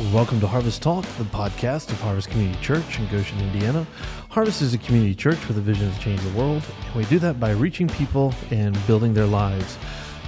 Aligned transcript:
Welcome 0.00 0.40
to 0.40 0.46
Harvest 0.46 0.80
Talk, 0.80 1.04
the 1.18 1.24
podcast 1.24 1.90
of 1.90 2.00
Harvest 2.00 2.30
Community 2.30 2.58
Church 2.62 2.98
in 2.98 3.06
Goshen, 3.08 3.38
Indiana. 3.38 3.86
Harvest 4.30 4.62
is 4.62 4.72
a 4.72 4.78
community 4.78 5.14
church 5.14 5.46
with 5.46 5.58
a 5.58 5.60
vision 5.60 5.92
to 5.92 6.00
change 6.00 6.22
the 6.22 6.30
world, 6.30 6.62
and 6.86 6.94
we 6.94 7.04
do 7.04 7.18
that 7.18 7.38
by 7.38 7.50
reaching 7.50 7.86
people 7.86 8.32
and 8.50 8.74
building 8.86 9.12
their 9.12 9.26
lives. 9.26 9.76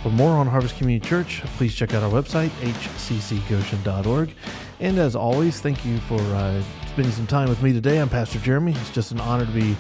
For 0.03 0.11
more 0.11 0.33
on 0.33 0.47
Harvest 0.47 0.77
Community 0.77 1.09
Church, 1.09 1.41
please 1.57 1.75
check 1.75 1.95
out 1.95 2.03
our 2.03 2.11
website, 2.11 2.51
hccgoshen.org. 2.61 4.35
And 4.81 4.99
as 4.99 5.17
always, 5.17 5.63
thank 5.63 5.87
you 5.87 5.99
for 6.01 6.21
uh, 6.21 6.63
spending 6.89 7.13
some 7.13 7.27
time 7.27 7.49
with 7.49 7.63
me 7.63 7.73
today. 7.73 7.97
I'm 7.97 8.11
Pastor 8.11 8.41
Jeremy. 8.41 8.73
It's 8.73 8.91
just 8.91 9.11
an 9.11 9.21
honor 9.21 9.47
to 9.47 9.53
be 9.53 9.75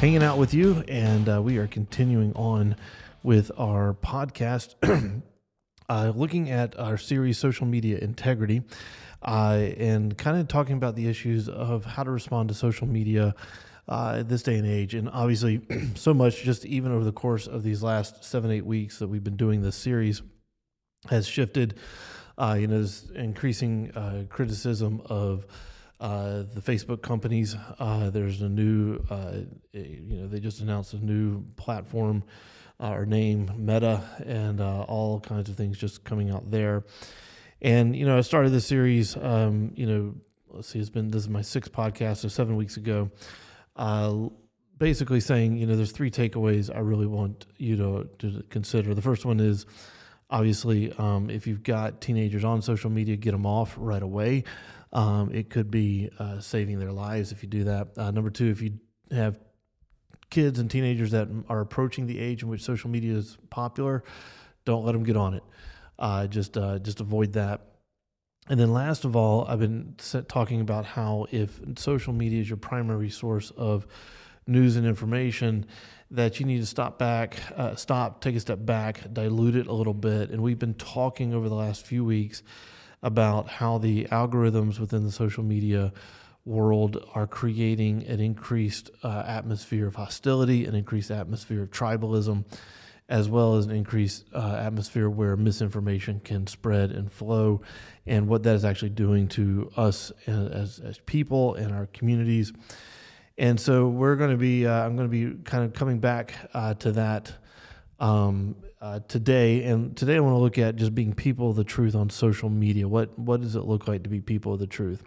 hanging 0.00 0.24
out 0.24 0.38
with 0.38 0.54
you, 0.54 0.82
and 0.88 1.28
uh, 1.28 1.40
we 1.40 1.58
are 1.58 1.68
continuing 1.68 2.32
on 2.34 2.74
with 3.22 3.52
our 3.56 3.94
podcast, 3.94 4.74
uh, 5.88 6.12
looking 6.16 6.50
at 6.50 6.76
our 6.80 6.98
series, 6.98 7.38
Social 7.38 7.64
Media 7.64 7.96
Integrity 7.98 8.64
uh, 9.26 9.70
and 9.76 10.16
kind 10.16 10.38
of 10.38 10.46
talking 10.46 10.76
about 10.76 10.94
the 10.94 11.08
issues 11.08 11.48
of 11.48 11.84
how 11.84 12.04
to 12.04 12.10
respond 12.10 12.48
to 12.48 12.54
social 12.54 12.86
media 12.86 13.34
uh, 13.88 14.22
this 14.22 14.42
day 14.42 14.56
and 14.56 14.66
age. 14.66 14.94
And 14.94 15.10
obviously, 15.10 15.60
so 15.94 16.14
much 16.14 16.42
just 16.42 16.64
even 16.64 16.92
over 16.92 17.04
the 17.04 17.12
course 17.12 17.46
of 17.46 17.62
these 17.64 17.82
last 17.82 18.24
seven, 18.24 18.50
eight 18.50 18.64
weeks 18.64 19.00
that 19.00 19.08
we've 19.08 19.24
been 19.24 19.36
doing 19.36 19.62
this 19.62 19.76
series 19.76 20.22
has 21.10 21.26
shifted. 21.26 21.78
Uh, 22.38 22.56
you 22.58 22.68
know, 22.68 22.74
there's 22.74 23.10
increasing 23.10 23.90
uh, 23.92 24.24
criticism 24.28 25.02
of 25.06 25.46
uh, 25.98 26.44
the 26.54 26.60
Facebook 26.60 27.02
companies. 27.02 27.56
Uh, 27.78 28.10
there's 28.10 28.42
a 28.42 28.48
new, 28.48 29.00
uh, 29.10 29.38
you 29.72 30.20
know, 30.20 30.28
they 30.28 30.38
just 30.38 30.60
announced 30.60 30.92
a 30.92 31.04
new 31.04 31.42
platform 31.56 32.22
or 32.78 33.06
name, 33.06 33.50
Meta, 33.56 34.04
and 34.26 34.60
all 34.60 35.18
kinds 35.20 35.48
of 35.48 35.56
things 35.56 35.78
just 35.78 36.04
coming 36.04 36.30
out 36.30 36.50
there. 36.50 36.84
And 37.62 37.96
you 37.96 38.06
know, 38.06 38.18
I 38.18 38.20
started 38.20 38.50
this 38.50 38.66
series. 38.66 39.16
Um, 39.16 39.72
you 39.74 39.86
know, 39.86 40.14
let's 40.50 40.68
see, 40.68 40.78
it's 40.78 40.90
been 40.90 41.10
this 41.10 41.22
is 41.22 41.28
my 41.28 41.42
sixth 41.42 41.72
podcast, 41.72 42.18
so 42.18 42.28
seven 42.28 42.56
weeks 42.56 42.76
ago. 42.76 43.10
Uh, 43.76 44.28
basically 44.78 45.20
saying, 45.20 45.56
you 45.56 45.66
know, 45.66 45.76
there's 45.76 45.92
three 45.92 46.10
takeaways 46.10 46.74
I 46.74 46.80
really 46.80 47.06
want 47.06 47.46
you 47.56 47.76
to 47.76 48.08
to 48.18 48.42
consider. 48.50 48.94
The 48.94 49.02
first 49.02 49.24
one 49.24 49.40
is 49.40 49.66
obviously 50.30 50.92
um, 50.98 51.30
if 51.30 51.46
you've 51.46 51.62
got 51.62 52.00
teenagers 52.00 52.44
on 52.44 52.62
social 52.62 52.90
media, 52.90 53.16
get 53.16 53.32
them 53.32 53.46
off 53.46 53.74
right 53.78 54.02
away. 54.02 54.44
Um, 54.92 55.30
it 55.32 55.50
could 55.50 55.70
be 55.70 56.10
uh, 56.18 56.40
saving 56.40 56.78
their 56.78 56.92
lives 56.92 57.32
if 57.32 57.42
you 57.42 57.48
do 57.48 57.64
that. 57.64 57.88
Uh, 57.96 58.10
number 58.10 58.30
two, 58.30 58.46
if 58.46 58.62
you 58.62 58.78
have 59.10 59.38
kids 60.30 60.58
and 60.58 60.70
teenagers 60.70 61.10
that 61.12 61.28
are 61.48 61.60
approaching 61.60 62.06
the 62.06 62.18
age 62.18 62.42
in 62.42 62.48
which 62.48 62.62
social 62.62 62.90
media 62.90 63.14
is 63.14 63.36
popular, 63.50 64.02
don't 64.64 64.84
let 64.84 64.92
them 64.92 65.04
get 65.04 65.16
on 65.16 65.34
it. 65.34 65.42
Uh, 65.98 66.26
just 66.26 66.56
uh, 66.56 66.78
just 66.78 67.00
avoid 67.00 67.32
that. 67.34 67.62
And 68.48 68.60
then 68.60 68.72
last 68.72 69.04
of 69.04 69.16
all, 69.16 69.44
I've 69.48 69.58
been 69.58 69.94
talking 70.28 70.60
about 70.60 70.84
how 70.84 71.26
if 71.32 71.60
social 71.76 72.12
media 72.12 72.40
is 72.40 72.48
your 72.48 72.58
primary 72.58 73.10
source 73.10 73.50
of 73.56 73.86
news 74.46 74.76
and 74.76 74.86
information, 74.86 75.66
that 76.12 76.38
you 76.38 76.46
need 76.46 76.60
to 76.60 76.66
stop 76.66 76.98
back, 76.98 77.38
uh, 77.56 77.74
stop, 77.74 78.20
take 78.20 78.36
a 78.36 78.40
step 78.40 78.64
back, 78.64 79.12
dilute 79.12 79.56
it 79.56 79.66
a 79.66 79.72
little 79.72 79.94
bit. 79.94 80.30
And 80.30 80.42
we've 80.42 80.58
been 80.58 80.74
talking 80.74 81.34
over 81.34 81.48
the 81.48 81.56
last 81.56 81.84
few 81.84 82.04
weeks 82.04 82.44
about 83.02 83.48
how 83.48 83.78
the 83.78 84.04
algorithms 84.04 84.78
within 84.78 85.04
the 85.04 85.10
social 85.10 85.42
media 85.42 85.92
world 86.44 87.04
are 87.14 87.26
creating 87.26 88.06
an 88.06 88.20
increased 88.20 88.90
uh, 89.02 89.24
atmosphere 89.26 89.88
of 89.88 89.96
hostility, 89.96 90.64
an 90.64 90.76
increased 90.76 91.10
atmosphere 91.10 91.62
of 91.64 91.70
tribalism 91.70 92.44
as 93.08 93.28
well 93.28 93.56
as 93.56 93.66
an 93.66 93.72
increased 93.72 94.24
uh, 94.32 94.56
atmosphere 94.60 95.08
where 95.08 95.36
misinformation 95.36 96.20
can 96.20 96.46
spread 96.46 96.90
and 96.90 97.10
flow, 97.10 97.60
and 98.06 98.26
what 98.26 98.42
that 98.42 98.54
is 98.54 98.64
actually 98.64 98.90
doing 98.90 99.28
to 99.28 99.70
us 99.76 100.10
as, 100.26 100.80
as 100.80 100.98
people 101.06 101.54
and 101.54 101.72
our 101.72 101.86
communities. 101.86 102.52
And 103.38 103.60
so 103.60 103.88
we're 103.88 104.16
going 104.16 104.30
to 104.30 104.36
be, 104.36 104.66
uh, 104.66 104.84
I'm 104.84 104.96
going 104.96 105.10
to 105.10 105.34
be 105.34 105.42
kind 105.44 105.64
of 105.64 105.72
coming 105.72 105.98
back 105.98 106.34
uh, 106.54 106.74
to 106.74 106.92
that 106.92 107.32
um, 108.00 108.56
uh, 108.80 109.00
today. 109.08 109.64
And 109.64 109.96
today 109.96 110.16
I 110.16 110.20
want 110.20 110.34
to 110.34 110.38
look 110.38 110.58
at 110.58 110.76
just 110.76 110.94
being 110.94 111.12
people 111.12 111.50
of 111.50 111.56
the 111.56 111.64
truth 111.64 111.94
on 111.94 112.10
social 112.10 112.48
media. 112.48 112.88
What 112.88 113.18
what 113.18 113.40
does 113.40 113.56
it 113.56 113.64
look 113.64 113.88
like 113.88 114.02
to 114.04 114.08
be 114.08 114.20
people 114.20 114.54
of 114.54 114.58
the 114.58 114.66
truth? 114.66 115.02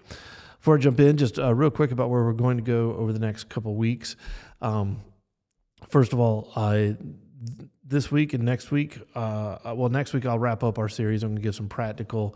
Before 0.60 0.76
I 0.76 0.80
jump 0.80 1.00
in, 1.00 1.18
just 1.18 1.40
uh, 1.40 1.54
real 1.54 1.70
quick 1.70 1.92
about 1.92 2.10
where 2.10 2.24
we're 2.24 2.34
going 2.34 2.58
to 2.58 2.64
go 2.64 2.94
over 2.96 3.14
the 3.14 3.20
next 3.20 3.50
couple 3.50 3.76
weeks. 3.76 4.16
Um, 4.62 5.02
first 5.88 6.12
of 6.12 6.20
all, 6.20 6.52
I 6.56 6.98
this 7.90 8.12
week 8.12 8.34
and 8.34 8.44
next 8.44 8.70
week, 8.70 9.00
uh, 9.16 9.58
uh, 9.66 9.74
well, 9.76 9.90
next 9.90 10.14
week 10.14 10.26
I'll 10.26 10.38
wrap 10.38 10.64
up 10.64 10.78
our 10.78 10.88
series. 10.88 11.24
I'm 11.24 11.32
going 11.32 11.38
to 11.38 11.42
give 11.42 11.56
some 11.56 11.68
practical 11.68 12.36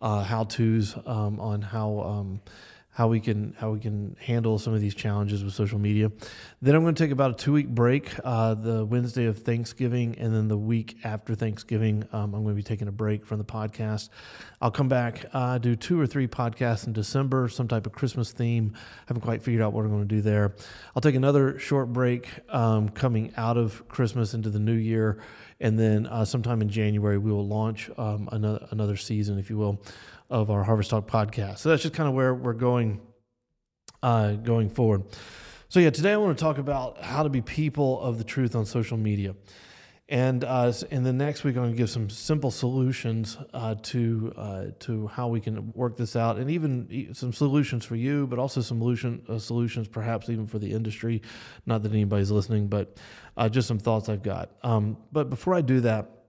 uh, 0.00 0.22
how 0.22 0.44
tos 0.44 0.96
um, 1.04 1.40
on 1.40 1.62
how 1.62 2.00
um, 2.00 2.40
how 2.94 3.08
we 3.08 3.18
can 3.18 3.54
how 3.58 3.72
we 3.72 3.80
can 3.80 4.16
handle 4.20 4.56
some 4.56 4.72
of 4.72 4.80
these 4.80 4.94
challenges 4.94 5.42
with 5.42 5.52
social 5.52 5.80
media. 5.80 6.12
Then 6.62 6.76
I'm 6.76 6.82
going 6.82 6.94
to 6.94 7.02
take 7.02 7.10
about 7.10 7.32
a 7.32 7.34
two 7.34 7.52
week 7.52 7.68
break, 7.68 8.08
uh, 8.22 8.54
the 8.54 8.84
Wednesday 8.84 9.26
of 9.26 9.38
Thanksgiving, 9.40 10.16
and 10.16 10.32
then 10.32 10.46
the 10.46 10.56
week 10.56 10.96
after 11.02 11.34
Thanksgiving, 11.34 12.06
um, 12.12 12.34
I'm 12.34 12.44
going 12.44 12.54
to 12.54 12.54
be 12.54 12.62
taking 12.62 12.86
a 12.86 12.92
break 12.92 13.26
from 13.26 13.38
the 13.38 13.44
podcast. 13.44 14.10
I'll 14.62 14.70
come 14.70 14.88
back, 14.88 15.26
uh, 15.32 15.58
do 15.58 15.74
two 15.74 16.00
or 16.00 16.06
three 16.06 16.28
podcasts 16.28 16.86
in 16.86 16.92
December, 16.92 17.48
some 17.48 17.66
type 17.66 17.84
of 17.84 17.92
Christmas 17.92 18.30
theme. 18.30 18.74
haven't 19.06 19.22
quite 19.22 19.42
figured 19.42 19.62
out 19.62 19.72
what 19.72 19.84
I'm 19.84 19.90
going 19.90 20.08
to 20.08 20.14
do 20.14 20.22
there. 20.22 20.54
I'll 20.94 21.02
take 21.02 21.16
another 21.16 21.58
short 21.58 21.92
break 21.92 22.28
um, 22.48 22.88
coming 22.90 23.32
out 23.36 23.56
of 23.56 23.86
Christmas 23.88 24.34
into 24.34 24.50
the 24.50 24.60
new 24.60 24.72
year, 24.72 25.20
and 25.58 25.76
then 25.76 26.06
uh, 26.06 26.24
sometime 26.24 26.62
in 26.62 26.68
January 26.68 27.18
we 27.18 27.32
will 27.32 27.46
launch 27.46 27.90
um, 27.98 28.28
another 28.30 28.68
another 28.70 28.96
season, 28.96 29.36
if 29.36 29.50
you 29.50 29.56
will 29.56 29.82
of 30.30 30.50
our 30.50 30.64
Harvest 30.64 30.90
Talk 30.90 31.06
podcast. 31.06 31.58
So 31.58 31.68
that's 31.68 31.82
just 31.82 31.94
kind 31.94 32.08
of 32.08 32.14
where 32.14 32.34
we're 32.34 32.52
going 32.52 33.00
uh, 34.02 34.32
going 34.32 34.68
forward. 34.68 35.04
So 35.68 35.80
yeah, 35.80 35.90
today 35.90 36.12
I 36.12 36.16
want 36.18 36.36
to 36.36 36.42
talk 36.42 36.58
about 36.58 37.02
how 37.02 37.22
to 37.22 37.28
be 37.28 37.40
people 37.40 38.00
of 38.00 38.18
the 38.18 38.24
truth 38.24 38.54
on 38.54 38.66
social 38.66 38.96
media. 38.96 39.34
And 40.08 40.44
uh, 40.44 40.70
in 40.90 41.02
the 41.02 41.14
next 41.14 41.44
week, 41.44 41.56
I'm 41.56 41.62
going 41.62 41.72
to 41.72 41.78
give 41.78 41.88
some 41.88 42.10
simple 42.10 42.50
solutions 42.50 43.38
uh, 43.54 43.74
to 43.84 44.34
uh, 44.36 44.64
to 44.80 45.06
how 45.06 45.28
we 45.28 45.40
can 45.40 45.72
work 45.72 45.96
this 45.96 46.14
out, 46.14 46.36
and 46.36 46.50
even 46.50 47.08
some 47.14 47.32
solutions 47.32 47.86
for 47.86 47.96
you, 47.96 48.26
but 48.26 48.38
also 48.38 48.60
some 48.60 48.78
solution 48.80 49.22
uh, 49.30 49.38
solutions 49.38 49.88
perhaps 49.88 50.28
even 50.28 50.46
for 50.46 50.58
the 50.58 50.70
industry. 50.70 51.22
Not 51.64 51.82
that 51.84 51.92
anybody's 51.92 52.30
listening, 52.30 52.66
but 52.66 52.98
uh, 53.38 53.48
just 53.48 53.66
some 53.66 53.78
thoughts 53.78 54.10
I've 54.10 54.22
got. 54.22 54.50
Um, 54.62 54.98
but 55.10 55.30
before 55.30 55.54
I 55.54 55.62
do 55.62 55.80
that, 55.80 56.23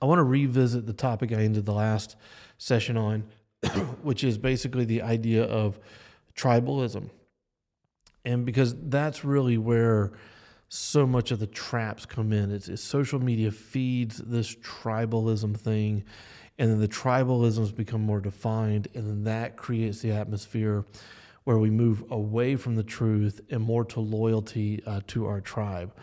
I 0.00 0.06
want 0.06 0.18
to 0.18 0.24
revisit 0.24 0.86
the 0.86 0.92
topic 0.92 1.32
I 1.32 1.36
ended 1.36 1.66
the 1.66 1.72
last 1.72 2.16
session 2.56 2.96
on, 2.96 3.24
which 4.02 4.24
is 4.24 4.38
basically 4.38 4.84
the 4.84 5.02
idea 5.02 5.44
of 5.44 5.78
tribalism. 6.36 7.10
And 8.24 8.44
because 8.44 8.74
that's 8.78 9.24
really 9.24 9.58
where 9.58 10.12
so 10.68 11.06
much 11.06 11.30
of 11.30 11.38
the 11.38 11.46
traps 11.46 12.04
come 12.04 12.32
in. 12.32 12.52
It's, 12.52 12.68
it's, 12.68 12.82
social 12.82 13.18
media 13.18 13.50
feeds 13.50 14.18
this 14.18 14.54
tribalism 14.56 15.56
thing, 15.56 16.04
and 16.58 16.70
then 16.70 16.80
the 16.80 16.88
tribalisms 16.88 17.74
become 17.74 18.02
more 18.02 18.20
defined, 18.20 18.88
and 18.94 19.08
then 19.08 19.24
that 19.24 19.56
creates 19.56 20.00
the 20.00 20.12
atmosphere 20.12 20.84
where 21.44 21.58
we 21.58 21.70
move 21.70 22.04
away 22.10 22.56
from 22.56 22.76
the 22.76 22.82
truth 22.82 23.40
and 23.50 23.62
more 23.62 23.84
to 23.86 24.00
loyalty 24.00 24.82
uh, 24.84 25.00
to 25.06 25.26
our 25.26 25.40
tribe. 25.40 25.94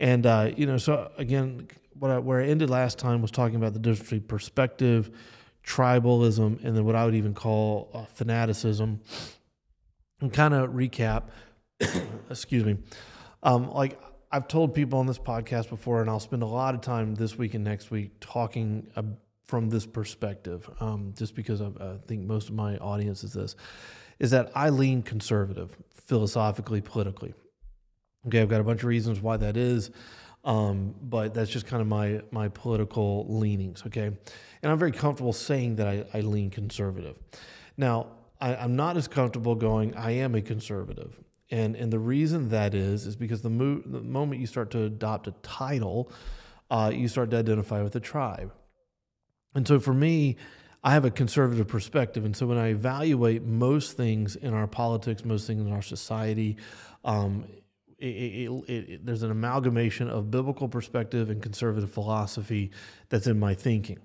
And 0.00 0.24
uh, 0.24 0.52
you 0.56 0.64
know, 0.64 0.78
so 0.78 1.10
again, 1.18 1.68
what 1.98 2.10
I, 2.10 2.18
where 2.18 2.40
I 2.40 2.46
ended 2.46 2.70
last 2.70 2.98
time 2.98 3.22
was 3.22 3.30
talking 3.30 3.56
about 3.56 3.72
the 3.72 3.78
difference 3.78 4.10
between 4.10 4.22
perspective 4.22 5.10
tribalism, 5.64 6.64
and 6.64 6.76
then 6.76 6.84
what 6.84 6.94
I 6.94 7.04
would 7.04 7.14
even 7.14 7.34
call 7.34 7.90
uh, 7.92 8.04
fanaticism. 8.06 9.00
And 10.20 10.32
kind 10.32 10.52
of 10.52 10.70
recap, 10.70 11.24
excuse 12.30 12.64
me, 12.64 12.76
um, 13.42 13.70
like 13.70 14.00
I've 14.32 14.48
told 14.48 14.74
people 14.74 14.98
on 14.98 15.06
this 15.06 15.18
podcast 15.18 15.68
before, 15.68 16.00
and 16.00 16.10
I'll 16.10 16.20
spend 16.20 16.42
a 16.42 16.46
lot 16.46 16.74
of 16.74 16.80
time 16.80 17.14
this 17.14 17.38
week 17.38 17.54
and 17.54 17.62
next 17.62 17.90
week 17.90 18.12
talking 18.20 18.88
uh, 18.96 19.02
from 19.44 19.70
this 19.70 19.86
perspective, 19.86 20.68
um, 20.80 21.14
just 21.16 21.34
because 21.34 21.60
I, 21.60 21.66
I 21.80 21.96
think 22.06 22.22
most 22.22 22.48
of 22.48 22.54
my 22.54 22.76
audience 22.78 23.22
is 23.22 23.32
this, 23.32 23.54
is 24.18 24.30
that 24.32 24.50
I 24.54 24.70
lean 24.70 25.02
conservative 25.02 25.76
philosophically, 25.94 26.80
politically. 26.80 27.32
Okay, 28.26 28.42
I've 28.42 28.48
got 28.48 28.60
a 28.60 28.64
bunch 28.64 28.80
of 28.80 28.86
reasons 28.86 29.20
why 29.20 29.36
that 29.36 29.56
is. 29.56 29.90
Um, 30.48 30.94
but 31.02 31.34
that's 31.34 31.50
just 31.50 31.66
kind 31.66 31.82
of 31.82 31.86
my 31.86 32.22
my 32.30 32.48
political 32.48 33.26
leanings. 33.28 33.82
Okay, 33.86 34.06
and 34.06 34.72
I'm 34.72 34.78
very 34.78 34.92
comfortable 34.92 35.34
saying 35.34 35.76
that 35.76 35.86
I, 35.86 36.04
I 36.14 36.20
lean 36.22 36.48
conservative. 36.48 37.18
Now, 37.76 38.06
I, 38.40 38.54
am 38.54 38.74
not 38.74 38.96
as 38.96 39.08
comfortable 39.08 39.54
going. 39.54 39.94
I 39.94 40.12
am 40.12 40.34
a 40.34 40.40
conservative, 40.40 41.20
and 41.50 41.76
and 41.76 41.92
the 41.92 41.98
reason 41.98 42.48
that 42.48 42.74
is 42.74 43.06
is 43.06 43.14
because 43.14 43.42
the, 43.42 43.50
mo- 43.50 43.82
the 43.84 44.00
moment 44.00 44.40
you 44.40 44.46
start 44.46 44.70
to 44.70 44.84
adopt 44.84 45.26
a 45.26 45.32
title, 45.42 46.10
uh, 46.70 46.90
you 46.94 47.08
start 47.08 47.30
to 47.32 47.36
identify 47.36 47.82
with 47.82 47.94
a 47.94 48.00
tribe, 48.00 48.50
and 49.54 49.68
so 49.68 49.78
for 49.78 49.94
me. 49.94 50.36
I 50.84 50.92
have 50.92 51.04
a 51.04 51.10
conservative 51.10 51.66
perspective. 51.66 52.24
And 52.24 52.36
so 52.36 52.46
when 52.46 52.56
I 52.56 52.68
evaluate 52.68 53.42
most 53.42 53.96
things 53.96 54.36
in 54.36 54.54
our 54.54 54.68
politics, 54.68 55.24
most 55.24 55.48
things 55.48 55.66
in 55.66 55.72
our 55.72 55.82
society, 55.82 56.56
um, 57.04 57.46
it, 57.98 58.06
it, 58.06 58.70
it, 58.70 59.06
there's 59.06 59.22
an 59.22 59.30
amalgamation 59.30 60.08
of 60.08 60.30
biblical 60.30 60.68
perspective 60.68 61.30
and 61.30 61.42
conservative 61.42 61.90
philosophy 61.90 62.70
that's 63.08 63.26
in 63.26 63.38
my 63.38 63.54
thinking. 63.54 63.98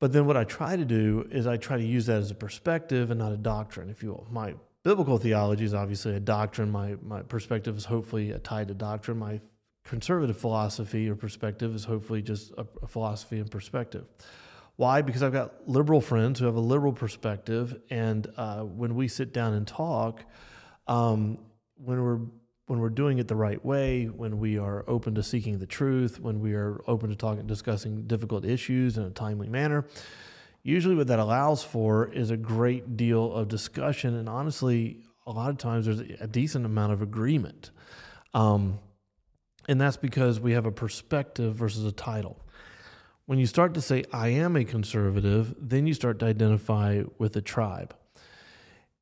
But 0.00 0.12
then 0.12 0.26
what 0.26 0.36
I 0.36 0.44
try 0.44 0.76
to 0.76 0.84
do 0.84 1.26
is 1.30 1.46
I 1.46 1.56
try 1.56 1.76
to 1.76 1.84
use 1.84 2.06
that 2.06 2.18
as 2.18 2.30
a 2.30 2.34
perspective 2.34 3.10
and 3.10 3.18
not 3.18 3.32
a 3.32 3.36
doctrine, 3.36 3.90
if 3.90 4.02
you 4.02 4.10
will. 4.10 4.26
My 4.30 4.54
biblical 4.84 5.18
theology 5.18 5.64
is 5.64 5.74
obviously 5.74 6.14
a 6.14 6.20
doctrine. 6.20 6.70
My, 6.70 6.96
my 7.02 7.22
perspective 7.22 7.76
is 7.76 7.84
hopefully 7.84 8.34
tied 8.44 8.68
to 8.68 8.74
doctrine. 8.74 9.18
My 9.18 9.40
conservative 9.84 10.38
philosophy 10.38 11.08
or 11.08 11.16
perspective 11.16 11.74
is 11.74 11.84
hopefully 11.84 12.22
just 12.22 12.52
a, 12.52 12.66
a 12.82 12.86
philosophy 12.86 13.38
and 13.38 13.50
perspective. 13.50 14.04
Why? 14.76 15.02
Because 15.02 15.24
I've 15.24 15.32
got 15.32 15.68
liberal 15.68 16.00
friends 16.00 16.38
who 16.38 16.46
have 16.46 16.54
a 16.54 16.60
liberal 16.60 16.92
perspective, 16.92 17.80
and 17.90 18.24
uh, 18.36 18.60
when 18.60 18.94
we 18.94 19.08
sit 19.08 19.32
down 19.32 19.54
and 19.54 19.66
talk, 19.66 20.24
um, 20.86 21.38
when 21.82 22.02
we're 22.02 22.20
when 22.66 22.80
we're 22.80 22.90
doing 22.90 23.18
it 23.18 23.28
the 23.28 23.34
right 23.34 23.64
way, 23.64 24.04
when 24.04 24.38
we 24.38 24.58
are 24.58 24.84
open 24.86 25.14
to 25.14 25.22
seeking 25.22 25.58
the 25.58 25.66
truth, 25.66 26.20
when 26.20 26.38
we 26.38 26.52
are 26.52 26.82
open 26.86 27.08
to 27.08 27.16
talking, 27.16 27.46
discussing 27.46 28.06
difficult 28.06 28.44
issues 28.44 28.98
in 28.98 29.04
a 29.04 29.10
timely 29.10 29.48
manner, 29.48 29.86
usually 30.62 30.94
what 30.94 31.06
that 31.06 31.18
allows 31.18 31.64
for 31.64 32.12
is 32.12 32.30
a 32.30 32.36
great 32.36 32.94
deal 32.96 33.32
of 33.32 33.48
discussion. 33.48 34.14
And 34.14 34.28
honestly, 34.28 35.00
a 35.26 35.32
lot 35.32 35.48
of 35.48 35.56
times 35.56 35.86
there's 35.86 36.00
a 36.00 36.26
decent 36.26 36.66
amount 36.66 36.92
of 36.92 37.00
agreement. 37.00 37.70
Um, 38.34 38.78
and 39.66 39.80
that's 39.80 39.96
because 39.96 40.38
we 40.38 40.52
have 40.52 40.66
a 40.66 40.72
perspective 40.72 41.54
versus 41.54 41.86
a 41.86 41.92
title. 41.92 42.38
When 43.24 43.38
you 43.38 43.46
start 43.46 43.74
to 43.74 43.82
say, 43.82 44.04
I 44.12 44.28
am 44.28 44.56
a 44.56 44.64
conservative, 44.64 45.54
then 45.58 45.86
you 45.86 45.94
start 45.94 46.18
to 46.20 46.26
identify 46.26 47.02
with 47.18 47.36
a 47.36 47.42
tribe. 47.42 47.94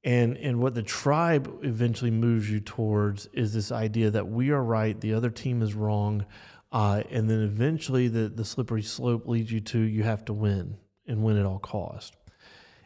And, 0.07 0.37
and 0.37 0.61
what 0.61 0.77
the 0.77 0.85
tribe 0.85 1.53
eventually 1.63 2.13
moves 2.13 2.49
you 2.49 2.61
towards 2.61 3.27
is 3.33 3.53
this 3.53 3.73
idea 3.73 4.09
that 4.13 4.29
we 4.29 4.51
are 4.51 4.63
right, 4.63 4.99
the 4.99 5.13
other 5.15 5.31
team 5.31 5.63
is 5.63 5.75
wrong. 5.75 6.25
Uh, 6.71 7.03
and 7.11 7.29
then 7.29 7.43
eventually 7.43 8.07
the, 8.07 8.29
the 8.29 8.45
slippery 8.45 8.83
slope 8.83 9.27
leads 9.27 9.51
you 9.51 9.61
to 9.61 9.81
you 9.81 10.05
have 10.05 10.25
to 10.27 10.33
win 10.33 10.77
and 11.09 11.25
win 11.25 11.37
at 11.37 11.45
all 11.45 11.59
cost. 11.59 12.15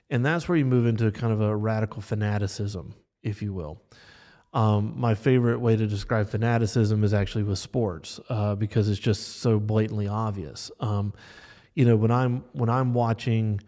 And 0.08 0.24
that's 0.24 0.48
where 0.48 0.56
you 0.56 0.64
move 0.64 0.86
into 0.86 1.12
kind 1.12 1.30
of 1.30 1.42
a 1.42 1.54
radical 1.54 2.00
fanaticism, 2.00 2.94
if 3.22 3.42
you 3.42 3.52
will. 3.52 3.82
Um, 4.54 4.94
my 4.96 5.14
favorite 5.14 5.60
way 5.60 5.76
to 5.76 5.86
describe 5.86 6.30
fanaticism 6.30 7.04
is 7.04 7.12
actually 7.12 7.44
with 7.44 7.58
sports 7.58 8.18
uh, 8.30 8.54
because 8.54 8.88
it's 8.88 8.98
just 8.98 9.40
so 9.40 9.60
blatantly 9.60 10.08
obvious. 10.08 10.70
Um, 10.80 11.12
you 11.74 11.84
know, 11.84 11.96
when 11.96 12.10
I'm 12.10 12.44
when 12.52 12.70
I'm 12.70 12.94
watching 12.94 13.60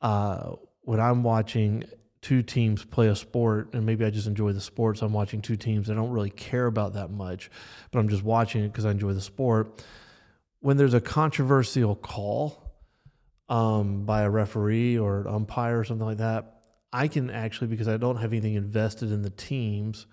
uh, 0.00 0.52
when 0.82 1.00
I'm 1.00 1.24
watching 1.24 1.84
two 2.22 2.40
teams 2.40 2.84
play 2.84 3.08
a 3.08 3.16
sport, 3.16 3.74
and 3.74 3.84
maybe 3.84 4.04
I 4.04 4.10
just 4.10 4.28
enjoy 4.28 4.52
the 4.52 4.60
sports. 4.60 5.02
I'm 5.02 5.12
watching 5.12 5.42
two 5.42 5.56
teams 5.56 5.90
I 5.90 5.94
don't 5.94 6.10
really 6.10 6.30
care 6.30 6.66
about 6.66 6.94
that 6.94 7.10
much, 7.10 7.50
but 7.90 7.98
I'm 7.98 8.08
just 8.08 8.22
watching 8.22 8.64
it 8.64 8.68
because 8.68 8.86
I 8.86 8.92
enjoy 8.92 9.12
the 9.12 9.20
sport. 9.20 9.84
When 10.60 10.76
there's 10.76 10.94
a 10.94 11.00
controversial 11.00 11.96
call 11.96 12.72
um, 13.48 14.04
by 14.06 14.22
a 14.22 14.30
referee 14.30 14.96
or 14.96 15.22
an 15.22 15.26
umpire 15.26 15.80
or 15.80 15.84
something 15.84 16.06
like 16.06 16.18
that, 16.18 16.62
I 16.92 17.08
can 17.08 17.28
actually, 17.28 17.66
because 17.66 17.88
I 17.88 17.96
don't 17.96 18.16
have 18.16 18.32
anything 18.32 18.54
invested 18.54 19.10
in 19.10 19.22
the 19.22 19.30
teams, 19.30 20.06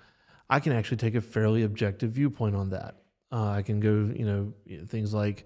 I 0.49 0.59
can 0.59 0.73
actually 0.73 0.97
take 0.97 1.13
a 1.13 1.21
fairly 1.21 1.61
objective 1.61 2.11
viewpoint 2.11 2.55
on 2.55 2.71
that. 2.71 2.95
Uh, 3.31 3.49
I 3.49 3.61
can 3.61 3.79
go, 3.79 4.11
you 4.15 4.25
know, 4.25 4.53
things 4.87 5.13
like, 5.13 5.45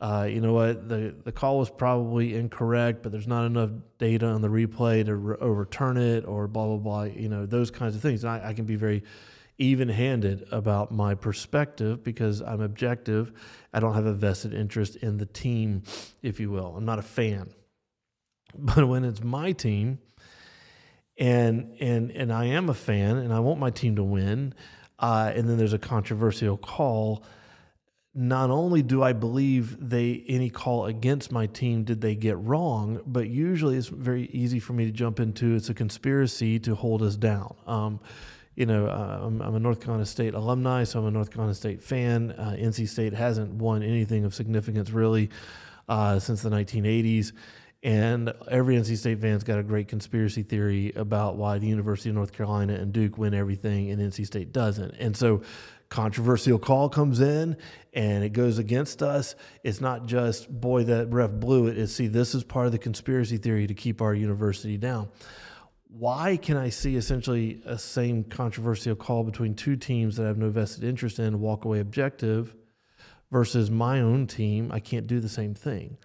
uh, 0.00 0.26
you 0.28 0.40
know 0.40 0.54
what, 0.54 0.88
the, 0.88 1.14
the 1.24 1.32
call 1.32 1.58
was 1.58 1.68
probably 1.68 2.34
incorrect, 2.34 3.02
but 3.02 3.12
there's 3.12 3.26
not 3.26 3.44
enough 3.44 3.70
data 3.98 4.26
on 4.26 4.40
the 4.40 4.48
replay 4.48 5.04
to 5.04 5.14
re- 5.14 5.36
overturn 5.40 5.98
it 5.98 6.24
or 6.26 6.48
blah, 6.48 6.66
blah, 6.66 6.76
blah, 6.76 7.02
you 7.02 7.28
know, 7.28 7.44
those 7.44 7.70
kinds 7.70 7.94
of 7.94 8.00
things. 8.00 8.24
And 8.24 8.32
I, 8.32 8.48
I 8.48 8.54
can 8.54 8.64
be 8.64 8.76
very 8.76 9.02
even 9.58 9.90
handed 9.90 10.46
about 10.50 10.90
my 10.90 11.14
perspective 11.14 12.02
because 12.02 12.40
I'm 12.40 12.62
objective. 12.62 13.30
I 13.74 13.80
don't 13.80 13.94
have 13.94 14.06
a 14.06 14.14
vested 14.14 14.54
interest 14.54 14.96
in 14.96 15.18
the 15.18 15.26
team, 15.26 15.82
if 16.22 16.40
you 16.40 16.50
will. 16.50 16.74
I'm 16.76 16.86
not 16.86 16.98
a 16.98 17.02
fan. 17.02 17.50
But 18.52 18.88
when 18.88 19.04
it's 19.04 19.22
my 19.22 19.52
team, 19.52 20.00
and 21.16 21.76
and 21.78 22.10
and 22.10 22.32
I 22.32 22.46
am 22.46 22.68
a 22.68 22.74
fan, 22.74 23.18
and 23.18 23.32
I 23.32 23.38
want 23.38 23.60
my 23.60 23.70
team 23.70 23.94
to 23.94 24.02
win, 24.02 24.54
uh, 24.98 25.30
and 25.32 25.48
then 25.48 25.56
there's 25.56 25.72
a 25.72 25.78
controversial 25.78 26.56
call 26.56 27.22
not 28.14 28.50
only 28.50 28.82
do 28.82 29.02
I 29.02 29.12
believe 29.12 29.76
they 29.88 30.24
any 30.26 30.50
call 30.50 30.86
against 30.86 31.30
my 31.30 31.46
team 31.46 31.84
did 31.84 32.00
they 32.00 32.16
get 32.16 32.36
wrong, 32.38 33.00
but 33.06 33.28
usually 33.28 33.76
it's 33.76 33.88
very 33.88 34.24
easy 34.32 34.58
for 34.58 34.72
me 34.72 34.84
to 34.84 34.90
jump 34.90 35.20
into 35.20 35.54
it's 35.54 35.68
a 35.68 35.74
conspiracy 35.74 36.58
to 36.60 36.74
hold 36.74 37.02
us 37.02 37.16
down. 37.16 37.54
Um, 37.66 38.00
you 38.56 38.66
know, 38.66 38.86
uh, 38.86 39.20
I'm, 39.22 39.40
I'm, 39.40 39.54
a 39.54 39.60
North 39.60 39.80
Carolina 39.80 40.04
State 40.04 40.34
alumni, 40.34 40.84
so 40.84 40.98
I'm 40.98 41.06
a 41.06 41.10
North 41.10 41.30
Carolina 41.30 41.54
State 41.54 41.82
fan. 41.82 42.32
Uh, 42.32 42.56
NC 42.58 42.88
State 42.88 43.14
hasn't 43.14 43.54
won 43.54 43.82
anything 43.82 44.24
of 44.24 44.34
significance 44.34 44.90
really 44.90 45.30
uh, 45.88 46.18
since 46.18 46.42
the 46.42 46.50
1980s. 46.50 47.32
And 47.82 48.34
every 48.50 48.76
NC 48.76 48.98
State 48.98 49.20
fan's 49.20 49.44
got 49.44 49.58
a 49.58 49.62
great 49.62 49.88
conspiracy 49.88 50.42
theory 50.42 50.92
about 50.96 51.36
why 51.36 51.58
the 51.58 51.66
University 51.66 52.10
of 52.10 52.16
North 52.16 52.32
Carolina 52.32 52.74
and 52.74 52.92
Duke 52.92 53.16
win 53.16 53.32
everything 53.32 53.90
and 53.90 54.00
NC 54.02 54.26
State 54.26 54.52
doesn't. 54.52 54.94
And 54.98 55.16
so 55.16 55.42
controversial 55.90 56.58
call 56.58 56.88
comes 56.88 57.20
in 57.20 57.56
and 57.92 58.24
it 58.24 58.32
goes 58.32 58.58
against 58.58 59.02
us, 59.02 59.34
it's 59.64 59.80
not 59.80 60.06
just, 60.06 60.48
boy, 60.48 60.84
that 60.84 61.12
ref 61.12 61.32
blew 61.32 61.66
it. 61.66 61.76
It's, 61.76 61.92
see, 61.92 62.06
this 62.06 62.34
is 62.34 62.44
part 62.44 62.66
of 62.66 62.72
the 62.72 62.78
conspiracy 62.78 63.36
theory 63.36 63.66
to 63.66 63.74
keep 63.74 64.00
our 64.00 64.14
university 64.14 64.76
down. 64.76 65.08
Why 65.88 66.36
can 66.36 66.56
I 66.56 66.68
see 66.68 66.94
essentially 66.94 67.60
a 67.66 67.76
same 67.76 68.22
controversial 68.22 68.94
call 68.94 69.24
between 69.24 69.54
two 69.54 69.74
teams 69.74 70.16
that 70.16 70.24
I 70.24 70.28
have 70.28 70.38
no 70.38 70.48
vested 70.48 70.84
interest 70.84 71.18
in, 71.18 71.40
walk 71.40 71.64
away 71.64 71.80
objective, 71.80 72.54
versus 73.32 73.72
my 73.72 74.00
own 74.00 74.28
team? 74.28 74.70
I 74.72 74.78
can't 74.78 75.08
do 75.08 75.18
the 75.18 75.28
same 75.28 75.54
thing. 75.54 75.98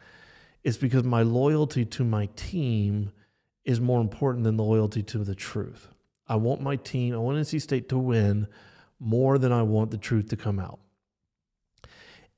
It's 0.64 0.78
because 0.78 1.04
my 1.04 1.22
loyalty 1.22 1.86
to 1.86 2.04
my 2.04 2.30
team 2.36 3.12
is 3.64 3.80
more 3.80 4.02
important 4.02 4.44
than 4.46 4.58
the 4.58 4.64
loyalty 4.64 5.04
to 5.04 5.20
the 5.20 5.36
truth. 5.36 5.90
I 6.28 6.38
want 6.38 6.62
my 6.62 6.76
team, 6.76 7.14
I 7.14 7.18
want 7.18 7.38
NC 7.38 7.62
State 7.62 7.88
to 7.90 8.00
win 8.00 8.48
more 9.06 9.38
than 9.38 9.52
I 9.52 9.62
want 9.62 9.92
the 9.92 9.98
truth 9.98 10.30
to 10.30 10.36
come 10.36 10.60
out. 10.60 10.80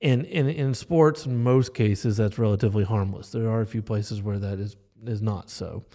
And 0.02 0.26
in, 0.26 0.50
in 0.50 0.74
sports, 0.74 1.26
in 1.26 1.42
most 1.42 1.74
cases, 1.74 2.18
that's 2.18 2.38
relatively 2.38 2.84
harmless. 2.84 3.32
There 3.32 3.50
are 3.50 3.62
a 3.62 3.66
few 3.66 3.82
places 3.82 4.22
where 4.22 4.38
that 4.38 4.60
is 4.60 4.76
is 5.06 5.22
not 5.22 5.50
so. 5.50 5.86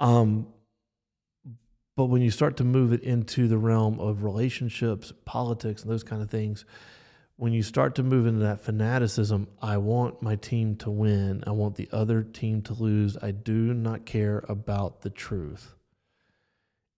Um, 0.00 0.46
but 1.96 2.06
when 2.06 2.22
you 2.22 2.30
start 2.30 2.56
to 2.58 2.64
move 2.64 2.92
it 2.92 3.02
into 3.02 3.48
the 3.48 3.58
realm 3.58 3.98
of 4.00 4.22
relationships, 4.22 5.12
politics, 5.24 5.82
and 5.82 5.90
those 5.90 6.04
kind 6.04 6.22
of 6.22 6.30
things, 6.30 6.64
when 7.36 7.52
you 7.52 7.62
start 7.62 7.94
to 7.96 8.02
move 8.02 8.26
into 8.26 8.40
that 8.40 8.60
fanaticism, 8.60 9.48
I 9.60 9.78
want 9.78 10.22
my 10.22 10.36
team 10.36 10.76
to 10.76 10.90
win. 10.90 11.42
I 11.46 11.50
want 11.50 11.74
the 11.74 11.88
other 11.92 12.22
team 12.22 12.62
to 12.62 12.74
lose. 12.74 13.16
I 13.20 13.32
do 13.32 13.74
not 13.74 14.06
care 14.06 14.44
about 14.48 15.02
the 15.02 15.10
truth. 15.10 15.74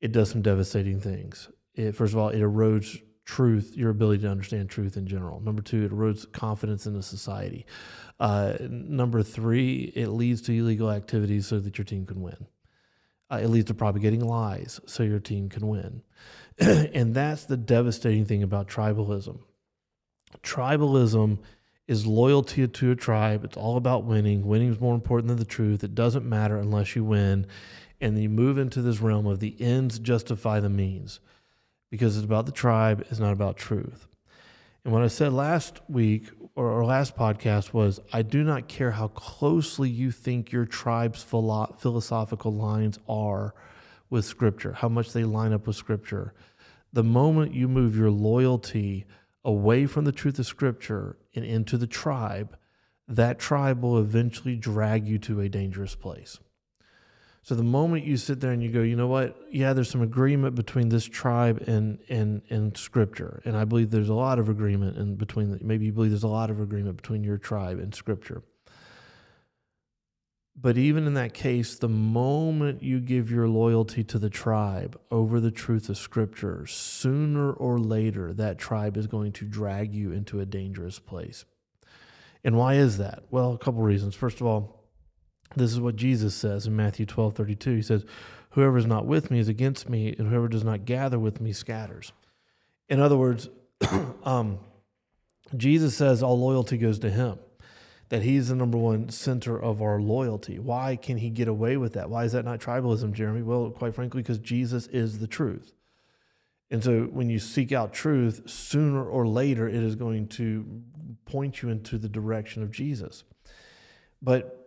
It 0.01 0.13
does 0.13 0.31
some 0.31 0.43
devastating 0.43 1.01
things 1.01 1.49
it, 1.79 1.95
first 1.95 2.13
of 2.13 2.19
all, 2.19 2.29
it 2.29 2.41
erodes 2.41 3.01
truth, 3.29 3.77
your 3.77 3.91
ability 3.91 4.23
to 4.23 4.31
understand 4.31 4.71
truth 4.71 4.97
in 4.97 5.07
general. 5.07 5.39
Number 5.41 5.61
two, 5.61 5.85
it 5.85 5.93
erodes 5.93 6.31
confidence 6.33 6.87
in 6.87 6.95
the 6.95 7.03
society. 7.03 7.67
Uh, 8.19 8.55
number 8.59 9.23
three, 9.23 9.93
it 9.95 10.09
leads 10.09 10.41
to 10.43 10.53
illegal 10.53 10.91
activities 10.91 11.47
so 11.47 11.61
that 11.61 11.77
your 11.77 11.85
team 11.85 12.07
can 12.07 12.23
win. 12.23 12.47
Uh, 13.31 13.41
it 13.43 13.49
leads 13.49 13.67
to 13.67 13.75
propagating 13.75 14.27
lies 14.27 14.81
so 14.87 15.03
your 15.03 15.21
team 15.21 15.51
can 15.51 15.69
win. 15.69 16.03
and 16.59 17.15
that's 17.15 17.45
the 17.45 17.59
devastating 17.59 18.25
thing 18.25 18.43
about 18.43 18.67
tribalism. 18.67 19.41
Tribalism 20.43 21.39
is 21.87 22.07
loyalty 22.07 22.67
to 22.67 22.91
a 22.91 22.97
tribe. 22.97 23.45
It's 23.45 23.59
all 23.59 23.77
about 23.77 24.05
winning. 24.05 24.47
Winning 24.47 24.71
is 24.71 24.81
more 24.81 24.95
important 24.95 25.29
than 25.29 25.37
the 25.37 25.45
truth. 25.45 25.85
It 25.85 25.95
doesn't 25.95 26.27
matter 26.27 26.57
unless 26.57 26.97
you 26.97 27.05
win. 27.05 27.47
And 28.01 28.19
you 28.21 28.31
move 28.31 28.57
into 28.57 28.81
this 28.81 29.03
realm 29.03 29.27
of 29.27 29.41
the 29.41 29.55
ends 29.61 29.99
justify 29.99 30.61
the 30.61 30.71
means 30.71 31.21
because 31.91 32.17
it's 32.17 32.25
about 32.25 32.47
the 32.47 32.53
tribe, 32.53 33.07
it's 33.11 33.21
not 33.21 33.33
about 33.33 33.57
truth. 33.57 34.07
And 34.85 34.93
what 34.93 35.03
I 35.03 35.09
said 35.09 35.33
last 35.33 35.81
week 35.89 36.31
or 36.55 36.73
our 36.73 36.85
last 36.85 37.17
podcast 37.17 37.73
was 37.73 38.01
I 38.13 38.23
do 38.23 38.43
not 38.43 38.69
care 38.69 38.93
how 38.93 39.09
closely 39.09 39.91
you 39.91 40.11
think 40.11 40.51
your 40.51 40.65
tribe's 40.65 41.23
philo- 41.23 41.77
philosophical 41.79 42.53
lines 42.53 42.99
are 43.09 43.55
with 44.11 44.25
Scripture, 44.25 44.73
how 44.73 44.89
much 44.89 45.13
they 45.13 45.25
line 45.25 45.53
up 45.53 45.67
with 45.67 45.77
Scripture. 45.77 46.35
The 46.93 47.05
moment 47.05 47.55
you 47.55 47.69
move 47.69 47.97
your 47.97 48.11
loyalty 48.11 49.05
away 49.45 49.87
from 49.87 50.05
the 50.05 50.13
truth 50.13 50.39
of 50.39 50.47
Scripture 50.47 51.19
and 51.35 51.45
into 51.45 51.77
the 51.77 51.87
tribe, 51.87 52.57
that 53.07 53.39
tribe 53.39 53.83
will 53.83 53.99
eventually 53.99 54.57
drag 54.57 55.07
you 55.07 55.19
to 55.19 55.41
a 55.41 55.49
dangerous 55.49 55.95
place. 55.95 56.39
So 57.43 57.55
the 57.55 57.63
moment 57.63 58.05
you 58.05 58.17
sit 58.17 58.41
there 58.41 58.53
and 58.53 58.63
you 58.63 58.71
go, 58.71 58.83
you 58.83 58.97
know 58.97 59.07
what? 59.07 59.37
Yeah, 59.51 59.73
there's 59.73 59.89
some 59.89 60.03
agreement 60.03 60.55
between 60.55 60.91
this 60.91 61.07
tribe 61.07 61.65
and 61.67 61.99
and 62.09 62.43
and 62.51 62.77
Scripture, 62.77 63.41
and 63.45 63.57
I 63.57 63.65
believe 63.65 63.91
there's 63.91 64.11
a 64.11 64.15
lot 64.15 64.39
of 64.39 64.49
agreement 64.49 64.99
in 64.99 65.15
between. 65.15 65.59
Maybe 65.63 65.87
you 65.87 65.93
believe 65.93 66.11
there's 66.11 66.25
a 66.25 66.29
lot 66.29 66.51
of 66.51 66.61
agreement 66.61 66.97
between 66.97 67.25
your 67.25 67.39
tribe 67.39 67.79
and 67.79 67.95
Scripture. 67.95 68.43
But 70.61 70.77
even 70.77 71.07
in 71.07 71.15
that 71.15 71.35
case, 71.35 71.77
the 71.77 71.89
moment 71.89 72.83
you 72.83 72.99
give 72.99 73.31
your 73.31 73.47
loyalty 73.47 74.03
to 74.05 74.19
the 74.19 74.29
tribe 74.29 75.01
over 75.09 75.39
the 75.39 75.53
truth 75.53 75.89
of 75.89 75.97
Scripture, 75.97 76.67
sooner 76.67 77.53
or 77.53 77.79
later 77.79 78.33
that 78.35 78.59
tribe 78.59 78.97
is 78.97 79.07
going 79.07 79.33
to 79.35 79.45
drag 79.45 79.95
you 79.95 80.11
into 80.11 80.41
a 80.41 80.47
dangerous 80.47 80.99
place. 80.99 81.45
And 82.43 82.57
why 82.57 82.75
is 82.75 82.99
that? 82.99 83.23
Well, 83.31 83.53
a 83.53 83.59
couple 83.59 83.83
reasons. 83.83 84.17
First 84.17 84.41
of 84.41 84.49
all, 84.49 84.78
This 85.57 85.73
is 85.73 85.81
what 85.81 85.97
Jesus 85.97 86.35
says 86.35 86.67
in 86.67 86.77
Matthew 86.77 87.07
12 87.07 87.35
32. 87.35 87.75
He 87.75 87.83
says, 87.83 88.05
Whoever 88.51 88.79
is 88.79 88.87
not 88.87 89.07
with 89.07 89.31
me 89.31 89.39
is 89.39 89.49
against 89.49 89.89
me, 89.89 90.15
and 90.19 90.29
whoever 90.29 90.49
does 90.49 90.65
not 90.65 90.85
gather 90.85 91.19
with 91.19 91.41
me 91.41 91.53
scatters. 91.53 92.13
In 92.89 93.01
other 93.01 93.17
words, 93.17 93.49
um, 94.25 94.59
Jesus 95.57 95.97
says 95.97 96.23
all 96.23 96.39
loyalty 96.39 96.79
goes 96.79 96.99
to 97.01 97.11
him, 97.11 97.39
that 98.09 98.23
he's 98.23 98.49
the 98.49 98.55
number 98.55 98.79
one 98.79 99.11
center 99.11 99.61
of 99.61 99.83
our 99.83 100.01
loyalty. 100.01 100.59
Why 100.59 100.97
can 100.97 101.19
he 101.19 101.31
get 101.31 101.49
away 101.49 101.77
with 101.77 101.93
that? 101.95 102.09
Why 102.11 102.25
is 102.25 102.33
that 102.33 102.45
not 102.45 102.61
tribalism, 102.61 103.13
Jeremy? 103.13 103.43
Well, 103.43 103.71
quite 103.71 103.95
frankly, 103.95 104.23
because 104.23 104.39
Jesus 104.39 104.87
is 104.89 105.19
the 105.19 105.27
truth. 105.27 105.75
And 106.71 106.85
so 106.85 107.05
when 107.05 107.31
you 107.31 107.39
seek 107.39 107.73
out 107.73 107.93
truth, 107.95 108.43
sooner 108.49 109.05
or 109.05 109.27
later, 109.27 109.69
it 109.69 109.75
is 109.75 109.95
going 109.95 110.29
to 110.29 110.83
point 111.25 111.63
you 111.63 111.71
into 111.71 111.97
the 111.99 112.09
direction 112.09 112.63
of 112.63 112.71
Jesus. 112.71 113.25
But 114.21 114.58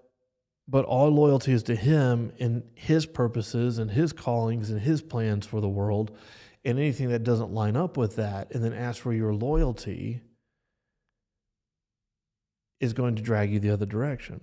but 0.72 0.86
all 0.86 1.10
loyalty 1.10 1.52
is 1.52 1.64
to 1.64 1.76
him 1.76 2.32
and 2.40 2.64
his 2.76 3.06
purposes 3.06 3.78
and 3.78 3.92
his 3.92 4.14
callings 4.14 4.70
and 4.70 4.80
his 4.80 5.02
plans 5.02 5.46
for 5.46 5.60
the 5.60 5.68
world. 5.68 6.16
And 6.64 6.80
anything 6.80 7.10
that 7.10 7.26
doesn't 7.26 7.52
line 7.52 7.76
up 7.76 7.98
with 7.98 8.16
that 8.16 8.54
and 8.54 8.64
then 8.64 8.72
ask 8.72 9.02
for 9.02 9.12
your 9.12 9.34
loyalty 9.34 10.22
is 12.80 12.94
going 12.94 13.18
to 13.18 13.22
drag 13.22 13.52
you 13.52 13.60
the 13.60 13.70
other 13.70 13.86
direction. 13.86 14.40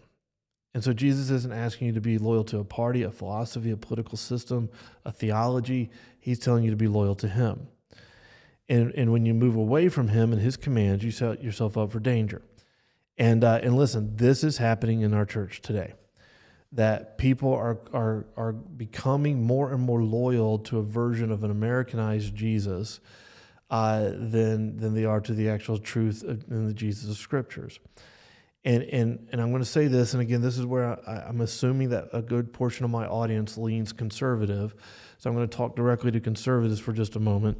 And 0.74 0.84
so 0.84 0.92
Jesus 0.92 1.30
isn't 1.30 1.52
asking 1.52 1.86
you 1.86 1.92
to 1.94 2.00
be 2.02 2.18
loyal 2.18 2.44
to 2.44 2.58
a 2.58 2.64
party, 2.64 3.04
a 3.04 3.10
philosophy, 3.10 3.70
a 3.70 3.76
political 3.78 4.18
system, 4.18 4.68
a 5.06 5.10
theology. 5.10 5.90
He's 6.20 6.38
telling 6.38 6.62
you 6.62 6.70
to 6.70 6.76
be 6.76 6.88
loyal 6.88 7.14
to 7.16 7.28
him. 7.28 7.68
And, 8.68 8.92
and 8.94 9.12
when 9.12 9.24
you 9.24 9.32
move 9.32 9.56
away 9.56 9.88
from 9.88 10.08
him 10.08 10.34
and 10.34 10.42
his 10.42 10.58
commands, 10.58 11.02
you 11.02 11.10
set 11.10 11.42
yourself 11.42 11.78
up 11.78 11.90
for 11.90 12.00
danger. 12.00 12.42
And, 13.16 13.42
uh, 13.42 13.60
and 13.62 13.78
listen, 13.78 14.14
this 14.16 14.44
is 14.44 14.58
happening 14.58 15.00
in 15.00 15.14
our 15.14 15.24
church 15.24 15.62
today 15.62 15.94
that 16.72 17.16
people 17.16 17.52
are, 17.54 17.78
are, 17.92 18.26
are 18.36 18.52
becoming 18.52 19.42
more 19.42 19.72
and 19.72 19.82
more 19.82 20.02
loyal 20.02 20.58
to 20.58 20.78
a 20.78 20.82
version 20.82 21.30
of 21.30 21.42
an 21.42 21.50
Americanized 21.50 22.34
Jesus 22.34 23.00
uh, 23.70 24.10
than, 24.10 24.76
than 24.76 24.94
they 24.94 25.04
are 25.04 25.20
to 25.20 25.32
the 25.32 25.48
actual 25.48 25.78
truth 25.78 26.22
in 26.24 26.66
the 26.66 26.74
Jesus 26.74 27.10
of 27.10 27.16
Scriptures. 27.16 27.78
And, 28.64 28.82
and, 28.82 29.28
and 29.32 29.40
I'm 29.40 29.50
going 29.50 29.62
to 29.62 29.68
say 29.68 29.86
this, 29.86 30.12
and 30.12 30.20
again, 30.20 30.42
this 30.42 30.58
is 30.58 30.66
where 30.66 30.98
I, 31.08 31.28
I'm 31.28 31.40
assuming 31.40 31.90
that 31.90 32.08
a 32.12 32.20
good 32.20 32.52
portion 32.52 32.84
of 32.84 32.90
my 32.90 33.06
audience 33.06 33.56
leans 33.56 33.92
conservative. 33.92 34.74
So 35.18 35.30
I'm 35.30 35.36
going 35.36 35.48
to 35.48 35.56
talk 35.56 35.74
directly 35.74 36.10
to 36.10 36.20
conservatives 36.20 36.80
for 36.80 36.92
just 36.92 37.16
a 37.16 37.20
moment. 37.20 37.58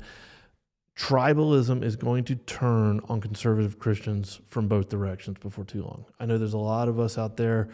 Tribalism 0.97 1.83
is 1.85 1.97
going 1.97 2.25
to 2.25 2.35
turn 2.35 3.01
on 3.09 3.21
conservative 3.21 3.79
Christians 3.79 4.41
from 4.49 4.67
both 4.67 4.89
directions 4.89 5.39
before 5.39 5.65
too 5.65 5.83
long. 5.83 6.05
I 6.19 6.27
know 6.27 6.37
there's 6.37 6.55
a 6.55 6.59
lot 6.59 6.89
of 6.89 6.99
us 6.99 7.17
out 7.17 7.37
there 7.37 7.71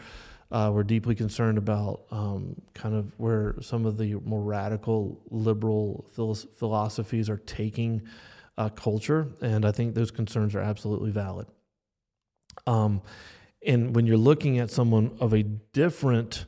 uh, 0.51 0.71
we're 0.73 0.83
deeply 0.83 1.15
concerned 1.15 1.57
about 1.57 2.05
um, 2.11 2.61
kind 2.73 2.95
of 2.95 3.11
where 3.17 3.55
some 3.61 3.85
of 3.85 3.97
the 3.97 4.15
more 4.25 4.41
radical 4.41 5.21
liberal 5.29 6.05
philosophies 6.13 7.29
are 7.29 7.37
taking 7.37 8.01
uh, 8.57 8.69
culture, 8.69 9.27
and 9.41 9.65
I 9.65 9.71
think 9.71 9.95
those 9.95 10.11
concerns 10.11 10.55
are 10.55 10.61
absolutely 10.61 11.11
valid. 11.11 11.47
Um, 12.67 13.01
and 13.65 13.95
when 13.95 14.05
you're 14.05 14.17
looking 14.17 14.59
at 14.59 14.69
someone 14.69 15.17
of 15.19 15.33
a 15.33 15.43
different 15.43 16.45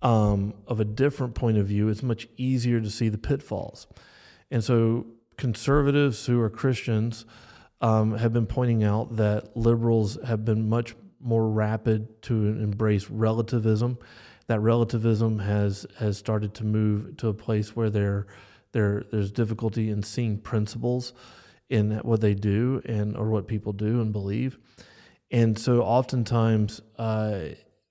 um, 0.00 0.54
of 0.66 0.78
a 0.78 0.84
different 0.84 1.34
point 1.34 1.58
of 1.58 1.66
view, 1.66 1.88
it's 1.88 2.02
much 2.02 2.28
easier 2.36 2.80
to 2.80 2.90
see 2.90 3.08
the 3.08 3.18
pitfalls. 3.18 3.86
And 4.50 4.62
so, 4.62 5.06
conservatives 5.36 6.26
who 6.26 6.40
are 6.40 6.50
Christians 6.50 7.24
um, 7.80 8.16
have 8.16 8.32
been 8.32 8.46
pointing 8.46 8.84
out 8.84 9.16
that 9.16 9.56
liberals 9.56 10.18
have 10.24 10.44
been 10.44 10.68
much 10.68 10.94
more 11.20 11.48
rapid 11.48 12.22
to 12.22 12.34
embrace 12.34 13.10
relativism. 13.10 13.98
That 14.46 14.60
relativism 14.60 15.38
has 15.40 15.86
has 15.98 16.16
started 16.16 16.54
to 16.54 16.64
move 16.64 17.16
to 17.18 17.28
a 17.28 17.34
place 17.34 17.76
where 17.76 17.90
there 17.90 18.26
there 18.72 19.04
there's 19.10 19.30
difficulty 19.30 19.90
in 19.90 20.02
seeing 20.02 20.38
principles 20.38 21.12
in 21.68 21.98
what 21.98 22.20
they 22.20 22.34
do 22.34 22.80
and 22.86 23.16
or 23.16 23.28
what 23.28 23.46
people 23.46 23.72
do 23.72 24.00
and 24.00 24.12
believe. 24.12 24.58
And 25.30 25.58
so 25.58 25.82
oftentimes 25.82 26.80
uh, 26.98 27.40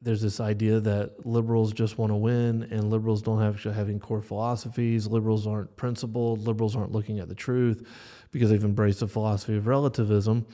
there's 0.02 0.22
this 0.22 0.40
idea 0.40 0.80
that 0.80 1.26
liberals 1.26 1.74
just 1.74 1.98
want 1.98 2.12
to 2.12 2.16
win 2.16 2.64
and 2.72 2.90
liberals 2.90 3.22
don't 3.22 3.42
have 3.42 3.62
having 3.64 4.00
core 4.00 4.22
philosophies. 4.22 5.08
Liberals 5.08 5.46
aren't 5.46 5.76
principled. 5.76 6.46
Liberals 6.48 6.76
aren't 6.76 6.92
looking 6.92 7.20
at 7.20 7.28
the 7.28 7.36
truth 7.36 7.88
because 8.32 8.50
they've 8.50 8.64
embraced 8.64 9.00
the 9.00 9.08
philosophy 9.08 9.56
of 9.56 9.68
relativism. 9.68 10.46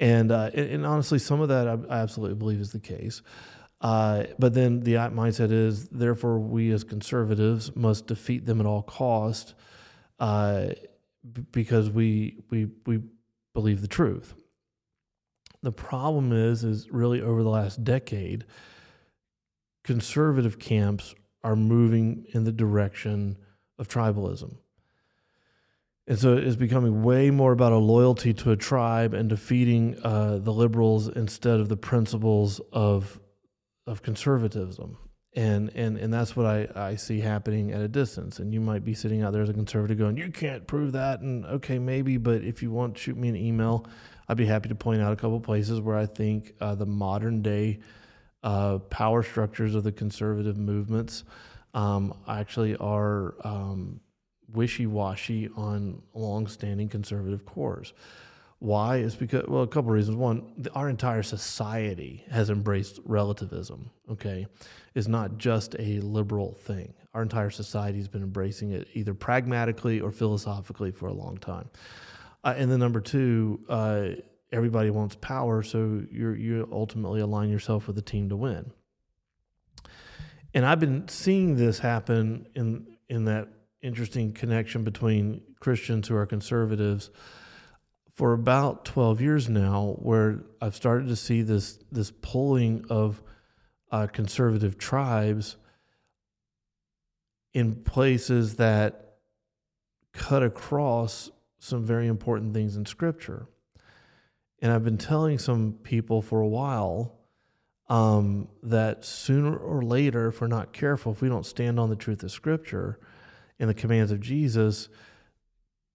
And, 0.00 0.32
uh, 0.32 0.50
and, 0.54 0.66
and, 0.70 0.86
honestly, 0.86 1.18
some 1.18 1.40
of 1.42 1.50
that 1.50 1.68
I, 1.68 1.76
I 1.88 1.98
absolutely 1.98 2.36
believe 2.36 2.58
is 2.58 2.72
the 2.72 2.80
case. 2.80 3.20
Uh, 3.82 4.24
but 4.38 4.54
then 4.54 4.80
the 4.80 4.94
mindset 4.94 5.52
is, 5.52 5.88
therefore, 5.88 6.38
we 6.38 6.72
as 6.72 6.84
conservatives 6.84 7.76
must 7.76 8.06
defeat 8.06 8.46
them 8.46 8.60
at 8.60 8.66
all 8.66 8.82
cost 8.82 9.54
uh, 10.18 10.68
b- 11.32 11.44
because 11.52 11.90
we, 11.90 12.42
we, 12.50 12.68
we 12.86 13.00
believe 13.54 13.82
the 13.82 13.88
truth. 13.88 14.34
The 15.62 15.72
problem 15.72 16.32
is, 16.32 16.64
is 16.64 16.90
really 16.90 17.20
over 17.20 17.42
the 17.42 17.50
last 17.50 17.84
decade, 17.84 18.46
conservative 19.84 20.58
camps 20.58 21.14
are 21.44 21.56
moving 21.56 22.26
in 22.32 22.44
the 22.44 22.52
direction 22.52 23.36
of 23.78 23.88
tribalism. 23.88 24.56
And 26.10 26.18
so 26.18 26.36
it's 26.36 26.56
becoming 26.56 27.04
way 27.04 27.30
more 27.30 27.52
about 27.52 27.70
a 27.70 27.76
loyalty 27.76 28.34
to 28.34 28.50
a 28.50 28.56
tribe 28.56 29.14
and 29.14 29.28
defeating 29.28 29.96
uh, 30.02 30.38
the 30.38 30.52
liberals 30.52 31.06
instead 31.06 31.60
of 31.60 31.68
the 31.68 31.76
principles 31.76 32.60
of 32.72 33.20
of 33.86 34.02
conservatism. 34.02 34.98
And 35.36 35.70
and 35.76 35.96
and 35.96 36.12
that's 36.12 36.34
what 36.34 36.46
I, 36.46 36.66
I 36.74 36.96
see 36.96 37.20
happening 37.20 37.70
at 37.70 37.80
a 37.80 37.86
distance. 37.86 38.40
And 38.40 38.52
you 38.52 38.60
might 38.60 38.84
be 38.84 38.92
sitting 38.92 39.22
out 39.22 39.32
there 39.32 39.42
as 39.42 39.50
a 39.50 39.52
conservative 39.52 39.98
going, 39.98 40.16
You 40.16 40.32
can't 40.32 40.66
prove 40.66 40.90
that 40.94 41.20
and 41.20 41.46
okay, 41.46 41.78
maybe, 41.78 42.16
but 42.16 42.42
if 42.42 42.60
you 42.60 42.72
want 42.72 42.98
shoot 42.98 43.16
me 43.16 43.28
an 43.28 43.36
email, 43.36 43.86
I'd 44.28 44.36
be 44.36 44.46
happy 44.46 44.68
to 44.70 44.74
point 44.74 45.00
out 45.00 45.12
a 45.12 45.16
couple 45.16 45.38
places 45.38 45.80
where 45.80 45.96
I 45.96 46.06
think 46.06 46.54
uh, 46.60 46.74
the 46.74 46.86
modern 46.86 47.40
day 47.40 47.78
uh, 48.42 48.78
power 48.78 49.22
structures 49.22 49.76
of 49.76 49.84
the 49.84 49.92
conservative 49.92 50.58
movements 50.58 51.22
um, 51.72 52.14
actually 52.26 52.74
are 52.74 53.36
um, 53.44 54.00
wishy 54.52 54.86
washy 54.86 55.48
on 55.56 56.02
long-standing 56.14 56.88
conservative 56.88 57.44
cores. 57.44 57.92
Why? 58.60 58.98
Is 58.98 59.14
because 59.14 59.46
well, 59.48 59.62
a 59.62 59.66
couple 59.66 59.90
of 59.90 59.94
reasons. 59.94 60.16
One, 60.16 60.52
the, 60.58 60.70
our 60.72 60.90
entire 60.90 61.22
society 61.22 62.24
has 62.30 62.50
embraced 62.50 63.00
relativism. 63.06 63.90
Okay, 64.10 64.46
it's 64.94 65.08
not 65.08 65.38
just 65.38 65.74
a 65.78 66.00
liberal 66.00 66.52
thing. 66.52 66.92
Our 67.14 67.22
entire 67.22 67.50
society 67.50 67.98
has 67.98 68.08
been 68.08 68.22
embracing 68.22 68.72
it 68.72 68.88
either 68.92 69.14
pragmatically 69.14 70.00
or 70.00 70.10
philosophically 70.10 70.90
for 70.90 71.06
a 71.06 71.12
long 71.12 71.38
time. 71.38 71.70
Uh, 72.44 72.54
and 72.56 72.70
then 72.70 72.78
number 72.80 73.00
two, 73.00 73.60
uh, 73.68 74.08
everybody 74.52 74.90
wants 74.90 75.16
power, 75.16 75.62
so 75.62 76.02
you 76.10 76.32
you 76.32 76.68
ultimately 76.70 77.20
align 77.20 77.48
yourself 77.48 77.86
with 77.86 77.96
a 77.96 78.02
team 78.02 78.28
to 78.28 78.36
win. 78.36 78.72
And 80.52 80.66
I've 80.66 80.80
been 80.80 81.08
seeing 81.08 81.56
this 81.56 81.78
happen 81.78 82.46
in 82.54 82.86
in 83.08 83.24
that 83.24 83.48
interesting 83.82 84.32
connection 84.32 84.84
between 84.84 85.42
Christians 85.58 86.08
who 86.08 86.16
are 86.16 86.26
conservatives 86.26 87.10
for 88.14 88.32
about 88.32 88.84
12 88.84 89.20
years 89.20 89.48
now, 89.48 89.96
where 89.98 90.40
I've 90.60 90.76
started 90.76 91.08
to 91.08 91.16
see 91.16 91.42
this 91.42 91.78
this 91.90 92.10
pulling 92.10 92.84
of 92.90 93.22
uh, 93.90 94.06
conservative 94.06 94.78
tribes 94.78 95.56
in 97.52 97.74
places 97.74 98.56
that 98.56 99.16
cut 100.12 100.42
across 100.42 101.30
some 101.58 101.84
very 101.84 102.06
important 102.06 102.54
things 102.54 102.76
in 102.76 102.86
Scripture. 102.86 103.46
And 104.60 104.72
I've 104.72 104.84
been 104.84 104.98
telling 104.98 105.38
some 105.38 105.72
people 105.82 106.22
for 106.22 106.40
a 106.40 106.46
while 106.46 107.16
um, 107.88 108.48
that 108.62 109.04
sooner 109.04 109.56
or 109.56 109.82
later, 109.82 110.28
if 110.28 110.40
we're 110.40 110.46
not 110.46 110.72
careful, 110.72 111.12
if 111.12 111.22
we 111.22 111.28
don't 111.28 111.46
stand 111.46 111.80
on 111.80 111.90
the 111.90 111.96
truth 111.96 112.22
of 112.22 112.30
Scripture, 112.30 112.98
in 113.60 113.68
the 113.68 113.74
commands 113.74 114.10
of 114.10 114.20
Jesus, 114.20 114.88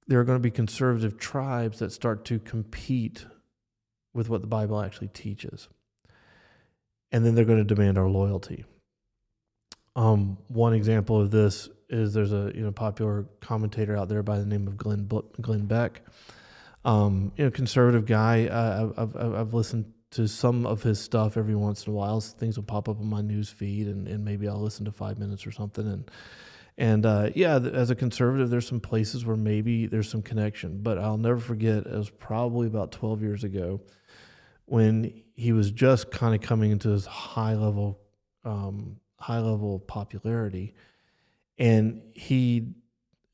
there 0.07 0.19
are 0.19 0.23
going 0.23 0.37
to 0.37 0.43
be 0.43 0.51
conservative 0.51 1.17
tribes 1.17 1.79
that 1.79 1.91
start 1.91 2.23
to 2.25 2.39
compete 2.39 3.25
with 4.13 4.29
what 4.29 4.41
the 4.41 4.47
Bible 4.47 4.81
actually 4.81 5.09
teaches. 5.09 5.67
And 7.11 7.25
then 7.25 7.33
they're 7.35 7.43
going 7.43 7.65
to 7.65 7.75
demand 7.75 7.97
our 7.97 8.07
loyalty. 8.07 8.63
Um, 9.95 10.37
one 10.47 10.73
example 10.73 11.19
of 11.19 11.31
this 11.31 11.69
is 11.89 12.13
there's 12.13 12.33
a 12.33 12.51
you 12.53 12.63
know 12.63 12.71
popular 12.71 13.25
commentator 13.41 13.95
out 13.95 14.09
there 14.09 14.23
by 14.23 14.37
the 14.37 14.45
name 14.45 14.67
of 14.67 14.75
Glenn 14.77 15.07
Glenn 15.39 15.65
Beck, 15.67 16.01
um, 16.83 17.31
you 17.37 17.45
know 17.45 17.51
conservative 17.51 18.05
guy. 18.05 18.47
Uh, 18.47 18.91
I've, 18.97 19.15
I've, 19.15 19.33
I've 19.35 19.53
listened 19.53 19.85
to 20.11 20.27
some 20.27 20.65
of 20.65 20.83
his 20.83 20.99
stuff 20.99 21.37
every 21.37 21.55
once 21.55 21.85
in 21.85 21.93
a 21.93 21.95
while. 21.95 22.19
So 22.19 22.35
things 22.37 22.57
will 22.57 22.65
pop 22.65 22.89
up 22.89 22.99
on 22.99 23.07
my 23.07 23.21
news 23.21 23.49
feed, 23.49 23.87
and, 23.87 24.07
and 24.07 24.25
maybe 24.25 24.49
I'll 24.49 24.61
listen 24.61 24.85
to 24.85 24.91
five 24.91 25.17
minutes 25.17 25.47
or 25.47 25.51
something. 25.51 25.87
And 25.87 26.11
and 26.77 27.05
uh, 27.05 27.29
yeah, 27.35 27.57
as 27.57 27.89
a 27.89 27.95
conservative, 27.95 28.49
there's 28.49 28.67
some 28.67 28.81
places 28.81 29.25
where 29.25 29.37
maybe 29.37 29.87
there's 29.87 30.09
some 30.09 30.21
connection. 30.21 30.79
But 30.81 30.97
I'll 30.97 31.17
never 31.17 31.39
forget, 31.39 31.85
it 31.85 31.91
was 31.91 32.09
probably 32.09 32.67
about 32.67 32.91
12 32.91 33.21
years 33.21 33.43
ago 33.43 33.81
when 34.65 35.23
he 35.35 35.53
was 35.53 35.71
just 35.71 36.11
kind 36.11 36.35
of 36.35 36.41
coming 36.41 36.71
into 36.71 36.89
his 36.89 37.05
high 37.05 37.53
level 37.53 37.99
um, 38.43 38.97
high 39.17 39.39
level 39.39 39.79
popularity. 39.79 40.73
And 41.57 42.01
he, 42.13 42.75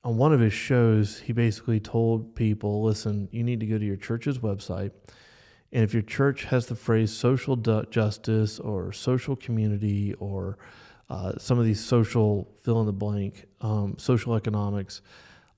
on 0.03 0.17
one 0.17 0.33
of 0.33 0.39
his 0.39 0.53
shows, 0.53 1.19
he 1.19 1.33
basically 1.33 1.79
told 1.79 2.36
people, 2.36 2.83
listen, 2.83 3.27
you 3.31 3.43
need 3.43 3.60
to 3.60 3.65
go 3.65 3.77
to 3.77 3.86
your 3.86 3.98
church's 3.98 4.39
website. 4.39 4.91
And 5.74 5.83
if 5.83 5.93
your 5.93 6.03
church 6.03 6.45
has 6.45 6.67
the 6.67 6.75
phrase 6.75 7.12
social 7.12 7.55
justice 7.55 8.60
or 8.60 8.91
social 8.91 9.36
community 9.36 10.13
or 10.13 10.57
uh, 11.12 11.34
some 11.38 11.60
of 11.60 11.65
these 11.65 11.84
social 11.84 12.50
fill 12.63 12.80
in 12.80 12.86
the 12.86 12.94
blank, 12.94 13.46
um, 13.60 13.96
social 13.98 14.34
economics 14.34 15.01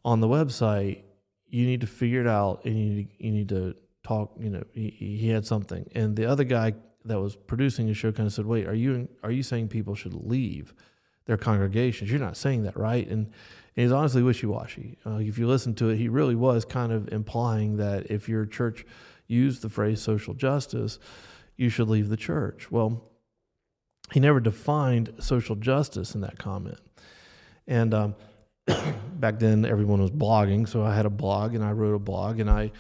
on 0.03 0.19
the 0.19 0.27
website, 0.27 1.03
you 1.48 1.67
need 1.67 1.79
to 1.79 1.86
figure 1.86 2.22
it 2.22 2.27
out 2.27 2.65
and 2.65 2.75
you 2.75 2.89
need, 2.89 3.10
you 3.19 3.31
need 3.31 3.50
to 3.50 3.75
talk. 4.03 4.31
You 4.39 4.50
know, 4.50 4.63
he, 4.74 4.89
he 4.89 5.29
had 5.29 5.45
something. 5.45 5.88
And 5.93 6.15
the 6.15 6.25
other 6.25 6.43
guy 6.43 6.74
that 7.05 7.22
was 7.22 7.36
producing 7.36 7.86
the 7.86 7.93
show 7.93 8.12
kind 8.12 8.25
of 8.25 8.33
said, 8.33 8.48
wait, 8.48 8.67
are 8.67 8.74
you, 8.74 9.07
are 9.22 9.29
you 9.29 9.43
saying 9.43 9.67
people 9.67 9.93
should 9.93 10.15
leave 10.15 10.74
their 11.27 11.38
congregations? 11.38 12.10
You're 12.10 12.19
not 12.19 12.36
saying 12.36 12.63
that, 12.63 12.75
right? 12.75 13.07
And, 13.07 13.27
and 13.75 13.83
he's 13.83 13.91
honestly 13.91 14.24
wishy 14.24 14.48
washy. 14.48 14.98
Uh, 15.05 15.17
if 15.17 15.38
you 15.38 15.48
listen 15.48 15.75
to 15.75 15.89
it, 15.89 15.98
he 15.98 16.10
really 16.10 16.36
was 16.36 16.65
kind 16.65 16.91
of 16.91 17.10
implying 17.10 17.77
that 17.77 18.10
if 18.10 18.27
your 18.27 18.48
church 18.48 18.88
used 19.27 19.62
the 19.62 19.69
phrase 19.69 20.01
social 20.01 20.33
justice, 20.33 20.98
you 21.57 21.69
should 21.69 21.89
leave 21.89 22.10
the 22.10 22.17
church. 22.17 22.72
Well, 22.72 23.12
he 24.12 24.19
never 24.19 24.39
defined 24.39 25.13
social 25.19 25.55
justice 25.55 26.15
in 26.15 26.22
that 26.22 26.38
comment. 26.38 26.79
And 27.67 27.93
um, 27.93 28.15
back 28.67 29.39
then, 29.39 29.65
everyone 29.65 30.01
was 30.01 30.12
blogging, 30.12 30.67
so 30.67 30.83
I 30.83 30.95
had 30.95 31.05
a 31.05 31.10
blog 31.10 31.55
and 31.55 31.63
I 31.63 31.72
wrote 31.72 31.95
a 31.95 32.00
blog 32.00 32.39
and 32.39 32.50
I 32.50 32.72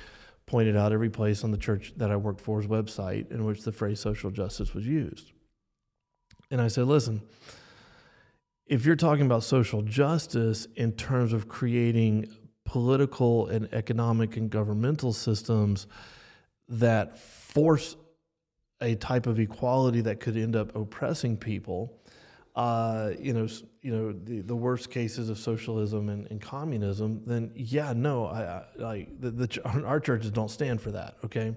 pointed 0.45 0.75
out 0.75 0.91
every 0.91 1.09
place 1.09 1.43
on 1.43 1.51
the 1.51 1.57
church 1.57 1.93
that 1.97 2.11
I 2.11 2.15
worked 2.15 2.41
for's 2.41 2.67
website 2.67 3.31
in 3.31 3.45
which 3.45 3.63
the 3.63 3.71
phrase 3.71 3.99
social 3.99 4.29
justice 4.29 4.73
was 4.73 4.85
used. 4.85 5.31
And 6.51 6.61
I 6.61 6.67
said, 6.67 6.85
listen, 6.85 7.21
if 8.67 8.85
you're 8.85 8.95
talking 8.95 9.25
about 9.25 9.43
social 9.43 9.81
justice 9.81 10.67
in 10.75 10.91
terms 10.91 11.33
of 11.33 11.47
creating 11.47 12.27
political 12.65 13.47
and 13.47 13.71
economic 13.73 14.37
and 14.37 14.49
governmental 14.49 15.13
systems 15.13 15.87
that 16.67 17.17
force 17.17 17.95
a 18.83 18.95
type 18.95 19.25
of 19.25 19.39
equality 19.39 20.01
that 20.01 20.19
could 20.19 20.37
end 20.37 20.55
up 20.55 20.75
oppressing 20.75 21.37
people. 21.37 21.97
Uh, 22.55 23.11
you 23.19 23.33
know, 23.33 23.47
you 23.81 23.91
know 23.91 24.11
the, 24.11 24.41
the 24.41 24.55
worst 24.55 24.91
cases 24.91 25.29
of 25.29 25.39
socialism 25.39 26.09
and, 26.09 26.27
and 26.29 26.39
communism. 26.39 27.23
Then 27.25 27.51
yeah, 27.55 27.93
no, 27.93 28.27
I, 28.27 28.63
I 28.83 29.07
the, 29.19 29.31
the, 29.31 29.83
our 29.85 29.99
churches 29.99 30.29
don't 30.29 30.51
stand 30.51 30.81
for 30.81 30.91
that. 30.91 31.15
Okay. 31.25 31.55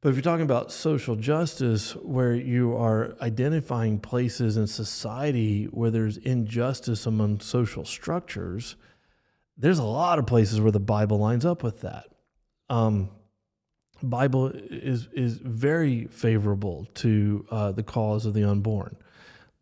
But 0.00 0.08
if 0.08 0.16
you're 0.16 0.22
talking 0.22 0.44
about 0.44 0.72
social 0.72 1.14
justice, 1.14 1.92
where 1.94 2.34
you 2.34 2.76
are 2.76 3.16
identifying 3.20 4.00
places 4.00 4.56
in 4.56 4.66
society 4.66 5.66
where 5.66 5.92
there's 5.92 6.16
injustice 6.16 7.06
among 7.06 7.38
social 7.38 7.84
structures, 7.84 8.74
there's 9.56 9.78
a 9.78 9.84
lot 9.84 10.18
of 10.18 10.26
places 10.26 10.60
where 10.60 10.72
the 10.72 10.80
Bible 10.80 11.18
lines 11.18 11.46
up 11.46 11.62
with 11.62 11.82
that. 11.82 12.06
Um, 12.68 13.10
Bible 14.02 14.50
is 14.54 15.08
is 15.12 15.38
very 15.38 16.06
favorable 16.06 16.86
to 16.94 17.46
uh, 17.50 17.72
the 17.72 17.82
cause 17.82 18.26
of 18.26 18.34
the 18.34 18.44
unborn. 18.44 18.96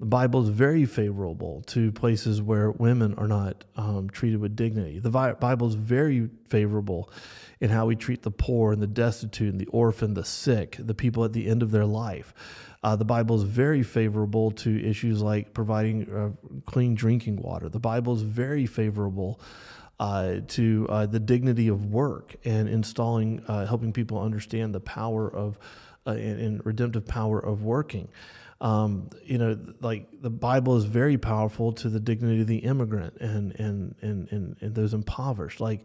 The 0.00 0.06
Bible 0.06 0.42
is 0.42 0.48
very 0.48 0.86
favorable 0.86 1.62
to 1.66 1.92
places 1.92 2.40
where 2.40 2.70
women 2.70 3.14
are 3.16 3.28
not 3.28 3.64
um, 3.76 4.08
treated 4.08 4.40
with 4.40 4.56
dignity. 4.56 4.98
The 4.98 5.10
Bible 5.10 5.68
is 5.68 5.74
very 5.74 6.30
favorable 6.48 7.10
in 7.60 7.68
how 7.68 7.84
we 7.84 7.96
treat 7.96 8.22
the 8.22 8.30
poor 8.30 8.72
and 8.72 8.80
the 8.80 8.86
destitute 8.86 9.52
and 9.52 9.60
the 9.60 9.66
orphan, 9.66 10.14
the 10.14 10.24
sick, 10.24 10.76
the 10.78 10.94
people 10.94 11.22
at 11.22 11.34
the 11.34 11.46
end 11.46 11.62
of 11.62 11.70
their 11.70 11.84
life. 11.84 12.32
Uh, 12.82 12.96
the 12.96 13.04
Bible 13.04 13.36
is 13.36 13.42
very 13.42 13.82
favorable 13.82 14.50
to 14.52 14.82
issues 14.82 15.20
like 15.20 15.52
providing 15.52 16.10
uh, 16.10 16.60
clean 16.64 16.94
drinking 16.94 17.36
water. 17.36 17.68
The 17.68 17.78
Bible 17.78 18.14
is 18.14 18.22
very 18.22 18.64
favorable 18.64 19.38
uh, 20.00 20.40
to 20.48 20.86
uh, 20.88 21.04
the 21.04 21.20
dignity 21.20 21.68
of 21.68 21.92
work 21.92 22.34
and 22.46 22.70
installing, 22.70 23.44
uh, 23.46 23.66
helping 23.66 23.92
people 23.92 24.18
understand 24.18 24.74
the 24.74 24.80
power 24.80 25.28
of 25.32 25.58
uh, 26.06 26.12
and, 26.12 26.40
and, 26.40 26.66
redemptive 26.66 27.06
power 27.06 27.38
of 27.38 27.62
working. 27.62 28.08
Um, 28.62 29.10
you 29.22 29.36
know, 29.36 29.58
like 29.82 30.08
the 30.22 30.30
Bible 30.30 30.78
is 30.78 30.86
very 30.86 31.18
powerful 31.18 31.72
to 31.74 31.90
the 31.90 32.00
dignity 32.00 32.40
of 32.40 32.46
the 32.46 32.58
immigrant 32.58 33.18
and 33.20 33.52
and 33.60 33.94
and 34.00 34.26
and, 34.32 34.56
and 34.62 34.74
those 34.74 34.94
impoverished. 34.94 35.60
Like 35.60 35.84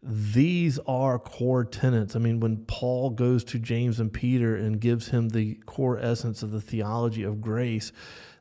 these 0.00 0.78
are 0.86 1.18
core 1.18 1.64
tenets. 1.64 2.14
I 2.14 2.20
mean, 2.20 2.38
when 2.38 2.58
Paul 2.58 3.10
goes 3.10 3.42
to 3.44 3.58
James 3.58 3.98
and 3.98 4.12
Peter 4.12 4.54
and 4.54 4.80
gives 4.80 5.08
him 5.08 5.30
the 5.30 5.56
core 5.66 5.98
essence 5.98 6.44
of 6.44 6.52
the 6.52 6.60
theology 6.60 7.24
of 7.24 7.40
grace, 7.40 7.90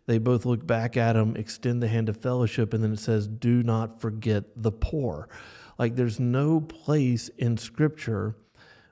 they 0.07 0.17
both 0.17 0.45
look 0.45 0.65
back 0.65 0.97
at 0.97 1.15
him, 1.15 1.35
extend 1.35 1.83
the 1.83 1.87
hand 1.87 2.09
of 2.09 2.17
fellowship, 2.17 2.73
and 2.73 2.83
then 2.83 2.93
it 2.93 2.99
says, 2.99 3.27
Do 3.27 3.61
not 3.61 4.01
forget 4.01 4.45
the 4.55 4.71
poor. 4.71 5.29
Like 5.77 5.95
there's 5.95 6.19
no 6.19 6.61
place 6.61 7.29
in 7.37 7.57
Scripture 7.57 8.35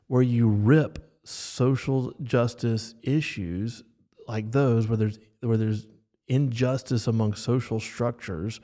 where 0.07 0.21
you 0.21 0.47
rip 0.47 0.99
social 1.23 2.13
justice 2.21 2.93
issues 3.01 3.83
like 4.27 4.51
those, 4.51 4.87
where 4.87 4.97
there's 4.97 5.17
where 5.39 5.57
there's 5.57 5.87
injustice 6.27 7.07
among 7.07 7.33
social 7.33 7.79
structures 7.79 8.59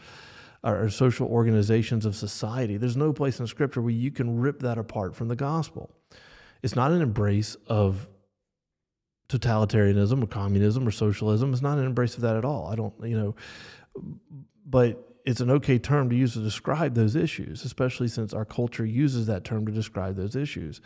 or 0.64 0.90
social 0.90 1.28
organizations 1.28 2.06
of 2.06 2.16
society. 2.16 2.78
There's 2.78 2.98
no 2.98 3.14
place 3.14 3.40
in 3.40 3.48
Scripture 3.48 3.82
where 3.82 3.94
you 3.94 4.12
can 4.12 4.40
rip 4.40 4.60
that 4.60 4.78
apart 4.78 5.16
from 5.16 5.28
the 5.28 5.36
gospel. 5.36 5.92
It's 6.62 6.76
not 6.76 6.92
an 6.92 7.02
embrace 7.02 7.56
of 7.68 8.10
totalitarianism 9.38 10.24
or 10.24 10.28
communism 10.28 10.88
or 10.88 10.92
socialism. 10.92 11.54
It's 11.54 11.62
not 11.62 11.78
an 11.78 11.86
embrace 11.86 12.16
of 12.16 12.22
that 12.22 12.36
at 12.36 12.46
all. 12.46 12.68
I 12.68 12.76
don't, 12.76 12.94
you 13.04 13.18
know, 13.18 13.36
but 14.66 15.08
it's 15.26 15.42
an 15.42 15.52
okay 15.52 15.78
term 15.78 16.10
to 16.10 16.16
use 16.16 16.34
to 16.34 16.40
describe 16.40 16.96
those 16.96 17.16
issues, 17.16 17.64
especially 17.64 18.08
since 18.08 18.34
our 18.34 18.46
culture 18.46 18.86
uses 18.86 19.28
that 19.28 19.44
term 19.44 19.66
to 19.66 19.72
describe 19.72 20.16
those 20.16 20.36
issues. 20.36 20.82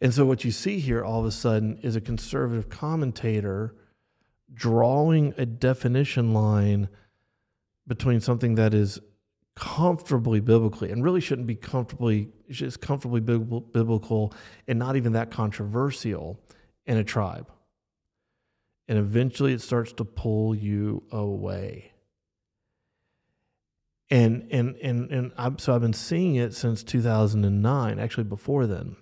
And 0.00 0.14
so 0.14 0.24
what 0.24 0.44
you 0.44 0.50
see 0.50 0.78
here 0.78 1.04
all 1.04 1.20
of 1.20 1.26
a 1.26 1.32
sudden 1.32 1.78
is 1.82 1.96
a 1.96 2.00
conservative 2.00 2.68
commentator 2.68 3.74
drawing 4.52 5.34
a 5.36 5.44
definition 5.44 6.32
line 6.32 6.88
between 7.86 8.20
something 8.20 8.54
that 8.54 8.74
is 8.74 9.00
comfortably 9.56 10.38
biblically 10.38 10.90
and 10.90 11.02
really 11.02 11.20
shouldn't 11.20 11.48
be 11.48 11.56
comfortably 11.56 12.28
just 12.48 12.80
comfortably 12.80 13.20
biblical 13.20 14.32
and 14.68 14.78
not 14.78 14.94
even 14.94 15.12
that 15.12 15.32
controversial 15.32 16.40
in 16.86 16.96
a 16.96 17.02
tribe 17.02 17.50
and 18.88 18.98
eventually 18.98 19.52
it 19.52 19.60
starts 19.60 19.92
to 19.92 20.04
pull 20.04 20.54
you 20.54 21.02
away. 21.12 21.92
And 24.10 24.48
and 24.50 24.76
and 24.76 25.10
and 25.10 25.32
i 25.36 25.50
so 25.58 25.74
I've 25.74 25.82
been 25.82 25.92
seeing 25.92 26.36
it 26.36 26.54
since 26.54 26.82
2009, 26.82 27.98
actually 27.98 28.24
before 28.24 28.66
then, 28.66 28.96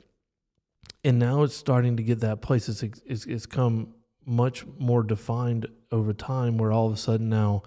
and 1.04 1.20
now 1.20 1.44
it's 1.44 1.54
starting 1.54 1.96
to 1.96 2.02
get 2.02 2.20
that 2.20 2.42
place. 2.42 2.68
It's 2.68 2.82
it's, 2.82 3.24
it's 3.24 3.46
come 3.46 3.94
much 4.24 4.66
more 4.78 5.04
defined 5.04 5.68
over 5.92 6.12
time, 6.12 6.58
where 6.58 6.72
all 6.72 6.88
of 6.88 6.92
a 6.92 6.96
sudden 6.96 7.28
now, 7.28 7.62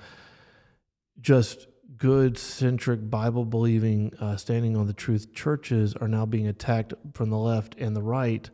just 1.21 1.67
good 1.95 2.37
centric 2.37 3.09
Bible 3.09 3.45
believing, 3.45 4.11
uh, 4.19 4.35
standing 4.35 4.75
on 4.75 4.87
the 4.87 4.93
truth 4.93 5.33
churches 5.33 5.93
are 5.95 6.09
now 6.09 6.25
being 6.25 6.47
attacked 6.47 6.93
from 7.13 7.29
the 7.29 7.37
left 7.37 7.73
and 7.77 7.95
the 7.95 8.01
right 8.01 8.49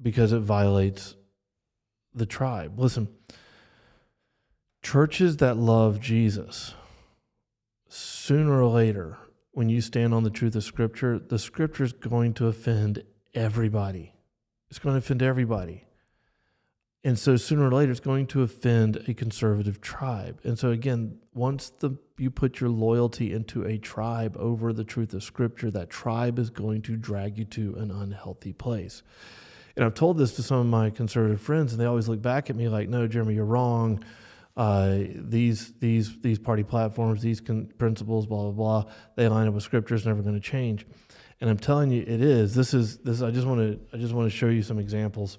because 0.00 0.32
it 0.32 0.40
violates 0.40 1.16
the 2.14 2.26
tribe. 2.26 2.78
Listen, 2.78 3.08
churches 4.82 5.38
that 5.38 5.56
love 5.56 6.00
Jesus, 6.00 6.74
sooner 7.88 8.62
or 8.62 8.66
later, 8.66 9.18
when 9.52 9.68
you 9.68 9.80
stand 9.80 10.12
on 10.12 10.24
the 10.24 10.30
truth 10.30 10.56
of 10.56 10.64
Scripture, 10.64 11.18
the 11.18 11.38
Scripture 11.38 11.84
is 11.84 11.92
going 11.92 12.34
to 12.34 12.46
offend 12.46 13.04
everybody. 13.34 14.14
It's 14.70 14.78
going 14.78 14.94
to 14.94 14.98
offend 14.98 15.22
everybody. 15.22 15.84
And 17.04 17.18
so 17.18 17.36
sooner 17.36 17.68
or 17.68 17.70
later, 17.70 17.92
it's 17.92 18.00
going 18.00 18.26
to 18.28 18.42
offend 18.42 19.04
a 19.06 19.14
conservative 19.14 19.80
tribe. 19.80 20.40
And 20.42 20.58
so 20.58 20.70
again, 20.70 21.18
once 21.34 21.70
the 21.78 21.98
you 22.16 22.30
put 22.30 22.60
your 22.60 22.70
loyalty 22.70 23.32
into 23.32 23.64
a 23.64 23.76
tribe 23.76 24.36
over 24.38 24.72
the 24.72 24.84
truth 24.84 25.12
of 25.14 25.24
Scripture, 25.24 25.70
that 25.72 25.90
tribe 25.90 26.38
is 26.38 26.48
going 26.48 26.82
to 26.82 26.96
drag 26.96 27.38
you 27.38 27.44
to 27.44 27.74
an 27.74 27.90
unhealthy 27.90 28.52
place. 28.52 29.02
And 29.76 29.84
I've 29.84 29.94
told 29.94 30.18
this 30.18 30.36
to 30.36 30.42
some 30.42 30.58
of 30.58 30.66
my 30.66 30.90
conservative 30.90 31.40
friends, 31.40 31.72
and 31.72 31.80
they 31.80 31.86
always 31.86 32.08
look 32.08 32.22
back 32.22 32.48
at 32.50 32.56
me 32.56 32.68
like, 32.68 32.88
"No, 32.88 33.06
Jeremy, 33.06 33.34
you're 33.34 33.44
wrong. 33.44 34.04
Uh, 34.56 34.98
these 35.14 35.72
these 35.80 36.20
these 36.20 36.38
party 36.38 36.62
platforms, 36.62 37.22
these 37.22 37.40
con- 37.40 37.72
principles, 37.76 38.26
blah 38.26 38.42
blah 38.42 38.82
blah, 38.82 38.92
they 39.16 39.28
line 39.28 39.48
up 39.48 39.54
with 39.54 39.64
Scripture. 39.64 39.94
It's 39.96 40.06
never 40.06 40.22
going 40.22 40.36
to 40.36 40.40
change." 40.40 40.86
And 41.40 41.50
I'm 41.50 41.58
telling 41.58 41.90
you, 41.90 42.02
it 42.02 42.22
is. 42.22 42.54
This 42.54 42.72
is 42.72 42.98
this. 42.98 43.20
I 43.20 43.30
just 43.30 43.46
want 43.46 43.60
to 43.60 43.80
I 43.92 44.00
just 44.00 44.14
want 44.14 44.30
to 44.30 44.36
show 44.36 44.46
you 44.46 44.62
some 44.62 44.78
examples. 44.78 45.38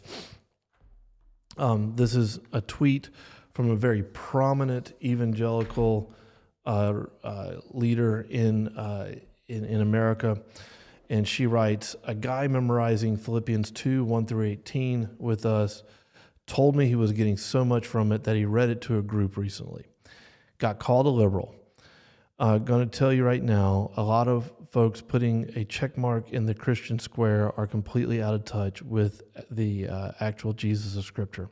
Um, 1.57 1.95
this 1.95 2.15
is 2.15 2.39
a 2.51 2.59
tweet 2.59 3.09
from 3.53 3.69
a 3.69 3.75
very 3.75 4.03
prominent 4.03 4.91
evangelical 5.01 6.11
uh, 6.65 7.03
uh, 7.23 7.53
leader 7.71 8.25
in, 8.29 8.67
uh, 8.77 9.15
in 9.47 9.63
in 9.63 9.79
America 9.79 10.41
and 11.09 11.27
she 11.27 11.45
writes 11.45 11.95
a 12.03 12.15
guy 12.15 12.47
memorizing 12.47 13.17
Philippians 13.17 13.71
2 13.71 14.03
1 14.03 14.25
through 14.25 14.45
18 14.45 15.09
with 15.19 15.45
us 15.45 15.83
told 16.47 16.75
me 16.75 16.87
he 16.87 16.95
was 16.95 17.11
getting 17.11 17.37
so 17.37 17.65
much 17.65 17.85
from 17.87 18.11
it 18.11 18.23
that 18.23 18.35
he 18.35 18.45
read 18.45 18.69
it 18.69 18.81
to 18.81 18.97
a 18.97 19.01
group 19.01 19.37
recently. 19.37 19.85
Got 20.57 20.79
called 20.79 21.05
a 21.05 21.09
liberal. 21.09 21.55
Uh, 22.37 22.57
going 22.57 22.87
to 22.87 22.97
tell 22.97 23.13
you 23.13 23.23
right 23.23 23.43
now, 23.43 23.91
a 23.95 24.03
lot 24.03 24.27
of 24.27 24.51
folks 24.71 24.99
putting 24.99 25.49
a 25.55 25.63
check 25.63 25.97
mark 25.97 26.31
in 26.31 26.45
the 26.45 26.53
Christian 26.53 26.99
square 26.99 27.57
are 27.57 27.65
completely 27.65 28.21
out 28.21 28.33
of 28.33 28.43
touch 28.43 28.81
with 28.81 29.23
the 29.49 29.87
uh, 29.87 30.11
actual 30.19 30.51
Jesus 30.51 30.97
of 30.97 31.05
Scripture. 31.05 31.49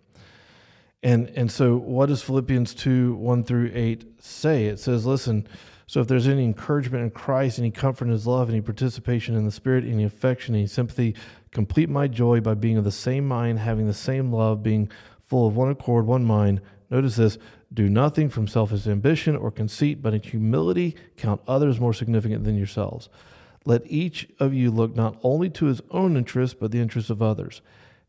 And 1.03 1.29
and 1.35 1.51
so, 1.51 1.75
what 1.75 2.07
does 2.07 2.23
Philippians 2.23 2.73
two 2.73 3.15
one 3.15 3.43
through 3.43 3.71
eight 3.73 4.05
say? 4.23 4.65
It 4.65 4.79
says, 4.79 5.05
"Listen." 5.05 5.47
So, 5.85 5.99
if 5.99 6.07
there's 6.07 6.29
any 6.29 6.45
encouragement 6.45 7.03
in 7.03 7.11
Christ, 7.11 7.59
any 7.59 7.69
comfort 7.69 8.05
in 8.05 8.11
His 8.11 8.25
love, 8.25 8.49
any 8.49 8.61
participation 8.61 9.35
in 9.35 9.43
the 9.43 9.51
Spirit, 9.51 9.83
any 9.83 10.05
affection, 10.05 10.55
any 10.55 10.65
sympathy, 10.65 11.13
complete 11.51 11.89
my 11.89 12.07
joy 12.07 12.39
by 12.39 12.53
being 12.53 12.77
of 12.77 12.85
the 12.85 12.91
same 12.91 13.27
mind, 13.27 13.59
having 13.59 13.85
the 13.85 13.93
same 13.93 14.31
love, 14.31 14.63
being 14.63 14.89
full 15.21 15.45
of 15.45 15.55
one 15.55 15.69
accord, 15.69 16.07
one 16.07 16.23
mind. 16.23 16.61
Notice 16.89 17.17
this 17.17 17.37
do 17.73 17.89
nothing 17.89 18.29
from 18.29 18.47
selfish 18.47 18.85
ambition 18.87 19.35
or 19.35 19.51
conceit, 19.51 20.01
but 20.01 20.13
in 20.13 20.21
humility 20.21 20.95
count 21.17 21.41
others 21.47 21.79
more 21.79 21.93
significant 21.93 22.43
than 22.43 22.55
yourselves. 22.55 23.09
Let 23.65 23.81
each 23.85 24.27
of 24.39 24.53
you 24.53 24.69
look 24.69 24.95
not 24.95 25.17
only 25.23 25.49
to 25.51 25.65
his 25.65 25.81
own 25.89 26.15
interests, 26.15 26.55
but 26.59 26.71
the 26.71 26.79
interests 26.79 27.09
of 27.09 27.21
others. 27.21 27.61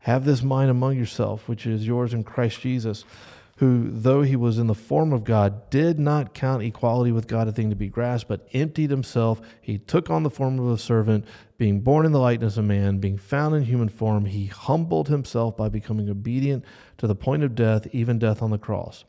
Have 0.05 0.23
this 0.23 0.43
mind 0.43 0.69
among 0.69 0.97
yourself, 0.97 1.49
which 1.49 1.65
is 1.65 1.87
yours 1.87 2.13
in 2.13 2.23
Christ 2.23 2.61
Jesus, 2.61 3.05
who, 3.57 3.89
though 3.89 4.21
he 4.21 4.35
was 4.35 4.59
in 4.59 4.67
the 4.67 4.75
form 4.75 5.11
of 5.11 5.23
God, 5.23 5.67
did 5.71 5.97
not 5.97 6.35
count 6.35 6.61
equality 6.61 7.11
with 7.11 7.27
God 7.27 7.47
a 7.47 7.51
thing 7.51 7.71
to 7.71 7.75
be 7.75 7.87
grasped, 7.87 8.29
but 8.29 8.47
emptied 8.53 8.91
himself. 8.91 9.41
He 9.59 9.79
took 9.79 10.11
on 10.11 10.21
the 10.21 10.29
form 10.29 10.59
of 10.59 10.69
a 10.69 10.77
servant, 10.77 11.25
being 11.57 11.79
born 11.79 12.05
in 12.05 12.11
the 12.11 12.19
likeness 12.19 12.55
of 12.55 12.65
man, 12.65 12.99
being 12.99 13.17
found 13.17 13.55
in 13.55 13.63
human 13.63 13.89
form. 13.89 14.25
He 14.25 14.45
humbled 14.45 15.07
himself 15.07 15.57
by 15.57 15.69
becoming 15.69 16.07
obedient 16.07 16.63
to 16.99 17.07
the 17.07 17.15
point 17.15 17.41
of 17.41 17.55
death, 17.55 17.87
even 17.91 18.19
death 18.19 18.43
on 18.43 18.51
the 18.51 18.59
cross. 18.59 19.05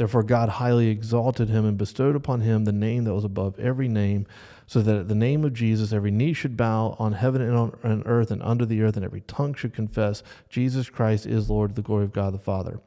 Therefore, 0.00 0.22
God 0.22 0.48
highly 0.48 0.88
exalted 0.88 1.50
him 1.50 1.66
and 1.66 1.76
bestowed 1.76 2.16
upon 2.16 2.40
him 2.40 2.64
the 2.64 2.72
name 2.72 3.04
that 3.04 3.12
was 3.12 3.22
above 3.22 3.60
every 3.60 3.86
name, 3.86 4.26
so 4.66 4.80
that 4.80 4.96
at 4.96 5.08
the 5.08 5.14
name 5.14 5.44
of 5.44 5.52
Jesus 5.52 5.92
every 5.92 6.10
knee 6.10 6.32
should 6.32 6.56
bow 6.56 6.96
on 6.98 7.12
heaven 7.12 7.42
and 7.42 7.54
on 7.54 8.02
earth 8.06 8.30
and 8.30 8.42
under 8.42 8.64
the 8.64 8.80
earth, 8.80 8.96
and 8.96 9.04
every 9.04 9.20
tongue 9.20 9.52
should 9.52 9.74
confess 9.74 10.22
Jesus 10.48 10.88
Christ 10.88 11.26
is 11.26 11.50
Lord, 11.50 11.74
the 11.74 11.82
glory 11.82 12.04
of 12.04 12.14
God 12.14 12.32
the 12.32 12.38
Father. 12.38 12.80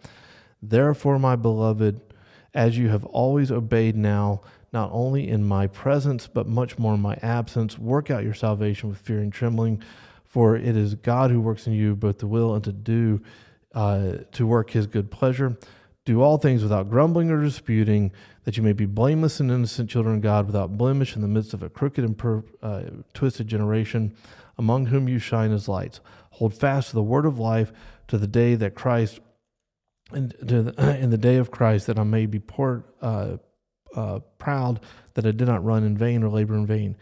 Therefore, 0.60 1.20
my 1.20 1.36
beloved, 1.36 2.02
as 2.56 2.80
you 2.80 2.90
have 2.90 3.06
always 3.06 3.52
obeyed 3.52 3.96
now, 3.96 4.42
not 4.72 4.90
only 4.92 5.30
in 5.30 5.44
my 5.44 5.68
presence, 5.68 6.26
but 6.26 6.48
much 6.48 6.80
more 6.80 6.96
in 6.96 7.00
my 7.00 7.20
absence, 7.22 7.78
work 7.78 8.10
out 8.10 8.24
your 8.24 8.34
salvation 8.34 8.90
with 8.90 8.98
fear 8.98 9.20
and 9.20 9.32
trembling, 9.32 9.84
for 10.26 10.56
it 10.56 10.76
is 10.76 10.96
God 10.96 11.30
who 11.30 11.42
works 11.42 11.68
in 11.68 11.74
you 11.74 11.96
both 11.96 12.18
to 12.18 12.28
will 12.28 12.56
and 12.56 12.64
to 12.64 12.72
do, 12.72 13.22
uh, 13.76 14.14
to 14.32 14.48
work 14.48 14.72
his 14.72 14.88
good 14.88 15.12
pleasure. 15.12 15.60
Do 16.06 16.22
all 16.22 16.38
things 16.38 16.64
without 16.64 16.90
grumbling 16.90 17.32
or 17.32 17.42
disputing, 17.42 18.12
that 18.44 18.58
you 18.58 18.64
may 18.64 18.74
be 18.74 18.86
blameless 18.86 19.40
and 19.40 19.50
innocent 19.50 19.90
children 19.90 20.16
of 20.16 20.22
God, 20.22 20.48
without 20.48 20.78
blemish 20.78 21.16
in 21.16 21.22
the 21.22 21.28
midst 21.28 21.54
of 21.54 21.64
a 21.64 21.70
crooked 21.70 22.04
and 22.04 22.18
per, 22.18 22.44
uh, 22.62 22.84
twisted 23.14 23.48
generation, 23.48 24.16
among 24.58 24.88
whom 24.88 25.08
you 25.08 25.18
shine 25.18 25.52
as 25.52 25.70
lights. 25.70 26.02
Hold 26.32 26.54
fast 26.54 26.90
to 26.90 26.96
the 26.96 27.04
word 27.04 27.26
of 27.26 27.40
life 27.40 27.72
to 28.08 28.18
the 28.18 28.28
day 28.28 28.56
that 28.56 28.76
Christ, 28.76 29.22
and 30.12 30.36
the, 30.42 30.74
in 31.00 31.10
the 31.10 31.18
day 31.18 31.38
of 31.38 31.52
Christ, 31.52 31.88
that 31.88 31.98
I 31.98 32.04
may 32.04 32.26
be 32.26 32.42
uh, 33.02 33.38
uh, 33.96 34.20
proud 34.38 34.80
that 35.14 35.26
I 35.26 35.32
did 35.32 35.48
not 35.48 35.64
run 35.64 35.84
in 35.84 35.98
vain 35.98 36.24
or 36.24 36.30
labor 36.30 36.56
in 36.56 36.66
vain. 36.66 36.98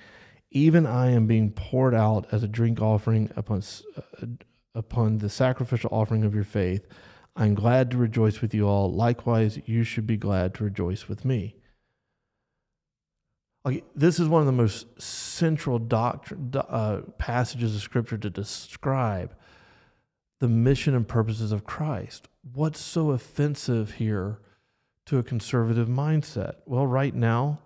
Even 0.51 0.85
I 0.85 1.11
am 1.11 1.27
being 1.27 1.51
poured 1.51 1.95
out 1.95 2.27
as 2.31 2.43
a 2.43 2.47
drink 2.47 2.81
offering 2.81 3.31
upon 3.35 3.63
uh, 3.97 4.25
upon 4.73 5.17
the 5.17 5.29
sacrificial 5.29 5.89
offering 5.91 6.23
of 6.23 6.35
your 6.35 6.43
faith. 6.43 6.85
I'm 7.35 7.55
glad 7.55 7.91
to 7.91 7.97
rejoice 7.97 8.41
with 8.41 8.53
you 8.53 8.67
all. 8.67 8.91
Likewise, 8.91 9.59
you 9.65 9.83
should 9.83 10.05
be 10.05 10.17
glad 10.17 10.53
to 10.55 10.63
rejoice 10.63 11.07
with 11.07 11.23
me. 11.23 11.55
Okay, 13.65 13.83
this 13.95 14.19
is 14.19 14.27
one 14.27 14.41
of 14.41 14.47
the 14.47 14.51
most 14.51 15.01
central 15.01 15.77
doctrine, 15.77 16.51
uh, 16.55 17.01
passages 17.17 17.75
of 17.75 17.81
Scripture 17.81 18.17
to 18.17 18.29
describe 18.29 19.35
the 20.39 20.47
mission 20.47 20.95
and 20.95 21.07
purposes 21.07 21.51
of 21.51 21.63
Christ. 21.63 22.27
What's 22.53 22.79
so 22.79 23.11
offensive 23.11 23.93
here 23.93 24.39
to 25.05 25.19
a 25.19 25.23
conservative 25.23 25.87
mindset? 25.87 26.55
Well, 26.65 26.87
right 26.87 27.13
now, 27.13 27.59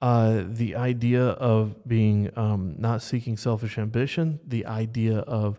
uh, 0.00 0.44
the 0.46 0.76
idea 0.76 1.24
of 1.24 1.88
being 1.88 2.30
um, 2.36 2.76
not 2.78 3.02
seeking 3.02 3.36
selfish 3.36 3.78
ambition, 3.78 4.38
the 4.46 4.64
idea 4.66 5.18
of 5.18 5.58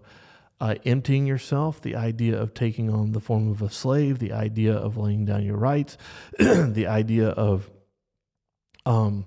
uh, 0.59 0.75
emptying 0.85 1.27
yourself, 1.27 1.81
the 1.81 1.95
idea 1.95 2.39
of 2.39 2.53
taking 2.53 2.89
on 2.89 3.11
the 3.11 3.19
form 3.19 3.49
of 3.49 3.61
a 3.61 3.69
slave, 3.69 4.19
the 4.19 4.33
idea 4.33 4.73
of 4.73 4.97
laying 4.97 5.25
down 5.25 5.43
your 5.43 5.57
rights, 5.57 5.97
the 6.39 6.87
idea 6.87 7.29
of 7.29 7.69
um, 8.85 9.25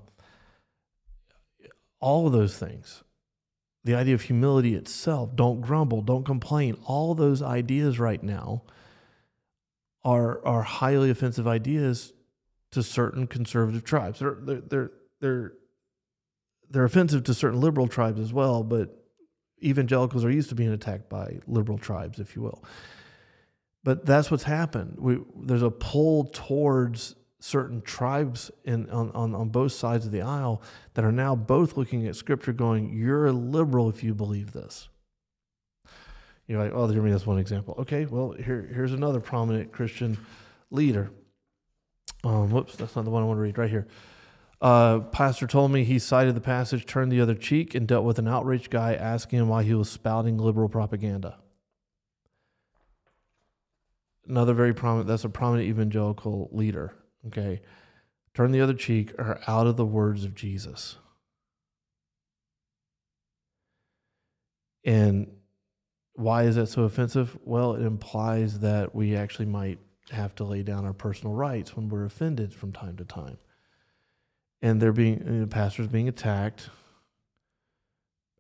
all 2.01 2.27
of 2.27 2.33
those 2.33 2.57
things, 2.57 3.05
the 3.85 3.95
idea 3.95 4.15
of 4.15 4.23
humility 4.23 4.75
itself, 4.75 5.37
don't 5.37 5.61
grumble, 5.61 6.03
don't 6.03 6.25
complain, 6.25 6.77
all 6.85 7.15
those 7.15 7.43
ideas 7.43 7.99
right 7.99 8.23
now 8.23 8.63
are, 10.05 10.45
are 10.45 10.63
highly 10.63 11.11
offensive 11.11 11.47
ideas 11.47 12.13
to 12.73 12.83
certain 12.83 13.27
conservative 13.27 13.85
tribes. 13.85 14.19
They're, 14.19 14.39
they're, 14.41 14.61
they're, 14.61 14.93
they're, 15.21 15.53
they're 16.71 16.85
offensive 16.85 17.25
to 17.25 17.35
certain 17.35 17.61
liberal 17.61 17.89
tribes 17.89 18.21
as 18.21 18.33
well, 18.33 18.63
but 18.63 19.00
evangelicals 19.63 20.25
are 20.25 20.31
used 20.31 20.49
to 20.51 20.55
being 20.55 20.73
attacked 20.73 21.09
by 21.09 21.39
liberal 21.47 21.79
tribes, 21.79 22.19
if 22.19 22.37
you 22.37 22.43
will. 22.43 22.65
But 23.83 24.05
that's 24.05 24.31
what's 24.31 24.43
happened. 24.43 24.97
We, 24.99 25.19
there's 25.37 25.63
a 25.63 25.71
pull 25.71 26.25
towards 26.25 27.17
certain 27.39 27.81
tribes 27.81 28.51
in, 28.65 28.89
on, 28.91 29.11
on, 29.13 29.35
on 29.35 29.49
both 29.49 29.73
sides 29.73 30.05
of 30.05 30.13
the 30.13 30.23
aisle 30.23 30.63
that 30.95 31.05
are 31.05 31.13
now 31.13 31.35
both 31.35 31.77
looking 31.77 32.07
at 32.07 32.15
Scripture 32.15 32.53
going, 32.53 32.93
You're 32.93 33.27
a 33.27 33.33
liberal 33.33 33.89
if 33.89 34.05
you 34.05 34.15
believe 34.15 34.53
this. 34.53 34.89
You're 36.47 36.63
like, 36.63 36.73
Oh, 36.75 36.87
there 36.87 37.01
me 37.01 37.11
that's 37.11 37.27
one 37.27 37.39
example. 37.39 37.75
Okay, 37.79 38.05
well, 38.05 38.33
here, 38.33 38.69
here's 38.73 38.93
another 38.93 39.21
prominent 39.21 39.73
Christian 39.73 40.19
leader. 40.71 41.11
Um, 42.23 42.51
whoops, 42.51 42.77
that's 42.77 42.97
not 42.97 43.07
the 43.07 43.11
one 43.11 43.23
I 43.23 43.27
want 43.27 43.39
to 43.39 43.43
read 43.43 43.57
right 43.57 43.71
here. 43.71 43.87
Uh, 44.61 45.01
pastor 45.01 45.47
told 45.47 45.71
me 45.71 45.85
he 45.85 45.99
cited 45.99 46.35
the 46.35 46.41
passage, 46.41 46.85
turned 46.85 47.11
the 47.11 47.21
other 47.21 47.35
cheek, 47.35 47.75
and 47.75 47.89
dealt 47.89 48.05
with 48.05 48.19
an 48.19 48.29
outraged 48.29 48.71
guy 48.71 48.95
asking 48.95 49.39
him 49.39 49.49
why 49.49 49.63
he 49.63 49.73
was 49.73 49.89
spouting 49.89 50.37
liberal 50.37 50.69
propaganda. 50.69 51.39
Another 54.29 54.53
very 54.53 54.75
prominent, 54.75 55.09
that's 55.09 55.25
a 55.25 55.31
prominent 55.31 55.69
evangelical 55.69 56.51
leader. 56.53 56.95
Okay. 57.27 57.63
Turn 58.35 58.53
the 58.53 58.61
other 58.61 58.75
cheek 58.75 59.13
or 59.19 59.41
out 59.47 59.67
of 59.67 59.77
the 59.77 59.87
words 59.87 60.25
of 60.25 60.35
Jesus. 60.35 60.97
And 64.85 65.33
why 66.15 66.45
is 66.45 66.57
that 66.57 66.67
so 66.67 66.85
offensive? 66.85 67.37
Well, 67.45 67.75
it 67.75 67.83
implies 67.83 68.61
that 68.61 68.95
we 68.95 69.17
actually 69.17 69.47
might 69.47 69.79
have 70.11 70.35
to 70.37 70.45
lay 70.45 70.63
down 70.63 70.85
our 70.85 70.93
personal 70.93 71.35
rights 71.35 71.75
when 71.75 71.89
we're 71.89 72.05
offended 72.05 72.55
from 72.55 72.73
time 72.73 72.97
to 72.99 73.05
time 73.05 73.39
and 74.63 74.81
they're 74.81 74.93
being 74.93 75.49
pastors 75.49 75.87
being 75.87 76.09
attacked 76.09 76.71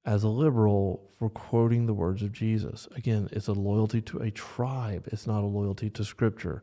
as 0.04 0.22
a 0.22 0.28
liberal 0.28 1.11
for 1.18 1.28
quoting 1.28 1.87
the 1.87 1.94
words 1.94 2.22
of 2.22 2.33
Jesus. 2.33 2.88
Again, 2.96 3.28
it's 3.33 3.48
a 3.48 3.52
loyalty 3.52 4.00
to 4.02 4.18
a 4.18 4.30
tribe. 4.30 5.09
It's 5.12 5.26
not 5.26 5.42
a 5.42 5.46
loyalty 5.46 5.90
to 5.90 6.04
Scripture. 6.04 6.62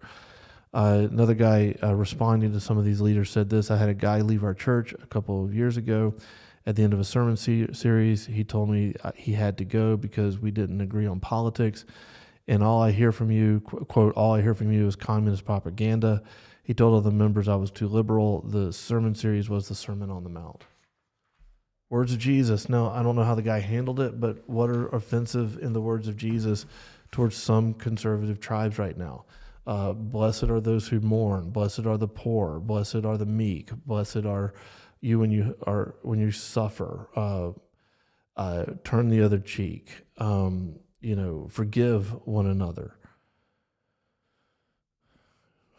Uh, 0.73 1.07
another 1.09 1.33
guy 1.33 1.75
uh, 1.81 1.93
responding 1.95 2.51
to 2.51 2.59
some 2.59 2.77
of 2.77 2.85
these 2.85 2.99
leaders 2.99 3.29
said 3.29 3.49
this. 3.49 3.71
I 3.71 3.77
had 3.77 3.89
a 3.89 3.93
guy 3.93 4.21
leave 4.21 4.43
our 4.43 4.53
church 4.53 4.93
a 4.93 5.07
couple 5.07 5.43
of 5.43 5.53
years 5.53 5.77
ago. 5.77 6.15
At 6.65 6.75
the 6.75 6.83
end 6.83 6.93
of 6.93 6.99
a 6.99 7.05
sermon 7.05 7.37
se- 7.37 7.71
series, 7.71 8.25
he 8.25 8.43
told 8.43 8.69
me 8.69 8.93
uh, 9.03 9.11
he 9.15 9.33
had 9.33 9.57
to 9.59 9.65
go 9.65 9.95
because 9.95 10.39
we 10.39 10.51
didn't 10.51 10.81
agree 10.81 11.07
on 11.07 11.19
politics. 11.19 11.85
And 12.47 12.63
all 12.63 12.81
I 12.81 12.91
hear 12.91 13.12
from 13.12 13.29
you, 13.31 13.60
quote, 13.60 14.13
all 14.15 14.36
I 14.36 14.41
hear 14.41 14.53
from 14.53 14.71
you 14.71 14.88
is 14.88 14.95
communist 14.95 15.45
propaganda. 15.45 16.23
He 16.63 16.73
told 16.73 16.95
other 16.95 17.15
members 17.15 17.47
I 17.47 17.55
was 17.55 17.71
too 17.71 17.88
liberal. 17.88 18.41
The 18.41 18.71
sermon 18.71 19.15
series 19.15 19.49
was 19.49 19.67
the 19.67 19.75
Sermon 19.75 20.10
on 20.10 20.23
the 20.23 20.29
Mount. 20.29 20.63
Words 21.89 22.13
of 22.13 22.19
Jesus. 22.19 22.67
Now, 22.67 22.89
I 22.89 23.03
don't 23.03 23.15
know 23.15 23.23
how 23.23 23.36
the 23.36 23.41
guy 23.41 23.60
handled 23.60 23.99
it, 23.99 24.19
but 24.19 24.49
what 24.49 24.69
are 24.69 24.88
offensive 24.88 25.57
in 25.62 25.73
the 25.73 25.81
words 25.81 26.07
of 26.07 26.17
Jesus 26.17 26.65
towards 27.12 27.38
some 27.38 27.73
conservative 27.73 28.39
tribes 28.39 28.77
right 28.77 28.97
now? 28.97 29.25
Uh, 29.65 29.93
blessed 29.93 30.45
are 30.45 30.62
those 30.62 30.88
who 30.88 30.99
mourn. 31.01 31.49
Blessed 31.49 31.86
are 31.86 31.97
the 31.97 32.07
poor. 32.07 32.60
Blessed 32.60 33.03
are 33.05 33.17
the 33.17 33.25
meek. 33.25 33.71
Blessed 33.86 34.25
are 34.25 34.53
you 35.01 35.19
when 35.19 35.31
you 35.31 35.55
are 35.65 35.95
when 36.01 36.19
you 36.19 36.31
suffer. 36.31 37.10
Uh, 37.15 37.51
uh, 38.38 38.65
turn 38.83 39.10
the 39.10 39.21
other 39.21 39.39
cheek. 39.39 40.03
Um, 40.17 40.79
you 41.07 41.15
know, 41.15 41.47
forgive 41.49 42.27
one 42.27 42.45
another. 42.47 42.97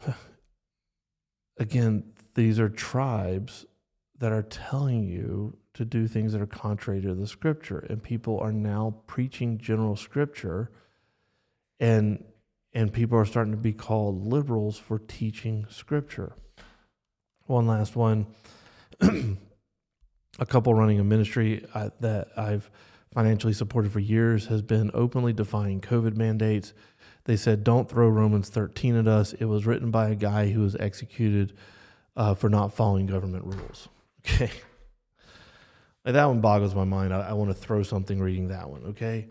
again, 1.59 2.15
these 2.35 2.59
are 2.59 2.71
tribes 2.71 3.67
that 4.19 4.33
are 4.33 4.45
telling 4.45 5.07
you 5.07 5.59
to 5.75 5.85
do 5.85 6.09
things 6.09 6.33
that 6.33 6.41
are 6.41 6.47
contrary 6.47 7.03
to 7.03 7.15
the 7.15 7.27
scripture. 7.27 7.81
And 7.91 8.03
people 8.03 8.41
are 8.41 8.55
now 8.55 8.95
preaching 9.07 9.59
general 9.59 9.97
scripture. 9.97 10.71
And 11.79 12.25
and 12.73 12.91
people 12.91 13.19
are 13.19 13.27
starting 13.27 13.53
to 13.53 13.59
be 13.59 13.75
called 13.75 14.27
liberals 14.27 14.79
for 14.79 14.99
teaching 14.99 15.67
scripture. 15.69 16.33
One 17.45 17.67
last 17.67 17.97
one. 17.97 18.29
a 19.03 20.47
couple 20.47 20.73
running 20.73 21.01
a 21.01 21.05
ministry 21.05 21.67
uh, 21.75 21.91
that 22.01 22.29
I've 22.35 22.71
financially 23.19 23.53
supported 23.53 23.91
for 23.91 23.99
years 23.99 24.47
has 24.47 24.63
been 24.63 24.93
openly 24.95 25.33
defying 25.33 25.81
COVID 25.81 26.17
mandates. 26.17 26.73
They 27.25 27.35
said, 27.35 27.65
don't 27.65 27.89
throw 27.89 28.09
Romans 28.09 28.49
13 28.49 28.95
at 28.95 29.09
us. 29.09 29.33
It 29.33 29.47
was 29.47 29.67
written 29.67 29.91
by 29.91 30.11
a 30.11 30.15
guy 30.15 30.51
who 30.51 30.61
was 30.61 30.77
executed 30.77 31.53
uh, 32.17 32.35
for 32.35 32.49
not 32.49 32.73
following 32.73 33.07
government 33.07 33.45
rules. 33.45 33.89
Okay. 34.21 34.51
Like 36.05 36.15
that 36.15 36.27
one 36.27 36.41
boggles 36.41 36.75
my 36.75 36.85
mind. 36.85 37.15
I, 37.15 37.31
I 37.31 37.33
want 37.33 37.51
to 37.51 37.55
throw 37.55 37.83
something 37.83 38.21
reading 38.21 38.49
that 38.49 38.69
one. 38.69 38.85
Okay. 38.91 39.29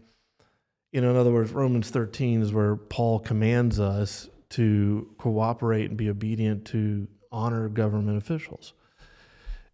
You 0.91 1.02
know, 1.02 1.12
in 1.12 1.15
other 1.15 1.32
words, 1.32 1.52
Romans 1.52 1.89
13 1.89 2.41
is 2.41 2.52
where 2.52 2.76
Paul 2.76 3.19
commands 3.19 3.80
us 3.80 4.28
to 4.52 5.13
cooperate 5.17 5.89
and 5.89 5.97
be 5.97 6.10
obedient 6.10 6.65
to 6.67 7.08
honor 7.32 7.69
government 7.69 8.17
officials. 8.17 8.73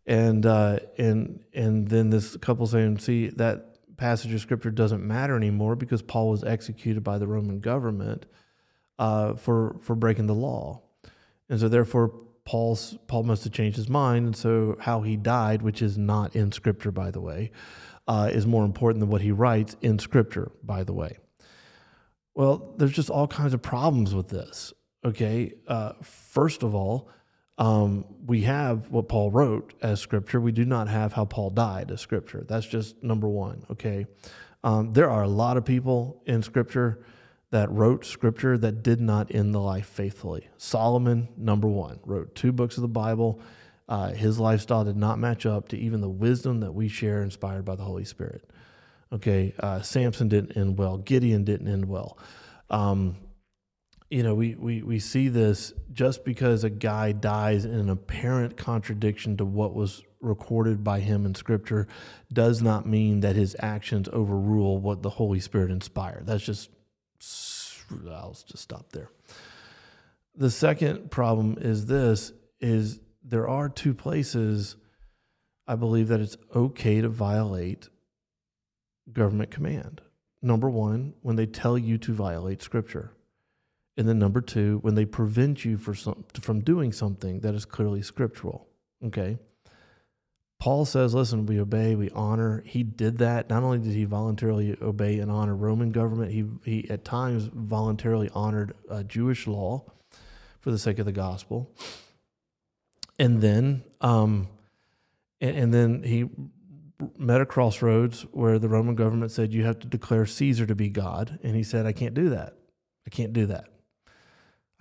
And 0.06 0.46
uh, 0.46 0.80
and 0.98 1.40
and 1.54 1.88
then 1.88 2.10
this 2.10 2.36
couple 2.38 2.68
saying, 2.68 2.98
see 2.98 3.30
that 3.30 3.73
passage 3.98 4.34
of 4.34 4.42
scripture 4.42 4.72
doesn't 4.72 5.06
matter 5.06 5.36
anymore 5.36 5.76
because 5.76 6.02
Paul 6.02 6.30
was 6.30 6.44
executed 6.44 7.04
by 7.04 7.18
the 7.18 7.28
Roman 7.28 7.60
government 7.60 8.26
uh, 9.00 9.36
for 9.36 9.78
for 9.82 9.96
breaking 9.96 10.28
the 10.28 10.36
law, 10.36 10.82
and 11.50 11.60
so 11.60 11.68
therefore 11.68 12.14
Paul's 12.46 12.98
Paul 13.08 13.24
must 13.24 13.44
have 13.44 13.54
changed 13.54 13.78
his 13.78 13.90
mind, 13.90 14.26
and 14.26 14.36
so 14.36 14.78
how 14.80 15.02
he 15.02 15.16
died, 15.16 15.62
which 15.62 15.82
is 15.82 15.98
not 15.98 16.36
in 16.36 16.52
scripture, 16.52 16.92
by 16.92 17.12
the 17.12 17.22
way, 17.22 17.52
uh, 18.08 18.30
is 18.32 18.46
more 18.46 18.66
important 18.66 19.00
than 19.00 19.10
what 19.10 19.22
he 19.22 19.32
writes 19.32 19.76
in 19.82 20.00
scripture, 20.00 20.52
by 20.64 20.84
the 20.84 20.94
way. 20.94 21.18
Well, 22.36 22.74
there's 22.78 22.92
just 22.92 23.10
all 23.10 23.28
kinds 23.28 23.54
of 23.54 23.62
problems 23.62 24.14
with 24.14 24.30
this. 24.30 24.74
Okay, 25.06 25.54
uh, 25.68 25.94
first 26.02 26.64
of 26.64 26.74
all 26.74 27.10
um, 27.58 28.06
we 28.26 28.42
have 28.42 28.90
what 28.90 29.08
Paul 29.08 29.32
wrote 29.32 29.74
as 29.82 30.00
scripture. 30.00 30.40
We 30.42 30.52
do 30.52 30.66
not 30.66 30.88
have 30.88 31.14
how 31.14 31.26
Paul 31.26 31.52
died 31.52 31.92
as 31.92 32.02
scripture. 32.02 32.44
That's 32.48 32.66
just 32.66 33.02
number 33.04 33.28
one. 33.28 33.66
Okay. 33.72 34.08
Um, 34.64 34.94
there 34.94 35.10
are 35.10 35.24
a 35.24 35.28
lot 35.28 35.58
of 35.58 35.66
people 35.66 36.22
in 36.26 36.42
scripture 36.42 37.04
that 37.52 37.70
wrote 37.70 38.06
scripture 38.06 38.58
that 38.58 38.82
did 38.82 39.00
not 39.00 39.34
end 39.34 39.54
the 39.54 39.60
life 39.60 39.86
faithfully. 39.86 40.48
Solomon, 40.58 41.28
number 41.38 41.68
one, 41.68 42.00
wrote 42.04 42.34
two 42.34 42.52
books 42.52 42.78
of 42.78 42.82
the 42.82 42.88
Bible. 42.88 43.40
Uh, 43.88 44.12
his 44.12 44.40
lifestyle 44.40 44.84
did 44.84 44.98
not 44.98 45.20
match 45.20 45.46
up 45.46 45.68
to 45.70 45.78
even 45.78 46.02
the 46.02 46.10
wisdom 46.10 46.62
that 46.62 46.72
we 46.72 46.88
share 46.88 47.22
inspired 47.22 47.66
by 47.66 47.76
the 47.76 47.84
Holy 47.84 48.06
Spirit. 48.06 48.50
Okay. 49.12 49.54
Uh, 49.60 49.82
Samson 49.82 50.28
didn't 50.30 50.58
end 50.58 50.80
well. 50.80 50.98
Gideon 50.98 51.44
didn't 51.44 51.68
end 51.68 51.86
well. 51.86 52.18
Um, 52.72 53.18
you 54.14 54.22
know, 54.22 54.36
we, 54.36 54.54
we, 54.54 54.84
we 54.84 55.00
see 55.00 55.28
this 55.28 55.74
just 55.92 56.24
because 56.24 56.64
a 56.64 56.70
guy 56.70 57.14
dies 57.14 57.66
in 57.66 57.74
an 57.74 57.90
apparent 57.90 58.56
contradiction 58.56 59.38
to 59.38 59.44
what 59.44 59.74
was 59.74 60.04
recorded 60.22 60.84
by 60.84 61.00
him 61.00 61.26
in 61.26 61.34
Scripture 61.34 61.88
does 62.32 62.62
not 62.62 62.86
mean 62.86 63.22
that 63.22 63.36
his 63.36 63.56
actions 63.58 64.08
overrule 64.14 64.78
what 64.78 65.02
the 65.02 65.10
Holy 65.10 65.40
Spirit 65.40 65.72
inspired. 65.72 66.28
That's 66.28 66.44
just, 66.44 66.70
I'll 68.08 68.38
just 68.46 68.62
stop 68.62 68.92
there. 68.92 69.10
The 70.36 70.52
second 70.52 71.10
problem 71.10 71.58
is 71.60 71.88
this 71.88 72.34
is 72.62 73.00
there 73.24 73.48
are 73.48 73.68
two 73.68 73.96
places 73.96 74.76
I 75.66 75.74
believe 75.74 76.10
that 76.10 76.22
it's 76.22 76.38
okay 76.56 77.02
to 77.02 77.10
violate 77.10 77.90
government 79.12 79.50
command. 79.50 80.02
Number 80.40 80.70
one, 80.70 81.16
when 81.24 81.36
they 81.36 81.48
tell 81.48 81.80
you 81.80 81.98
to 81.98 82.14
violate 82.14 82.62
Scripture. 82.62 83.16
And 83.96 84.08
then 84.08 84.18
number 84.18 84.42
two, 84.42 84.80
when 84.82 84.96
they 84.96 85.06
prevent 85.06 85.64
you 85.66 85.78
some, 85.94 86.26
from 86.40 86.62
doing 86.62 86.92
something 86.92 87.42
that 87.42 87.54
is 87.54 87.66
clearly 87.66 88.02
scriptural. 88.02 88.68
Okay. 89.06 89.38
Paul 90.60 90.86
says, 90.86 91.14
listen, 91.14 91.46
we 91.46 91.60
obey, 91.60 91.94
we 91.94 92.10
honor. 92.12 92.64
He 92.66 92.84
did 92.84 93.18
that. 93.18 93.50
Not 93.50 93.64
only 93.64 93.80
did 93.80 93.94
he 93.94 94.06
voluntarily 94.06 94.78
obey 94.82 95.20
and 95.20 95.30
honor 95.30 95.56
Roman 95.56 95.92
government, 95.92 96.32
he, 96.32 96.46
he 96.64 96.90
at 96.90 97.04
times 97.04 97.50
voluntarily 97.54 98.30
honored 98.34 98.74
uh, 98.90 99.04
Jewish 99.04 99.46
law 99.46 99.84
for 100.62 100.72
the 100.72 100.80
sake 100.80 101.00
of 101.00 101.06
the 101.06 101.12
gospel. 101.12 101.70
And 103.20 103.42
then, 103.42 103.84
um, 104.00 104.48
and, 105.42 105.58
and 105.58 105.74
then 105.74 106.04
he 106.04 106.30
met 107.18 107.42
a 107.42 107.46
crossroads 107.46 108.22
where 108.32 108.58
the 108.58 108.70
Roman 108.70 108.96
government 108.96 109.32
said, 109.32 109.52
you 109.52 109.66
have 109.66 109.80
to 109.80 109.88
declare 109.88 110.26
Caesar 110.26 110.66
to 110.66 110.76
be 110.76 110.88
God. 110.88 111.40
And 111.44 111.58
he 111.58 111.64
said, 111.64 111.86
I 111.86 111.92
can't 111.92 112.14
do 112.14 112.30
that. 112.30 112.54
I 113.06 113.10
can't 113.10 113.34
do 113.34 113.48
that. 113.48 113.68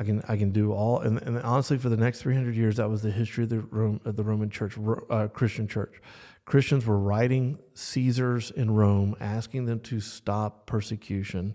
I 0.03 0.05
can 0.05 0.23
I 0.27 0.37
can 0.37 0.51
do 0.51 0.73
all 0.73 0.99
and, 0.99 1.23
and 1.23 1.39
honestly 1.43 1.79
for 1.79 1.89
the 1.89 1.97
next 1.97 2.23
300 2.23 2.57
years 2.57 2.79
that 2.79 2.91
was 2.91 3.03
the 3.03 3.13
history 3.13 3.45
of 3.45 3.51
the 3.51 3.61
Rome, 3.61 4.01
of 4.05 4.17
the 4.17 4.25
Roman 4.25 4.51
church 4.51 4.77
uh, 5.09 5.29
Christian 5.29 5.69
church. 5.69 6.03
Christians 6.45 6.85
were 6.85 6.99
writing 6.99 7.61
Caesars 7.75 8.51
in 8.51 8.73
Rome 8.73 9.15
asking 9.21 9.67
them 9.67 9.79
to 9.81 10.01
stop 10.01 10.67
persecution 10.67 11.55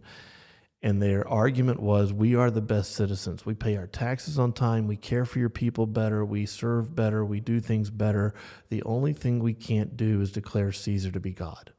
and 0.81 1.01
their 1.01 1.27
argument 1.27 1.81
was 1.81 2.13
we 2.13 2.35
are 2.35 2.49
the 2.49 2.61
best 2.61 2.93
citizens. 2.93 3.45
We 3.45 3.53
pay 3.53 3.75
our 3.75 3.87
taxes 3.87 4.39
on 4.39 4.53
time. 4.53 4.87
We 4.87 4.95
care 4.95 5.25
for 5.25 5.39
your 5.39 5.49
people 5.49 5.85
better. 5.85 6.23
We 6.23 6.45
serve 6.45 6.95
better. 6.95 7.25
We 7.25 7.41
do 7.41 7.59
things 7.59 7.89
better. 7.89 8.33
The 8.69 8.81
only 8.83 9.11
thing 9.11 9.39
we 9.39 9.55
can't 9.55 9.97
do 9.97 10.21
is 10.21 10.31
declare 10.31 10.71
Caesar 10.71 11.11
to 11.11 11.19
be 11.19 11.33
God. 11.33 11.73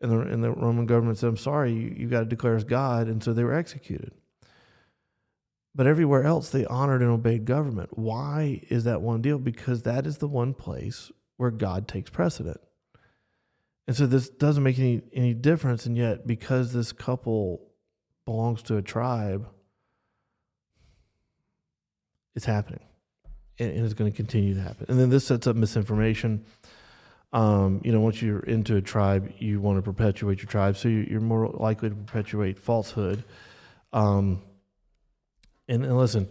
And 0.00 0.10
the, 0.10 0.18
and 0.18 0.42
the 0.42 0.50
Roman 0.50 0.86
government 0.86 1.18
said 1.18 1.28
I'm 1.28 1.36
sorry 1.36 1.74
you, 1.74 1.94
you 1.96 2.08
got 2.08 2.20
to 2.20 2.26
declare 2.26 2.56
us 2.56 2.64
God. 2.64 3.06
And 3.06 3.22
so 3.22 3.32
they 3.32 3.44
were 3.44 3.54
executed 3.54 4.10
but 5.74 5.86
everywhere 5.86 6.24
else, 6.24 6.50
they 6.50 6.64
honored 6.66 7.02
and 7.02 7.10
obeyed 7.10 7.44
government. 7.44 7.98
Why 7.98 8.60
is 8.70 8.84
that 8.84 9.02
one 9.02 9.22
deal? 9.22 9.38
Because 9.38 9.82
that 9.82 10.06
is 10.06 10.18
the 10.18 10.28
one 10.28 10.54
place 10.54 11.10
where 11.36 11.50
God 11.50 11.88
takes 11.88 12.10
precedent. 12.10 12.60
And 13.86 13.96
so 13.96 14.06
this 14.06 14.28
doesn't 14.28 14.62
make 14.62 14.78
any, 14.78 15.02
any 15.12 15.34
difference. 15.34 15.84
And 15.84 15.96
yet, 15.96 16.26
because 16.26 16.72
this 16.72 16.92
couple 16.92 17.60
belongs 18.24 18.62
to 18.64 18.76
a 18.76 18.82
tribe, 18.82 19.46
it's 22.34 22.46
happening. 22.46 22.84
And, 23.58 23.72
and 23.72 23.84
it's 23.84 23.94
going 23.94 24.10
to 24.10 24.16
continue 24.16 24.54
to 24.54 24.60
happen. 24.60 24.86
And 24.88 24.98
then 24.98 25.10
this 25.10 25.26
sets 25.26 25.46
up 25.46 25.56
misinformation. 25.56 26.44
Um, 27.32 27.80
you 27.84 27.90
know, 27.90 28.00
once 28.00 28.22
you're 28.22 28.40
into 28.40 28.76
a 28.76 28.80
tribe, 28.80 29.32
you 29.38 29.60
want 29.60 29.78
to 29.78 29.82
perpetuate 29.82 30.38
your 30.38 30.46
tribe. 30.46 30.76
So 30.76 30.88
you're 30.88 31.20
more 31.20 31.48
likely 31.48 31.88
to 31.88 31.94
perpetuate 31.96 32.60
falsehood. 32.60 33.24
Um, 33.92 34.42
and, 35.68 35.84
and 35.84 35.96
listen, 35.96 36.28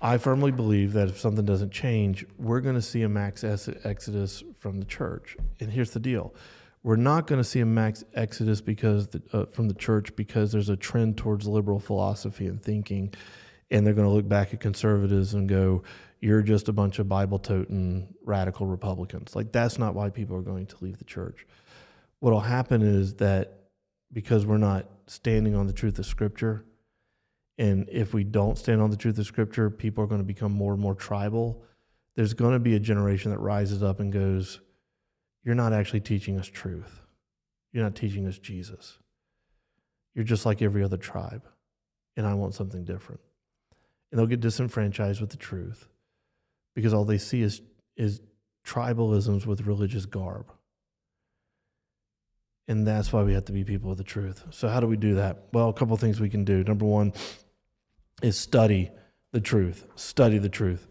I 0.00 0.18
firmly 0.18 0.52
believe 0.52 0.92
that 0.92 1.08
if 1.08 1.18
something 1.18 1.44
doesn't 1.44 1.72
change, 1.72 2.26
we're 2.38 2.60
going 2.60 2.74
to 2.74 2.82
see 2.82 3.02
a 3.02 3.08
max 3.08 3.44
exodus 3.44 4.44
from 4.58 4.78
the 4.78 4.84
church. 4.84 5.36
And 5.60 5.72
here's 5.72 5.90
the 5.92 6.00
deal: 6.00 6.34
we're 6.82 6.96
not 6.96 7.26
going 7.26 7.40
to 7.40 7.48
see 7.48 7.60
a 7.60 7.66
max 7.66 8.04
exodus 8.14 8.60
because 8.60 9.08
the, 9.08 9.22
uh, 9.32 9.46
from 9.46 9.68
the 9.68 9.74
church 9.74 10.14
because 10.14 10.52
there's 10.52 10.68
a 10.68 10.76
trend 10.76 11.16
towards 11.16 11.46
liberal 11.46 11.80
philosophy 11.80 12.46
and 12.46 12.62
thinking, 12.62 13.14
and 13.70 13.86
they're 13.86 13.94
going 13.94 14.08
to 14.08 14.14
look 14.14 14.28
back 14.28 14.52
at 14.52 14.60
conservatives 14.60 15.32
and 15.34 15.48
go, 15.48 15.82
"You're 16.20 16.42
just 16.42 16.68
a 16.68 16.72
bunch 16.72 16.98
of 16.98 17.08
Bible 17.08 17.38
toting 17.38 18.14
radical 18.24 18.66
Republicans." 18.66 19.34
Like 19.34 19.52
that's 19.52 19.78
not 19.78 19.94
why 19.94 20.10
people 20.10 20.36
are 20.36 20.42
going 20.42 20.66
to 20.66 20.76
leave 20.80 20.98
the 20.98 21.04
church. 21.04 21.46
What'll 22.20 22.40
happen 22.40 22.82
is 22.82 23.14
that 23.14 23.60
because 24.12 24.46
we're 24.46 24.58
not 24.58 24.86
standing 25.06 25.54
on 25.54 25.66
the 25.66 25.72
truth 25.72 25.98
of 25.98 26.06
Scripture 26.06 26.64
and 27.58 27.88
if 27.90 28.12
we 28.12 28.24
don't 28.24 28.58
stand 28.58 28.82
on 28.82 28.90
the 28.90 28.96
truth 28.96 29.18
of 29.18 29.26
Scripture, 29.26 29.70
people 29.70 30.04
are 30.04 30.06
going 30.06 30.20
to 30.20 30.26
become 30.26 30.52
more 30.52 30.72
and 30.72 30.80
more 30.80 30.94
tribal. 30.94 31.62
There's 32.14 32.34
going 32.34 32.52
to 32.52 32.58
be 32.58 32.74
a 32.74 32.80
generation 32.80 33.30
that 33.30 33.38
rises 33.38 33.82
up 33.82 34.00
and 34.00 34.12
goes, 34.12 34.60
You're 35.42 35.54
not 35.54 35.72
actually 35.72 36.00
teaching 36.00 36.38
us 36.38 36.46
truth. 36.46 37.00
You're 37.72 37.84
not 37.84 37.94
teaching 37.94 38.26
us 38.26 38.38
Jesus. 38.38 38.98
You're 40.14 40.24
just 40.24 40.46
like 40.46 40.62
every 40.62 40.82
other 40.82 40.96
tribe, 40.96 41.44
and 42.16 42.26
I 42.26 42.34
want 42.34 42.54
something 42.54 42.84
different. 42.84 43.20
And 44.10 44.18
they'll 44.18 44.26
get 44.26 44.40
disenfranchised 44.40 45.20
with 45.20 45.30
the 45.30 45.36
truth 45.36 45.88
because 46.74 46.94
all 46.94 47.04
they 47.04 47.18
see 47.18 47.42
is, 47.42 47.60
is 47.96 48.20
tribalisms 48.66 49.46
with 49.46 49.66
religious 49.66 50.06
garb. 50.06 50.50
And 52.68 52.86
that's 52.86 53.12
why 53.12 53.22
we 53.22 53.34
have 53.34 53.44
to 53.46 53.52
be 53.52 53.62
people 53.64 53.90
of 53.92 53.96
the 53.96 54.04
truth. 54.04 54.42
So, 54.50 54.68
how 54.68 54.80
do 54.80 54.86
we 54.86 54.96
do 54.96 55.14
that? 55.14 55.44
Well, 55.52 55.68
a 55.68 55.72
couple 55.72 55.96
things 55.96 56.20
we 56.20 56.28
can 56.28 56.44
do. 56.44 56.64
Number 56.64 56.84
one, 56.84 57.12
is 58.22 58.38
study 58.38 58.90
the 59.32 59.40
truth. 59.40 59.86
Study 59.94 60.38
the 60.38 60.48
truth. 60.48 60.86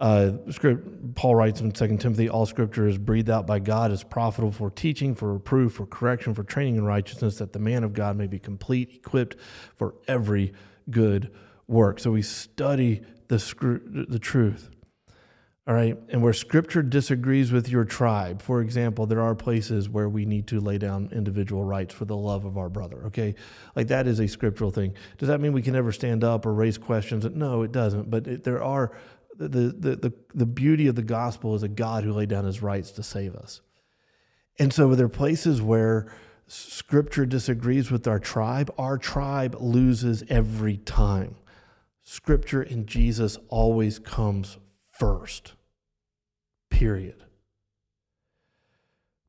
Uh, 0.00 0.32
script, 0.50 1.14
Paul 1.14 1.34
writes 1.34 1.60
in 1.60 1.72
2 1.72 1.98
Timothy, 1.98 2.28
all 2.28 2.46
scripture 2.46 2.88
is 2.88 2.96
breathed 2.96 3.28
out 3.28 3.46
by 3.46 3.58
God, 3.58 3.92
is 3.92 4.02
profitable 4.02 4.50
for 4.50 4.70
teaching, 4.70 5.14
for 5.14 5.34
reproof, 5.34 5.74
for 5.74 5.84
correction, 5.84 6.32
for 6.34 6.42
training 6.42 6.76
in 6.76 6.84
righteousness, 6.84 7.36
that 7.38 7.52
the 7.52 7.58
man 7.58 7.84
of 7.84 7.92
God 7.92 8.16
may 8.16 8.26
be 8.26 8.38
complete, 8.38 8.94
equipped 8.94 9.36
for 9.76 9.94
every 10.08 10.54
good 10.90 11.30
work. 11.68 12.00
So 12.00 12.12
we 12.12 12.22
study 12.22 13.02
the, 13.28 14.06
the 14.08 14.18
truth. 14.18 14.70
All 15.70 15.76
right. 15.76 15.96
And 16.08 16.20
where 16.20 16.32
scripture 16.32 16.82
disagrees 16.82 17.52
with 17.52 17.68
your 17.68 17.84
tribe, 17.84 18.42
for 18.42 18.60
example, 18.60 19.06
there 19.06 19.20
are 19.20 19.36
places 19.36 19.88
where 19.88 20.08
we 20.08 20.24
need 20.24 20.48
to 20.48 20.58
lay 20.58 20.78
down 20.78 21.10
individual 21.12 21.62
rights 21.62 21.94
for 21.94 22.04
the 22.06 22.16
love 22.16 22.44
of 22.44 22.58
our 22.58 22.68
brother. 22.68 23.04
Okay. 23.06 23.36
Like 23.76 23.86
that 23.86 24.08
is 24.08 24.18
a 24.18 24.26
scriptural 24.26 24.72
thing. 24.72 24.94
Does 25.18 25.28
that 25.28 25.40
mean 25.40 25.52
we 25.52 25.62
can 25.62 25.74
never 25.74 25.92
stand 25.92 26.24
up 26.24 26.44
or 26.44 26.52
raise 26.52 26.76
questions? 26.76 27.24
No, 27.24 27.62
it 27.62 27.70
doesn't. 27.70 28.10
But 28.10 28.26
it, 28.26 28.42
there 28.42 28.60
are 28.60 28.98
the, 29.36 29.46
the, 29.48 29.94
the, 29.94 30.12
the 30.34 30.44
beauty 30.44 30.88
of 30.88 30.96
the 30.96 31.04
gospel 31.04 31.54
is 31.54 31.62
a 31.62 31.68
God 31.68 32.02
who 32.02 32.14
laid 32.14 32.30
down 32.30 32.46
his 32.46 32.62
rights 32.62 32.90
to 32.90 33.04
save 33.04 33.36
us. 33.36 33.60
And 34.58 34.72
so 34.72 34.96
there 34.96 35.06
are 35.06 35.08
places 35.08 35.62
where 35.62 36.12
scripture 36.48 37.26
disagrees 37.26 37.92
with 37.92 38.08
our 38.08 38.18
tribe, 38.18 38.74
our 38.76 38.98
tribe 38.98 39.54
loses 39.60 40.24
every 40.28 40.78
time. 40.78 41.36
Scripture 42.02 42.60
and 42.60 42.88
Jesus 42.88 43.38
always 43.50 44.00
comes 44.00 44.58
first. 44.98 45.52
Period. 46.80 47.24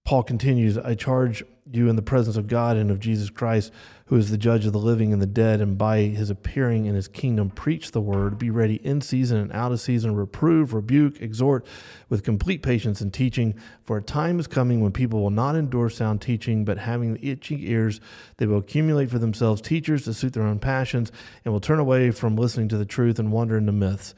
Paul 0.06 0.24
continues, 0.24 0.78
I 0.78 0.96
charge 0.96 1.44
you 1.70 1.90
in 1.90 1.98
the 1.98 2.02
presence 2.02 2.38
of 2.38 2.48
God 2.48 2.78
and 2.78 2.90
of 2.90 3.02
Jesus 3.02 3.30
Christ, 3.30 3.74
who 4.06 4.16
is 4.16 4.32
the 4.32 4.38
judge 4.38 4.66
of 4.66 4.72
the 4.72 4.80
living 4.80 5.12
and 5.12 5.22
the 5.22 5.26
dead, 5.26 5.60
and 5.60 5.78
by 5.78 6.04
his 6.04 6.30
appearing 6.30 6.86
in 6.86 6.96
his 6.96 7.10
kingdom, 7.10 7.50
preach 7.50 7.92
the 7.92 8.00
word, 8.00 8.38
be 8.38 8.50
ready 8.50 8.76
in 8.76 9.02
season 9.02 9.38
and 9.38 9.52
out 9.52 9.74
of 9.74 9.82
season, 9.82 10.16
reprove, 10.16 10.74
rebuke, 10.74 11.22
exhort 11.22 11.66
with 12.08 12.24
complete 12.24 12.64
patience 12.64 13.02
and 13.02 13.14
teaching. 13.14 13.54
For 13.84 13.98
a 13.98 14.02
time 14.02 14.40
is 14.40 14.48
coming 14.48 14.80
when 14.80 14.94
people 14.94 15.22
will 15.22 15.30
not 15.30 15.58
endure 15.58 15.90
sound 15.90 16.22
teaching, 16.22 16.64
but 16.64 16.78
having 16.78 17.16
the 17.16 17.32
itching 17.32 17.60
ears, 17.64 18.00
they 18.38 18.46
will 18.46 18.60
accumulate 18.60 19.10
for 19.10 19.20
themselves 19.20 19.60
teachers 19.60 20.06
to 20.06 20.14
suit 20.14 20.32
their 20.32 20.44
own 20.44 20.60
passions, 20.60 21.12
and 21.44 21.54
will 21.54 21.60
turn 21.60 21.80
away 21.80 22.12
from 22.12 22.38
listening 22.38 22.70
to 22.70 22.78
the 22.78 22.86
truth 22.86 23.20
and 23.20 23.34
wander 23.34 23.58
into 23.58 23.74
myths. 23.74 24.16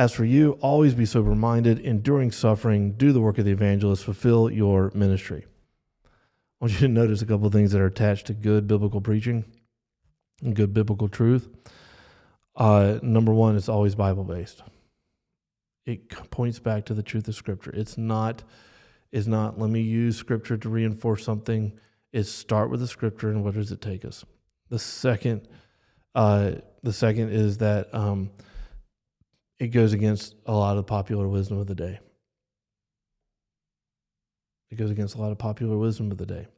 As 0.00 0.14
for 0.14 0.24
you, 0.24 0.52
always 0.62 0.94
be 0.94 1.04
sober 1.04 1.34
minded, 1.34 1.78
enduring 1.78 2.32
suffering, 2.32 2.92
do 2.92 3.12
the 3.12 3.20
work 3.20 3.36
of 3.36 3.44
the 3.44 3.50
evangelist, 3.50 4.02
fulfill 4.02 4.50
your 4.50 4.90
ministry. 4.94 5.44
I 6.06 6.08
want 6.58 6.72
you 6.72 6.78
to 6.78 6.88
notice 6.88 7.20
a 7.20 7.26
couple 7.26 7.46
of 7.46 7.52
things 7.52 7.72
that 7.72 7.82
are 7.82 7.86
attached 7.86 8.28
to 8.28 8.32
good 8.32 8.66
biblical 8.66 9.02
preaching 9.02 9.44
and 10.40 10.56
good 10.56 10.72
biblical 10.72 11.10
truth. 11.10 11.50
Uh, 12.56 12.98
number 13.02 13.34
one, 13.34 13.58
it's 13.58 13.68
always 13.68 13.94
Bible 13.94 14.24
based. 14.24 14.62
It 15.84 16.08
points 16.30 16.58
back 16.58 16.86
to 16.86 16.94
the 16.94 17.02
truth 17.02 17.28
of 17.28 17.34
Scripture. 17.34 17.72
It's 17.74 17.98
not, 17.98 18.42
is 19.12 19.28
not. 19.28 19.58
Let 19.58 19.68
me 19.68 19.82
use 19.82 20.16
Scripture 20.16 20.56
to 20.56 20.68
reinforce 20.70 21.22
something. 21.22 21.78
It's 22.10 22.30
start 22.30 22.70
with 22.70 22.80
the 22.80 22.88
Scripture 22.88 23.28
and 23.28 23.44
what 23.44 23.52
does 23.52 23.70
it 23.70 23.82
take 23.82 24.06
us. 24.06 24.24
The 24.70 24.78
second, 24.78 25.46
uh, 26.14 26.52
the 26.82 26.94
second 26.94 27.34
is 27.34 27.58
that 27.58 27.94
um, 27.94 28.30
it 29.60 29.68
goes 29.68 29.92
against 29.92 30.34
a 30.46 30.52
lot 30.52 30.78
of 30.78 30.86
popular 30.86 31.28
wisdom 31.28 31.58
of 31.58 31.66
the 31.66 31.74
day. 31.74 32.00
It 34.70 34.76
goes 34.76 34.90
against 34.90 35.16
a 35.16 35.20
lot 35.20 35.32
of 35.32 35.38
popular 35.38 35.76
wisdom 35.76 36.10
of 36.10 36.16
the 36.16 36.26
day. 36.26 36.48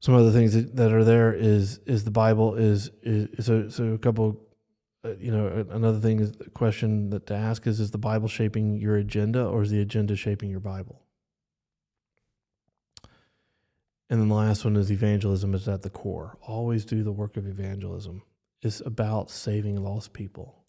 Some 0.00 0.14
of 0.14 0.26
the 0.26 0.32
things 0.32 0.72
that, 0.72 0.92
are 0.92 1.04
there 1.04 1.32
is 1.32 1.78
is 1.86 2.04
the 2.04 2.10
Bible 2.10 2.56
is 2.56 2.90
is 3.02 3.46
so 3.46 3.68
so 3.68 3.92
a 3.92 3.98
couple, 3.98 4.40
uh, 5.04 5.14
you 5.18 5.30
know, 5.30 5.64
another 5.70 6.00
thing 6.00 6.20
is 6.20 6.32
the 6.32 6.50
question 6.50 7.10
that 7.10 7.26
to 7.28 7.34
ask 7.34 7.66
is 7.66 7.80
is 7.80 7.92
the 7.92 7.98
Bible 7.98 8.28
shaping 8.28 8.76
your 8.76 8.96
agenda 8.96 9.46
or 9.46 9.62
is 9.62 9.70
the 9.70 9.80
agenda 9.80 10.16
shaping 10.16 10.50
your 10.50 10.60
Bible? 10.60 11.00
And 14.10 14.20
then 14.20 14.28
the 14.28 14.34
last 14.34 14.64
one 14.64 14.76
is 14.76 14.90
evangelism 14.90 15.54
is 15.54 15.68
at 15.68 15.82
the 15.82 15.88
core. 15.88 16.36
Always 16.42 16.84
do 16.84 17.02
the 17.02 17.12
work 17.12 17.38
of 17.38 17.46
evangelism. 17.46 18.22
It's 18.60 18.82
about 18.84 19.30
saving 19.30 19.82
lost 19.82 20.12
people. 20.12 20.61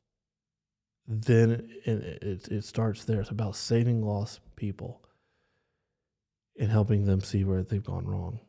Then 1.08 1.70
it, 1.86 2.24
it, 2.24 2.48
it 2.50 2.64
starts 2.64 3.04
there. 3.04 3.22
It's 3.22 3.30
about 3.30 3.56
saving 3.56 4.06
lost 4.06 4.40
people 4.56 5.02
and 6.58 6.72
helping 6.72 7.06
them 7.06 7.22
see 7.22 7.44
where 7.44 7.64
they've 7.64 7.84
gone 7.84 8.06
wrong. 8.06 8.40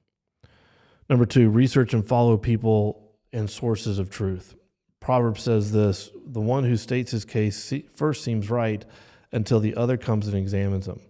Number 1.09 1.27
two, 1.27 1.51
research 1.51 1.93
and 1.93 2.07
follow 2.07 2.37
people 2.37 3.13
and 3.33 3.51
sources 3.51 3.99
of 3.99 4.11
truth. 4.11 4.55
Proverbs 5.01 5.43
says 5.43 5.73
this 5.73 6.11
the 6.25 6.41
one 6.41 6.65
who 6.65 6.77
states 6.77 7.11
his 7.11 7.25
case 7.25 7.73
first 7.95 8.25
seems 8.25 8.49
right 8.49 8.85
until 9.33 9.61
the 9.61 9.75
other 9.75 9.97
comes 9.97 10.27
and 10.29 10.37
examines 10.37 10.87
him. 10.87 11.01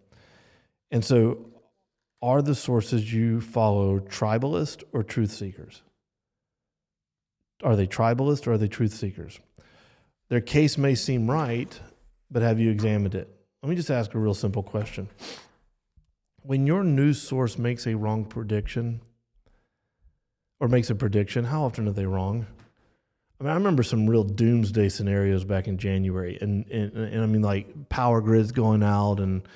And 0.90 1.04
so, 1.04 1.50
are 2.22 2.42
the 2.42 2.54
sources 2.54 3.12
you 3.12 3.40
follow 3.40 4.00
tribalist 4.00 4.82
or 4.92 5.02
truth 5.02 5.30
seekers? 5.30 5.82
Are 7.62 7.76
they 7.76 7.86
tribalist 7.86 8.46
or 8.46 8.52
are 8.52 8.58
they 8.58 8.68
truth 8.68 8.94
seekers? 8.94 9.38
Their 10.34 10.40
case 10.40 10.76
may 10.76 10.96
seem 10.96 11.30
right, 11.30 11.80
but 12.28 12.42
have 12.42 12.58
you 12.58 12.68
examined 12.68 13.14
it? 13.14 13.32
Let 13.62 13.70
me 13.70 13.76
just 13.76 13.88
ask 13.88 14.12
a 14.14 14.18
real 14.18 14.34
simple 14.34 14.64
question 14.64 15.08
when 16.42 16.66
your 16.66 16.82
news 16.82 17.22
source 17.22 17.56
makes 17.56 17.86
a 17.86 17.94
wrong 17.94 18.24
prediction 18.24 19.00
or 20.58 20.66
makes 20.66 20.90
a 20.90 20.96
prediction, 20.96 21.44
how 21.44 21.62
often 21.62 21.86
are 21.86 21.92
they 21.92 22.04
wrong? 22.04 22.48
I 23.38 23.44
mean, 23.44 23.52
I 23.52 23.54
remember 23.54 23.84
some 23.84 24.10
real 24.10 24.24
doomsday 24.24 24.88
scenarios 24.88 25.44
back 25.44 25.68
in 25.68 25.78
January, 25.78 26.36
and, 26.40 26.66
and, 26.66 26.92
and 26.96 27.22
I 27.22 27.26
mean, 27.26 27.42
like 27.42 27.88
power 27.88 28.20
grids 28.20 28.50
going 28.50 28.82
out 28.82 29.20
and, 29.20 29.46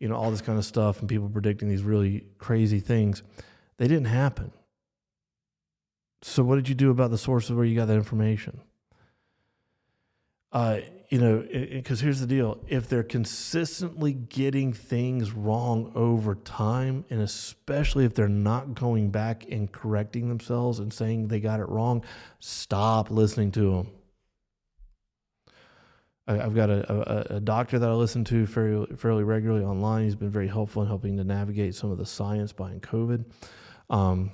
you 0.00 0.06
know, 0.06 0.16
all 0.16 0.30
this 0.30 0.42
kind 0.42 0.58
of 0.58 0.66
stuff, 0.66 1.00
and 1.00 1.08
people 1.08 1.30
predicting 1.30 1.70
these 1.70 1.82
really 1.82 2.26
crazy 2.36 2.80
things. 2.80 3.22
They 3.78 3.88
didn't 3.88 4.08
happen. 4.08 4.52
So, 6.20 6.42
what 6.42 6.56
did 6.56 6.68
you 6.68 6.74
do 6.74 6.90
about 6.90 7.10
the 7.10 7.16
sources 7.16 7.52
where 7.52 7.64
you 7.64 7.74
got 7.74 7.86
that 7.86 7.96
information? 7.96 8.60
Uh, 10.56 10.80
you 11.10 11.18
know, 11.18 11.46
because 11.70 12.00
here's 12.00 12.18
the 12.18 12.26
deal 12.26 12.58
if 12.66 12.88
they're 12.88 13.02
consistently 13.02 14.14
getting 14.14 14.72
things 14.72 15.32
wrong 15.32 15.92
over 15.94 16.34
time, 16.34 17.04
and 17.10 17.20
especially 17.20 18.06
if 18.06 18.14
they're 18.14 18.26
not 18.26 18.74
going 18.74 19.10
back 19.10 19.44
and 19.50 19.70
correcting 19.70 20.30
themselves 20.30 20.78
and 20.78 20.94
saying 20.94 21.28
they 21.28 21.40
got 21.40 21.60
it 21.60 21.68
wrong, 21.68 22.02
stop 22.40 23.10
listening 23.10 23.52
to 23.52 23.70
them. 23.70 23.90
I, 26.26 26.36
have 26.36 26.54
got 26.54 26.70
a, 26.70 26.90
a, 26.90 27.36
a, 27.36 27.40
doctor 27.40 27.78
that 27.78 27.90
I 27.90 27.92
listen 27.92 28.24
to 28.24 28.46
fairly, 28.46 28.86
fairly 28.96 29.24
regularly 29.24 29.62
online. 29.62 30.04
He's 30.04 30.16
been 30.16 30.30
very 30.30 30.48
helpful 30.48 30.80
in 30.80 30.88
helping 30.88 31.18
to 31.18 31.24
navigate 31.24 31.74
some 31.74 31.90
of 31.90 31.98
the 31.98 32.06
science 32.06 32.52
behind 32.52 32.80
COVID. 32.80 33.26
Um, 33.90 34.30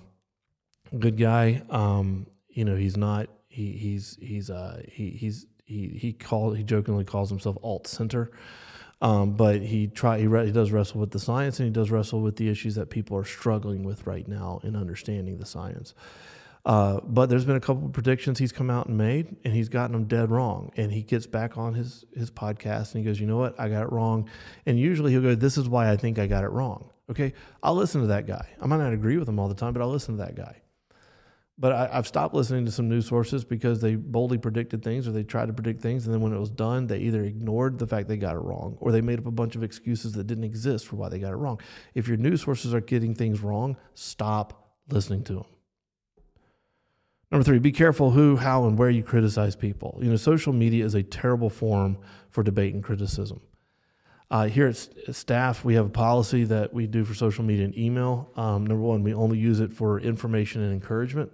good 0.96 1.16
guy. 1.16 1.62
Um, 1.68 2.28
you 2.48 2.64
know, 2.64 2.76
he's 2.76 2.96
not. 2.96 3.26
He, 3.48 3.72
he's 3.72 4.16
he's 4.22 4.48
uh, 4.48 4.82
he, 4.88 5.10
he's 5.10 5.46
he 5.72 5.98
he 5.98 6.12
called 6.12 6.56
he 6.56 6.62
jokingly 6.62 7.04
calls 7.04 7.28
himself 7.30 7.56
alt 7.62 7.86
center. 7.86 8.30
Um, 9.00 9.32
but 9.32 9.62
he 9.62 9.88
try 9.88 10.20
he, 10.20 10.28
re, 10.28 10.46
he 10.46 10.52
does 10.52 10.70
wrestle 10.70 11.00
with 11.00 11.10
the 11.10 11.18
science 11.18 11.58
and 11.58 11.66
he 11.66 11.72
does 11.72 11.90
wrestle 11.90 12.20
with 12.20 12.36
the 12.36 12.48
issues 12.48 12.76
that 12.76 12.88
people 12.88 13.16
are 13.16 13.24
struggling 13.24 13.82
with 13.82 14.06
right 14.06 14.28
now 14.28 14.60
in 14.62 14.76
understanding 14.76 15.38
the 15.38 15.46
science. 15.46 15.94
Uh, 16.64 17.00
but 17.02 17.28
there's 17.28 17.44
been 17.44 17.56
a 17.56 17.60
couple 17.60 17.86
of 17.86 17.92
predictions 17.92 18.38
he's 18.38 18.52
come 18.52 18.70
out 18.70 18.86
and 18.86 18.96
made, 18.96 19.34
and 19.44 19.52
he's 19.52 19.68
gotten 19.68 19.92
them 19.92 20.04
dead 20.04 20.30
wrong. 20.30 20.70
And 20.76 20.92
he 20.92 21.02
gets 21.02 21.26
back 21.26 21.58
on 21.58 21.74
his 21.74 22.04
his 22.14 22.30
podcast 22.30 22.94
and 22.94 23.02
he 23.02 23.04
goes, 23.04 23.18
"You 23.18 23.26
know 23.26 23.38
what? 23.38 23.58
I 23.58 23.68
got 23.68 23.82
it 23.82 23.92
wrong." 23.92 24.28
And 24.66 24.78
usually 24.78 25.10
he'll 25.10 25.22
go, 25.22 25.34
"This 25.34 25.58
is 25.58 25.68
why 25.68 25.90
I 25.90 25.96
think 25.96 26.20
I 26.20 26.28
got 26.28 26.44
it 26.44 26.50
wrong." 26.50 26.90
Okay, 27.10 27.32
I'll 27.62 27.74
listen 27.74 28.00
to 28.02 28.06
that 28.08 28.26
guy. 28.26 28.46
I 28.60 28.66
might 28.66 28.78
not 28.78 28.92
agree 28.92 29.16
with 29.16 29.28
him 29.28 29.40
all 29.40 29.48
the 29.48 29.54
time, 29.54 29.72
but 29.72 29.82
I'll 29.82 29.90
listen 29.90 30.16
to 30.16 30.22
that 30.24 30.36
guy. 30.36 30.62
But 31.62 31.72
I, 31.72 31.94
have 31.94 32.08
stopped 32.08 32.34
listening 32.34 32.64
to 32.64 32.72
some 32.72 32.88
news 32.88 33.06
sources 33.06 33.44
because 33.44 33.80
they 33.80 33.94
boldly 33.94 34.36
predicted 34.36 34.82
things 34.82 35.06
or 35.06 35.12
they 35.12 35.22
tried 35.22 35.46
to 35.46 35.52
predict 35.52 35.80
things. 35.80 36.04
And 36.04 36.12
then 36.12 36.20
when 36.20 36.32
it 36.32 36.38
was 36.40 36.50
done, 36.50 36.88
they 36.88 36.98
either 36.98 37.22
ignored 37.22 37.78
the 37.78 37.86
fact 37.86 38.08
they 38.08 38.16
got 38.16 38.34
it 38.34 38.40
wrong 38.40 38.76
or 38.80 38.90
they 38.90 39.00
made 39.00 39.20
up 39.20 39.26
a 39.26 39.30
bunch 39.30 39.54
of 39.54 39.62
excuses 39.62 40.10
that 40.14 40.26
didn't 40.26 40.42
exist 40.42 40.88
for 40.88 40.96
why 40.96 41.08
they 41.08 41.20
got 41.20 41.30
it 41.30 41.36
wrong. 41.36 41.60
If 41.94 42.08
your 42.08 42.16
news 42.16 42.42
sources 42.42 42.74
are 42.74 42.80
getting 42.80 43.14
things 43.14 43.42
wrong, 43.42 43.76
stop 43.94 44.74
listening 44.88 45.22
to 45.22 45.34
them. 45.34 45.44
Number 47.30 47.44
three, 47.44 47.60
be 47.60 47.70
careful 47.70 48.10
who, 48.10 48.34
how, 48.34 48.66
and 48.66 48.76
where 48.76 48.90
you 48.90 49.04
criticize 49.04 49.54
people. 49.54 50.00
You 50.02 50.10
know, 50.10 50.16
social 50.16 50.52
media 50.52 50.84
is 50.84 50.96
a 50.96 51.04
terrible 51.04 51.48
forum 51.48 51.96
for 52.30 52.42
debate 52.42 52.74
and 52.74 52.82
criticism. 52.82 53.40
Uh, 54.32 54.48
here 54.48 54.66
at 54.66 55.14
staff, 55.14 55.64
we 55.64 55.74
have 55.74 55.86
a 55.86 55.90
policy 55.90 56.42
that 56.42 56.74
we 56.74 56.88
do 56.88 57.04
for 57.04 57.14
social 57.14 57.44
media 57.44 57.66
and 57.66 57.78
email. 57.78 58.32
Um, 58.34 58.66
number 58.66 58.82
one, 58.82 59.04
we 59.04 59.14
only 59.14 59.38
use 59.38 59.60
it 59.60 59.72
for 59.72 60.00
information 60.00 60.60
and 60.60 60.72
encouragement. 60.72 61.30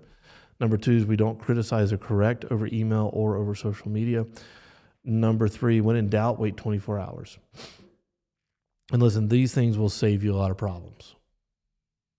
Number 0.60 0.76
two 0.76 0.92
is 0.92 1.06
we 1.06 1.16
don't 1.16 1.38
criticize 1.38 1.92
or 1.92 1.98
correct 1.98 2.44
over 2.50 2.66
email 2.66 3.10
or 3.12 3.36
over 3.36 3.54
social 3.54 3.90
media. 3.90 4.26
Number 5.04 5.48
three, 5.48 5.80
when 5.80 5.96
in 5.96 6.08
doubt, 6.08 6.38
wait 6.38 6.56
24 6.56 6.98
hours. 6.98 7.38
And 8.92 9.02
listen, 9.02 9.28
these 9.28 9.54
things 9.54 9.78
will 9.78 9.88
save 9.88 10.24
you 10.24 10.34
a 10.34 10.36
lot 10.36 10.50
of 10.50 10.56
problems. 10.56 11.14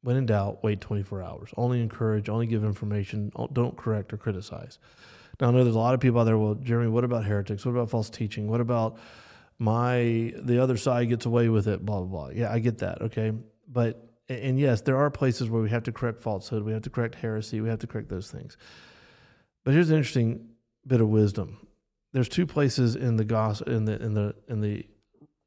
When 0.02 0.16
in 0.16 0.26
doubt, 0.26 0.64
wait 0.64 0.80
24 0.80 1.22
hours. 1.22 1.50
Only 1.58 1.82
encourage, 1.82 2.30
only 2.30 2.48
give 2.48 2.64
information, 2.64 3.32
don't 3.52 3.76
correct 3.76 4.14
or 4.14 4.18
criticize. 4.18 4.80
Now, 5.40 5.50
I 5.50 5.52
know 5.52 5.64
there's 5.64 5.76
a 5.76 5.80
lot 5.80 5.94
of 5.94 6.00
people 6.00 6.20
out 6.22 6.26
there, 6.26 6.38
well, 6.38 6.56
Jeremy, 6.56 6.90
what 6.90 7.04
about 7.04 7.26
heretics? 7.26 7.66
What 7.66 7.72
about 7.72 7.90
false 7.90 8.10
teaching? 8.10 8.48
What 8.48 8.62
about 8.62 8.98
my, 9.58 10.34
the 10.38 10.62
other 10.62 10.78
side 10.78 11.10
gets 11.10 11.26
away 11.26 11.50
with 11.50 11.68
it, 11.68 11.86
blah, 11.86 12.02
blah, 12.02 12.28
blah. 12.28 12.30
Yeah, 12.30 12.52
I 12.52 12.60
get 12.60 12.78
that, 12.80 13.02
okay? 13.04 13.34
But 13.68 14.09
and 14.30 14.60
yes, 14.60 14.82
there 14.82 14.98
are 14.98 15.10
places 15.10 15.50
where 15.50 15.62
we 15.62 15.70
have 15.70 15.84
to 15.84 15.92
correct 15.92 16.22
falsehood, 16.22 16.64
we 16.64 16.72
have 16.72 16.84
to 16.84 16.90
correct 16.90 17.16
heresy, 17.16 17.62
we 17.62 17.70
have 17.70 17.80
to 17.80 17.88
correct 17.88 18.10
those 18.10 18.30
things. 18.30 18.58
But 19.64 19.74
here's 19.74 19.90
an 19.90 19.98
interesting 19.98 20.50
bit 20.86 21.02
of 21.02 21.10
wisdom. 21.10 21.68
There's 22.14 22.30
two 22.30 22.46
places 22.46 22.96
in 22.96 23.18
the 23.18 23.26
gospel 23.26 23.72
in 23.72 23.86
the 23.86 24.02
in 24.02 24.14
the 24.14 24.36
in 24.48 24.62
the 24.62 24.86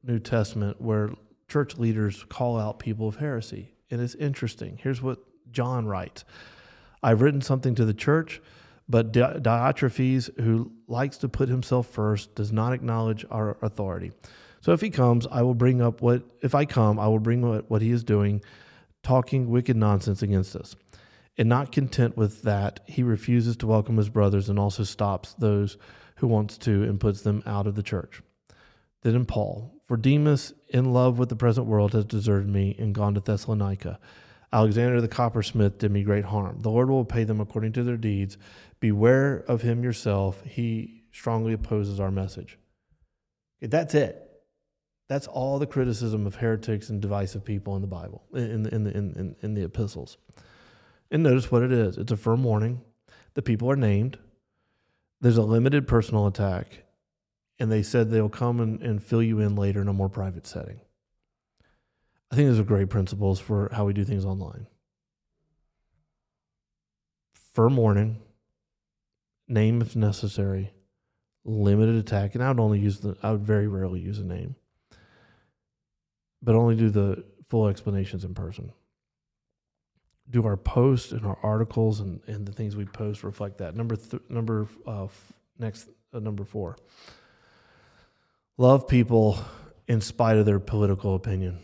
New 0.02 0.18
Testament 0.18 0.80
where 0.80 1.10
church 1.48 1.76
leaders 1.76 2.24
call 2.28 2.58
out 2.58 2.78
people 2.78 3.08
of 3.08 3.16
heresy. 3.16 3.72
And 3.90 4.00
it's 4.00 4.14
interesting. 4.14 4.78
Here's 4.82 5.02
what 5.02 5.18
John 5.50 5.86
writes 5.86 6.24
I've 7.02 7.20
written 7.20 7.40
something 7.40 7.74
to 7.76 7.84
the 7.84 7.94
church, 7.94 8.40
but 8.88 9.12
Diotrephes, 9.12 10.40
who 10.40 10.72
likes 10.86 11.18
to 11.18 11.28
put 11.28 11.48
himself 11.48 11.88
first, 11.88 12.34
does 12.34 12.52
not 12.52 12.72
acknowledge 12.72 13.24
our 13.30 13.56
authority. 13.62 14.12
So 14.60 14.72
if 14.72 14.80
he 14.80 14.90
comes, 14.90 15.26
I 15.26 15.42
will 15.42 15.54
bring 15.54 15.82
up 15.82 16.00
what, 16.00 16.22
if 16.40 16.54
I 16.54 16.64
come, 16.64 17.00
I 17.00 17.08
will 17.08 17.18
bring 17.18 17.42
what, 17.42 17.68
what 17.68 17.82
he 17.82 17.90
is 17.90 18.04
doing, 18.04 18.40
talking 19.02 19.50
wicked 19.50 19.76
nonsense 19.76 20.22
against 20.22 20.56
us. 20.56 20.76
And 21.38 21.48
not 21.48 21.72
content 21.72 22.16
with 22.16 22.42
that, 22.42 22.80
he 22.86 23.02
refuses 23.02 23.56
to 23.58 23.66
welcome 23.66 23.96
his 23.96 24.10
brothers 24.10 24.48
and 24.48 24.58
also 24.58 24.84
stops 24.84 25.34
those 25.34 25.78
who 26.16 26.26
wants 26.26 26.58
to 26.58 26.82
and 26.82 27.00
puts 27.00 27.22
them 27.22 27.42
out 27.46 27.66
of 27.66 27.74
the 27.74 27.82
church. 27.82 28.22
Then 29.02 29.16
in 29.16 29.26
Paul, 29.26 29.74
for 29.84 29.96
Demas, 29.96 30.52
in 30.68 30.92
love 30.92 31.18
with 31.18 31.28
the 31.28 31.36
present 31.36 31.66
world, 31.66 31.92
has 31.92 32.04
deserted 32.04 32.48
me 32.48 32.76
and 32.78 32.94
gone 32.94 33.14
to 33.14 33.20
Thessalonica. 33.20 33.98
Alexander 34.52 35.00
the 35.00 35.08
coppersmith 35.08 35.78
did 35.78 35.90
me 35.90 36.02
great 36.02 36.26
harm. 36.26 36.60
The 36.60 36.70
Lord 36.70 36.90
will 36.90 37.04
pay 37.04 37.24
them 37.24 37.40
according 37.40 37.72
to 37.72 37.82
their 37.82 37.96
deeds. 37.96 38.36
Beware 38.80 39.44
of 39.48 39.62
him 39.62 39.82
yourself. 39.82 40.42
He 40.44 41.04
strongly 41.10 41.52
opposes 41.52 41.98
our 41.98 42.10
message. 42.10 42.58
That's 43.60 43.94
it. 43.94 44.31
That's 45.12 45.26
all 45.26 45.58
the 45.58 45.66
criticism 45.66 46.26
of 46.26 46.36
heretics 46.36 46.88
and 46.88 46.98
divisive 46.98 47.44
people 47.44 47.76
in 47.76 47.82
the 47.82 47.86
Bible, 47.86 48.22
in 48.32 48.62
the, 48.62 48.74
in 48.74 48.84
the, 48.84 48.96
in, 48.96 49.36
in 49.42 49.52
the 49.52 49.62
epistles. 49.62 50.16
And 51.10 51.22
notice 51.22 51.50
what 51.50 51.62
it 51.62 51.70
is 51.70 51.98
it's 51.98 52.12
a 52.12 52.16
firm 52.16 52.42
warning. 52.42 52.80
The 53.34 53.42
people 53.42 53.70
are 53.70 53.76
named. 53.76 54.18
There's 55.20 55.36
a 55.36 55.42
limited 55.42 55.86
personal 55.86 56.26
attack. 56.26 56.84
And 57.58 57.70
they 57.70 57.82
said 57.82 58.08
they'll 58.08 58.30
come 58.30 58.58
and, 58.58 58.80
and 58.80 59.04
fill 59.04 59.22
you 59.22 59.40
in 59.40 59.54
later 59.54 59.82
in 59.82 59.88
a 59.88 59.92
more 59.92 60.08
private 60.08 60.46
setting. 60.46 60.80
I 62.30 62.36
think 62.36 62.48
those 62.48 62.60
are 62.60 62.64
great 62.64 62.88
principles 62.88 63.38
for 63.38 63.68
how 63.70 63.84
we 63.84 63.92
do 63.92 64.04
things 64.04 64.24
online. 64.24 64.66
Firm 67.52 67.76
warning, 67.76 68.22
name 69.46 69.82
if 69.82 69.94
necessary, 69.94 70.72
limited 71.44 71.96
attack, 71.96 72.34
and 72.34 72.42
I 72.42 72.48
would 72.48 72.60
only 72.60 72.78
use 72.78 73.00
the 73.00 73.14
I 73.22 73.32
would 73.32 73.44
very 73.44 73.68
rarely 73.68 74.00
use 74.00 74.18
a 74.18 74.24
name 74.24 74.56
but 76.42 76.54
only 76.54 76.74
do 76.74 76.90
the 76.90 77.24
full 77.48 77.68
explanations 77.68 78.24
in 78.24 78.34
person. 78.34 78.72
Do 80.30 80.46
our 80.46 80.56
posts 80.56 81.12
and 81.12 81.26
our 81.26 81.38
articles 81.42 82.00
and, 82.00 82.20
and 82.26 82.46
the 82.46 82.52
things 82.52 82.76
we 82.76 82.84
post 82.84 83.22
reflect 83.22 83.58
that? 83.58 83.76
Number 83.76 83.96
th- 83.96 84.22
number 84.28 84.66
uh, 84.86 85.04
f- 85.04 85.32
next 85.58 85.88
uh, 86.14 86.18
number 86.18 86.44
four. 86.44 86.76
Love 88.56 88.86
people 88.88 89.38
in 89.88 90.00
spite 90.00 90.36
of 90.36 90.46
their 90.46 90.60
political 90.60 91.14
opinion. 91.14 91.58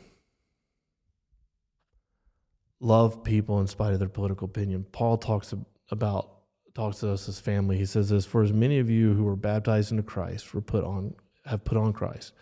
Love 2.80 3.24
people 3.24 3.60
in 3.60 3.66
spite 3.66 3.92
of 3.92 3.98
their 3.98 4.08
political 4.08 4.44
opinion. 4.44 4.84
Paul 4.92 5.16
talks 5.16 5.54
about 5.90 6.30
talks 6.74 6.98
to 6.98 7.10
us 7.10 7.28
as 7.28 7.40
family. 7.40 7.76
He 7.76 7.86
says 7.86 8.08
this: 8.08 8.26
For 8.26 8.42
as 8.42 8.52
many 8.52 8.78
of 8.78 8.90
you 8.90 9.14
who 9.14 9.24
were 9.24 9.36
baptized 9.36 9.90
into 9.90 10.02
Christ 10.02 10.54
were 10.54 10.60
put 10.60 10.84
on 10.84 11.14
have 11.46 11.64
put 11.64 11.78
on 11.78 11.92
Christ. 11.92 12.32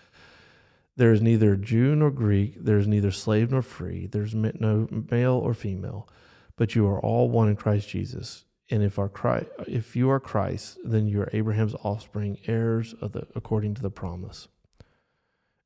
There 0.97 1.12
is 1.12 1.20
neither 1.20 1.57
Jew 1.57 1.94
nor 1.94 2.11
Greek, 2.11 2.55
there 2.59 2.78
is 2.78 2.88
neither 2.88 3.11
slave 3.11 3.51
nor 3.51 3.61
free, 3.61 4.07
there's 4.07 4.34
no 4.34 4.88
male 5.11 5.34
or 5.34 5.53
female, 5.53 6.09
but 6.57 6.74
you 6.74 6.86
are 6.86 6.99
all 7.01 7.28
one 7.28 7.49
in 7.49 7.57
Christ 7.57 7.88
Jesus. 7.88 8.44
And 8.70 8.82
if 8.82 8.99
our 8.99 9.09
Christ, 9.09 9.47
if 9.68 9.94
you 9.94 10.11
are 10.11 10.18
Christ, 10.18 10.78
then 10.84 11.07
you 11.07 11.20
are 11.20 11.30
Abraham's 11.32 11.74
offspring, 11.74 12.38
heirs 12.47 12.94
of 13.01 13.12
the 13.12 13.26
according 13.34 13.74
to 13.74 13.82
the 13.82 13.90
promise. 13.90 14.49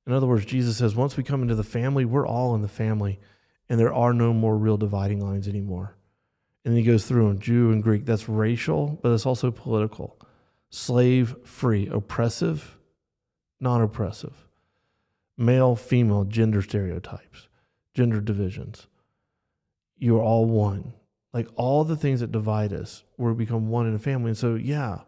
In 0.07 0.13
other 0.13 0.27
words, 0.27 0.45
Jesus 0.45 0.77
says 0.77 0.97
once 0.97 1.17
we 1.17 1.23
come 1.23 1.43
into 1.43 1.55
the 1.55 1.63
family, 1.63 2.05
we're 2.05 2.27
all 2.27 2.55
in 2.57 2.63
the 2.63 2.69
family, 2.69 3.21
and 3.69 3.79
there 3.79 3.95
are 3.95 4.13
no 4.13 4.33
more 4.35 4.59
real 4.59 4.77
dividing 4.77 5.21
lines 5.21 5.47
anymore. 5.47 5.97
And 6.65 6.77
he 6.77 6.83
goes 6.83 7.07
through 7.07 7.31
in 7.31 7.39
Jew 7.39 7.71
and 7.71 7.83
Greek. 7.83 8.05
That's 8.05 8.29
racial, 8.29 8.99
but 9.01 9.13
it's 9.13 9.25
also 9.25 9.51
political. 9.51 10.19
Slave 10.69 11.37
free, 11.45 11.89
oppressive, 11.89 12.77
non 13.61 13.81
oppressive 13.81 14.50
male, 15.41 15.75
female, 15.75 16.25
gender 16.25 16.61
stereotypes, 16.61 17.49
gender 17.95 18.21
divisions. 18.21 18.87
You 19.97 20.19
are 20.19 20.23
all 20.23 20.45
one. 20.45 20.93
Like 21.33 21.49
all 21.57 21.85
the 21.85 21.97
things 21.97 22.21
that 22.21 22.33
divide 22.33 22.73
us, 22.73 23.05
we're 23.17 23.33
become 23.33 23.69
one 23.69 23.87
in 23.87 23.95
a 23.95 23.99
family. 23.99 24.31
And 24.31 24.39
so, 24.39 24.57
yeah, 24.57 25.01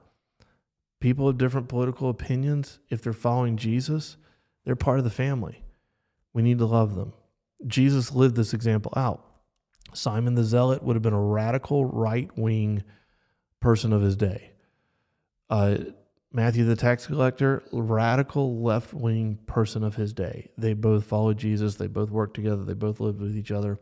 people 1.00 1.28
of 1.28 1.36
different 1.36 1.68
political 1.68 2.08
opinions, 2.08 2.78
if 2.88 3.02
they're 3.02 3.12
following 3.12 3.56
Jesus, 3.56 4.16
they're 4.64 4.76
part 4.76 4.98
of 4.98 5.04
the 5.04 5.10
family. 5.10 5.62
We 6.32 6.42
need 6.42 6.58
to 6.58 6.66
love 6.66 6.94
them. 6.94 7.12
Jesus 7.66 8.12
lived 8.12 8.36
this 8.36 8.54
example 8.54 8.92
out. 8.96 9.24
Simon 9.92 10.34
the 10.34 10.44
Zealot 10.44 10.82
would 10.82 10.96
have 10.96 11.02
been 11.02 11.12
a 11.12 11.20
radical 11.20 11.84
right 11.84 12.30
wing 12.38 12.82
person 13.60 13.92
of 13.92 14.00
his 14.00 14.16
day. 14.16 14.52
Uh, 15.50 15.78
Matthew 16.34 16.64
the 16.64 16.76
tax 16.76 17.06
collector, 17.06 17.62
radical 17.72 18.62
left 18.62 18.94
wing 18.94 19.38
person 19.46 19.84
of 19.84 19.96
his 19.96 20.14
day. 20.14 20.48
They 20.56 20.72
both 20.72 21.04
followed 21.04 21.36
Jesus. 21.36 21.74
They 21.74 21.88
both 21.88 22.10
worked 22.10 22.34
together. 22.34 22.64
They 22.64 22.72
both 22.72 23.00
lived 23.00 23.20
with 23.20 23.36
each 23.36 23.50
other. 23.50 23.78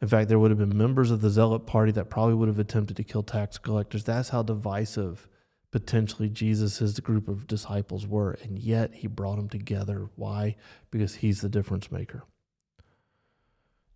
In 0.00 0.08
fact, 0.08 0.28
there 0.28 0.38
would 0.38 0.50
have 0.50 0.58
been 0.58 0.76
members 0.76 1.10
of 1.10 1.20
the 1.20 1.28
Zealot 1.28 1.66
party 1.66 1.92
that 1.92 2.08
probably 2.08 2.34
would 2.34 2.48
have 2.48 2.58
attempted 2.58 2.96
to 2.96 3.04
kill 3.04 3.22
tax 3.22 3.58
collectors. 3.58 4.04
That's 4.04 4.30
how 4.30 4.42
divisive 4.42 5.28
potentially 5.70 6.28
Jesus' 6.28 6.98
group 7.00 7.28
of 7.28 7.46
disciples 7.46 8.06
were. 8.06 8.38
And 8.42 8.58
yet 8.58 8.94
he 8.94 9.06
brought 9.06 9.36
them 9.36 9.48
together. 9.48 10.08
Why? 10.16 10.56
Because 10.90 11.16
he's 11.16 11.42
the 11.42 11.48
difference 11.48 11.92
maker. 11.92 12.24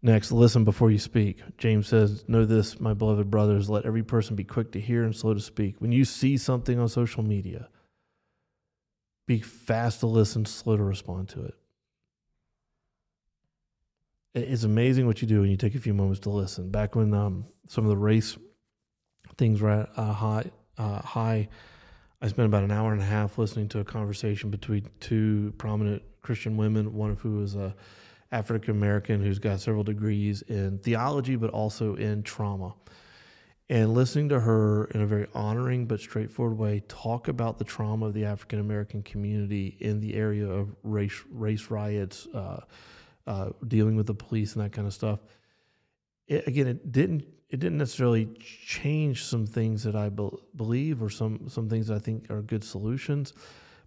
Next, 0.02 0.30
listen 0.30 0.64
before 0.64 0.90
you 0.90 0.98
speak. 0.98 1.40
James 1.56 1.88
says, 1.88 2.24
Know 2.28 2.44
this, 2.44 2.78
my 2.78 2.92
beloved 2.92 3.30
brothers, 3.30 3.70
let 3.70 3.86
every 3.86 4.02
person 4.02 4.36
be 4.36 4.44
quick 4.44 4.72
to 4.72 4.80
hear 4.80 5.02
and 5.02 5.16
slow 5.16 5.32
to 5.32 5.40
speak. 5.40 5.76
When 5.80 5.92
you 5.92 6.04
see 6.04 6.36
something 6.36 6.78
on 6.78 6.88
social 6.88 7.22
media, 7.22 7.68
be 9.26 9.40
fast 9.40 10.00
to 10.00 10.06
listen, 10.06 10.44
slow 10.46 10.76
to 10.76 10.82
respond 10.82 11.28
to 11.30 11.44
it. 11.44 11.54
It's 14.34 14.64
amazing 14.64 15.06
what 15.06 15.22
you 15.22 15.28
do 15.28 15.40
when 15.40 15.50
you 15.50 15.56
take 15.56 15.74
a 15.74 15.80
few 15.80 15.94
moments 15.94 16.20
to 16.20 16.30
listen. 16.30 16.70
Back 16.70 16.94
when 16.94 17.14
um, 17.14 17.46
some 17.68 17.84
of 17.84 17.90
the 17.90 17.96
race 17.96 18.36
things 19.38 19.60
were 19.60 19.70
at 19.70 19.90
uh, 19.96 20.12
high, 20.12 20.50
uh, 20.78 21.00
high, 21.00 21.48
I 22.20 22.28
spent 22.28 22.46
about 22.46 22.62
an 22.62 22.70
hour 22.70 22.92
and 22.92 23.00
a 23.00 23.04
half 23.04 23.38
listening 23.38 23.68
to 23.68 23.80
a 23.80 23.84
conversation 23.84 24.50
between 24.50 24.88
two 25.00 25.54
prominent 25.58 26.02
Christian 26.22 26.56
women, 26.56 26.94
one 26.94 27.10
of 27.10 27.20
who 27.20 27.42
is 27.42 27.54
a 27.54 27.74
African 28.32 28.72
American 28.72 29.22
who's 29.22 29.38
got 29.38 29.60
several 29.60 29.84
degrees 29.84 30.42
in 30.42 30.78
theology, 30.78 31.36
but 31.36 31.50
also 31.50 31.94
in 31.94 32.22
trauma 32.22 32.74
and 33.68 33.94
listening 33.94 34.28
to 34.28 34.40
her 34.40 34.84
in 34.86 35.00
a 35.00 35.06
very 35.06 35.26
honoring 35.34 35.86
but 35.86 36.00
straightforward 36.00 36.56
way 36.56 36.82
talk 36.86 37.26
about 37.28 37.58
the 37.58 37.64
trauma 37.64 38.06
of 38.06 38.14
the 38.14 38.24
African 38.24 38.60
American 38.60 39.02
community 39.02 39.76
in 39.80 40.00
the 40.00 40.14
area 40.14 40.48
of 40.48 40.74
race 40.82 41.22
race 41.30 41.70
riots, 41.70 42.26
uh, 42.32 42.60
uh, 43.26 43.50
dealing 43.66 43.96
with 43.96 44.06
the 44.06 44.14
police 44.14 44.54
and 44.54 44.64
that 44.64 44.72
kind 44.72 44.86
of 44.86 44.94
stuff. 44.94 45.20
It, 46.28 46.46
again, 46.46 46.68
it 46.68 46.92
didn't 46.92 47.26
it 47.48 47.60
didn't 47.60 47.78
necessarily 47.78 48.26
change 48.40 49.24
some 49.24 49.46
things 49.46 49.84
that 49.84 49.96
I 49.96 50.10
be- 50.10 50.30
believe 50.54 51.02
or 51.02 51.10
some 51.10 51.48
some 51.48 51.68
things 51.68 51.88
that 51.88 51.96
I 51.96 51.98
think 51.98 52.30
are 52.30 52.42
good 52.42 52.62
solutions, 52.62 53.32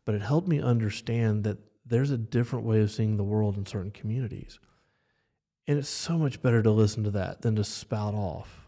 but 0.03 0.13
it 0.13 0.21
helped 0.21 0.47
me 0.47 0.61
understand 0.61 1.45
that 1.45 1.57
there's 1.85 2.11
a 2.11 2.17
different 2.17 2.65
way 2.65 2.81
of 2.81 2.91
seeing 2.91 3.15
the 3.15 3.23
world 3.23 3.57
in 3.57 3.65
certain 3.65 3.91
communities. 3.91 4.59
And 5.67 5.77
it's 5.77 5.89
so 5.89 6.17
much 6.17 6.41
better 6.41 6.61
to 6.63 6.71
listen 6.71 7.03
to 7.05 7.11
that 7.11 7.43
than 7.43 7.55
to 7.55 7.63
spout 7.63 8.13
off 8.13 8.58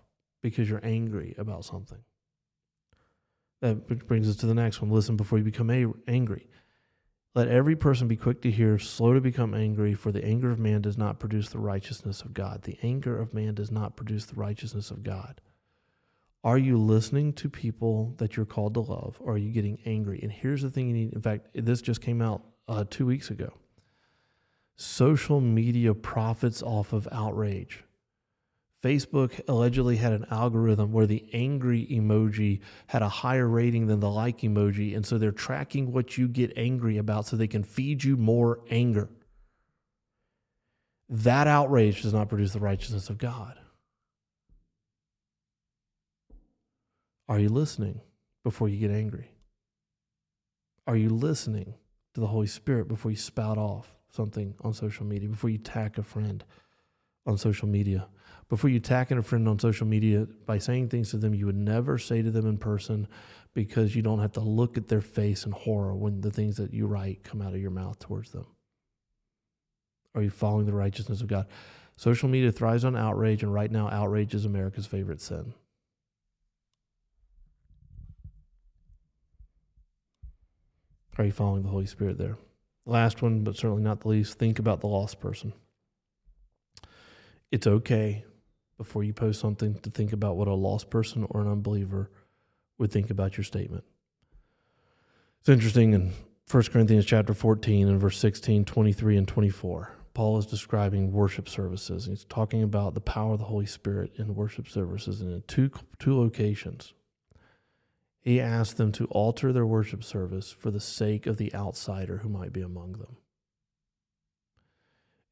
because 0.41 0.69
you're 0.69 0.83
angry 0.83 1.35
about 1.37 1.65
something. 1.65 1.99
That 3.61 4.07
brings 4.07 4.27
us 4.27 4.35
to 4.37 4.47
the 4.47 4.55
next 4.55 4.81
one. 4.81 4.91
Listen 4.91 5.15
before 5.15 5.37
you 5.37 5.43
become 5.43 5.69
a- 5.69 5.93
angry. 6.07 6.47
Let 7.33 7.47
every 7.47 7.75
person 7.77 8.07
be 8.07 8.17
quick 8.17 8.41
to 8.41 8.51
hear, 8.51 8.77
slow 8.77 9.13
to 9.13 9.21
become 9.21 9.53
angry, 9.53 9.93
for 9.93 10.11
the 10.11 10.25
anger 10.25 10.51
of 10.51 10.59
man 10.59 10.81
does 10.81 10.97
not 10.97 11.19
produce 11.19 11.49
the 11.49 11.59
righteousness 11.59 12.21
of 12.21 12.33
God. 12.33 12.63
The 12.63 12.77
anger 12.83 13.17
of 13.17 13.33
man 13.33 13.53
does 13.53 13.71
not 13.71 13.95
produce 13.95 14.25
the 14.25 14.35
righteousness 14.35 14.91
of 14.91 15.03
God. 15.03 15.39
Are 16.43 16.57
you 16.57 16.77
listening 16.77 17.33
to 17.33 17.49
people 17.49 18.15
that 18.17 18.35
you're 18.35 18.47
called 18.47 18.73
to 18.73 18.81
love, 18.81 19.17
or 19.19 19.33
are 19.33 19.37
you 19.37 19.51
getting 19.51 19.79
angry? 19.85 20.19
And 20.21 20.31
here's 20.31 20.63
the 20.63 20.69
thing 20.71 20.87
you 20.87 20.93
need. 20.93 21.13
In 21.13 21.21
fact, 21.21 21.49
this 21.53 21.81
just 21.81 22.01
came 22.01 22.21
out 22.21 22.43
uh, 22.67 22.83
two 22.89 23.05
weeks 23.05 23.29
ago. 23.29 23.53
Social 24.75 25.39
media 25.39 25.93
profits 25.93 26.63
off 26.63 26.91
of 26.91 27.07
outrage. 27.11 27.83
Facebook 28.83 29.39
allegedly 29.47 29.97
had 29.97 30.11
an 30.11 30.25
algorithm 30.31 30.91
where 30.91 31.05
the 31.05 31.25
angry 31.33 31.85
emoji 31.85 32.61
had 32.87 33.01
a 33.01 33.09
higher 33.09 33.47
rating 33.47 33.87
than 33.87 33.99
the 33.99 34.09
like 34.09 34.39
emoji. 34.39 34.95
And 34.95 35.05
so 35.05 35.17
they're 35.17 35.31
tracking 35.31 35.91
what 35.91 36.17
you 36.17 36.27
get 36.27 36.53
angry 36.57 36.97
about 36.97 37.27
so 37.27 37.35
they 37.35 37.47
can 37.47 37.63
feed 37.63 38.03
you 38.03 38.17
more 38.17 38.59
anger. 38.69 39.09
That 41.09 41.47
outrage 41.47 42.01
does 42.01 42.13
not 42.13 42.29
produce 42.29 42.53
the 42.53 42.59
righteousness 42.59 43.09
of 43.09 43.17
God. 43.17 43.59
Are 47.29 47.39
you 47.39 47.49
listening 47.49 48.01
before 48.43 48.67
you 48.67 48.77
get 48.77 48.91
angry? 48.91 49.31
Are 50.87 50.97
you 50.97 51.09
listening 51.09 51.75
to 52.15 52.21
the 52.21 52.27
Holy 52.27 52.47
Spirit 52.47 52.87
before 52.87 53.11
you 53.11 53.17
spout 53.17 53.57
off? 53.57 53.93
something 54.11 54.53
on 54.61 54.73
social 54.73 55.05
media, 55.05 55.29
before 55.29 55.49
you 55.49 55.57
attack 55.57 55.97
a 55.97 56.03
friend 56.03 56.43
on 57.25 57.37
social 57.37 57.67
media, 57.67 58.07
before 58.51 58.69
you 58.69 58.75
attack 58.75 59.11
a 59.11 59.23
friend 59.23 59.47
on 59.47 59.57
social 59.57 59.87
media 59.87 60.27
by 60.45 60.57
saying 60.57 60.89
things 60.89 61.09
to 61.09 61.17
them 61.17 61.33
you 61.33 61.45
would 61.45 61.55
never 61.55 61.97
say 61.97 62.21
to 62.21 62.29
them 62.29 62.45
in 62.45 62.57
person 62.57 63.07
because 63.53 63.95
you 63.95 64.01
don't 64.01 64.19
have 64.19 64.33
to 64.33 64.41
look 64.41 64.77
at 64.77 64.89
their 64.89 64.99
face 64.99 65.45
in 65.45 65.53
horror 65.53 65.95
when 65.95 66.19
the 66.19 66.31
things 66.31 66.57
that 66.57 66.73
you 66.73 66.85
write 66.85 67.23
come 67.23 67.41
out 67.41 67.53
of 67.53 67.61
your 67.61 67.71
mouth 67.71 67.97
towards 67.99 68.31
them. 68.31 68.45
Are 70.13 70.21
you 70.21 70.29
following 70.29 70.65
the 70.65 70.73
righteousness 70.73 71.21
of 71.21 71.27
God? 71.27 71.47
Social 71.95 72.27
media 72.27 72.51
thrives 72.51 72.83
on 72.83 72.93
outrage, 72.93 73.41
and 73.41 73.53
right 73.53 73.71
now, 73.71 73.87
outrage 73.87 74.35
is 74.35 74.43
America's 74.43 74.85
favorite 74.85 75.21
sin. 75.21 75.53
Are 81.17 81.23
you 81.23 81.31
following 81.31 81.63
the 81.63 81.69
Holy 81.69 81.85
Spirit 81.85 82.17
there? 82.17 82.35
Last 82.85 83.21
one, 83.21 83.45
but 83.45 83.55
certainly 83.55 83.81
not 83.81 84.01
the 84.01 84.09
least, 84.09 84.37
think 84.37 84.59
about 84.59 84.81
the 84.81 84.87
lost 84.87 85.21
person. 85.21 85.53
It's 87.49 87.65
okay 87.65 88.25
before 88.81 89.03
you 89.03 89.13
post 89.13 89.39
something 89.39 89.75
to 89.79 89.89
think 89.89 90.13
about 90.13 90.37
what 90.37 90.47
a 90.47 90.53
lost 90.53 90.89
person 90.89 91.25
or 91.29 91.41
an 91.41 91.47
unbeliever 91.47 92.09
would 92.77 92.91
think 92.91 93.09
about 93.09 93.37
your 93.37 93.43
statement. 93.43 93.83
It's 95.39 95.49
interesting 95.49 95.93
in 95.93 96.13
1 96.49 96.63
Corinthians 96.63 97.05
chapter 97.05 97.33
14 97.33 97.87
and 97.87 97.99
verse 97.99 98.17
16, 98.17 98.65
23, 98.65 99.17
and 99.17 99.27
24. 99.27 99.95
Paul 100.13 100.37
is 100.37 100.45
describing 100.45 101.11
worship 101.11 101.47
services. 101.47 102.05
He's 102.05 102.25
talking 102.25 102.63
about 102.63 102.93
the 102.93 103.01
power 103.01 103.33
of 103.33 103.39
the 103.39 103.45
Holy 103.45 103.65
Spirit 103.65 104.11
in 104.17 104.35
worship 104.35 104.67
services 104.67 105.21
and 105.21 105.31
in 105.31 105.43
two, 105.47 105.71
two 105.99 106.17
locations 106.17 106.93
he 108.21 108.39
asked 108.39 108.77
them 108.77 108.91
to 108.93 109.05
alter 109.05 109.51
their 109.51 109.65
worship 109.65 110.03
service 110.03 110.51
for 110.51 110.69
the 110.69 110.79
sake 110.79 111.25
of 111.25 111.37
the 111.37 111.53
outsider 111.55 112.17
who 112.17 112.29
might 112.29 112.53
be 112.53 112.61
among 112.61 112.93
them. 112.93 113.17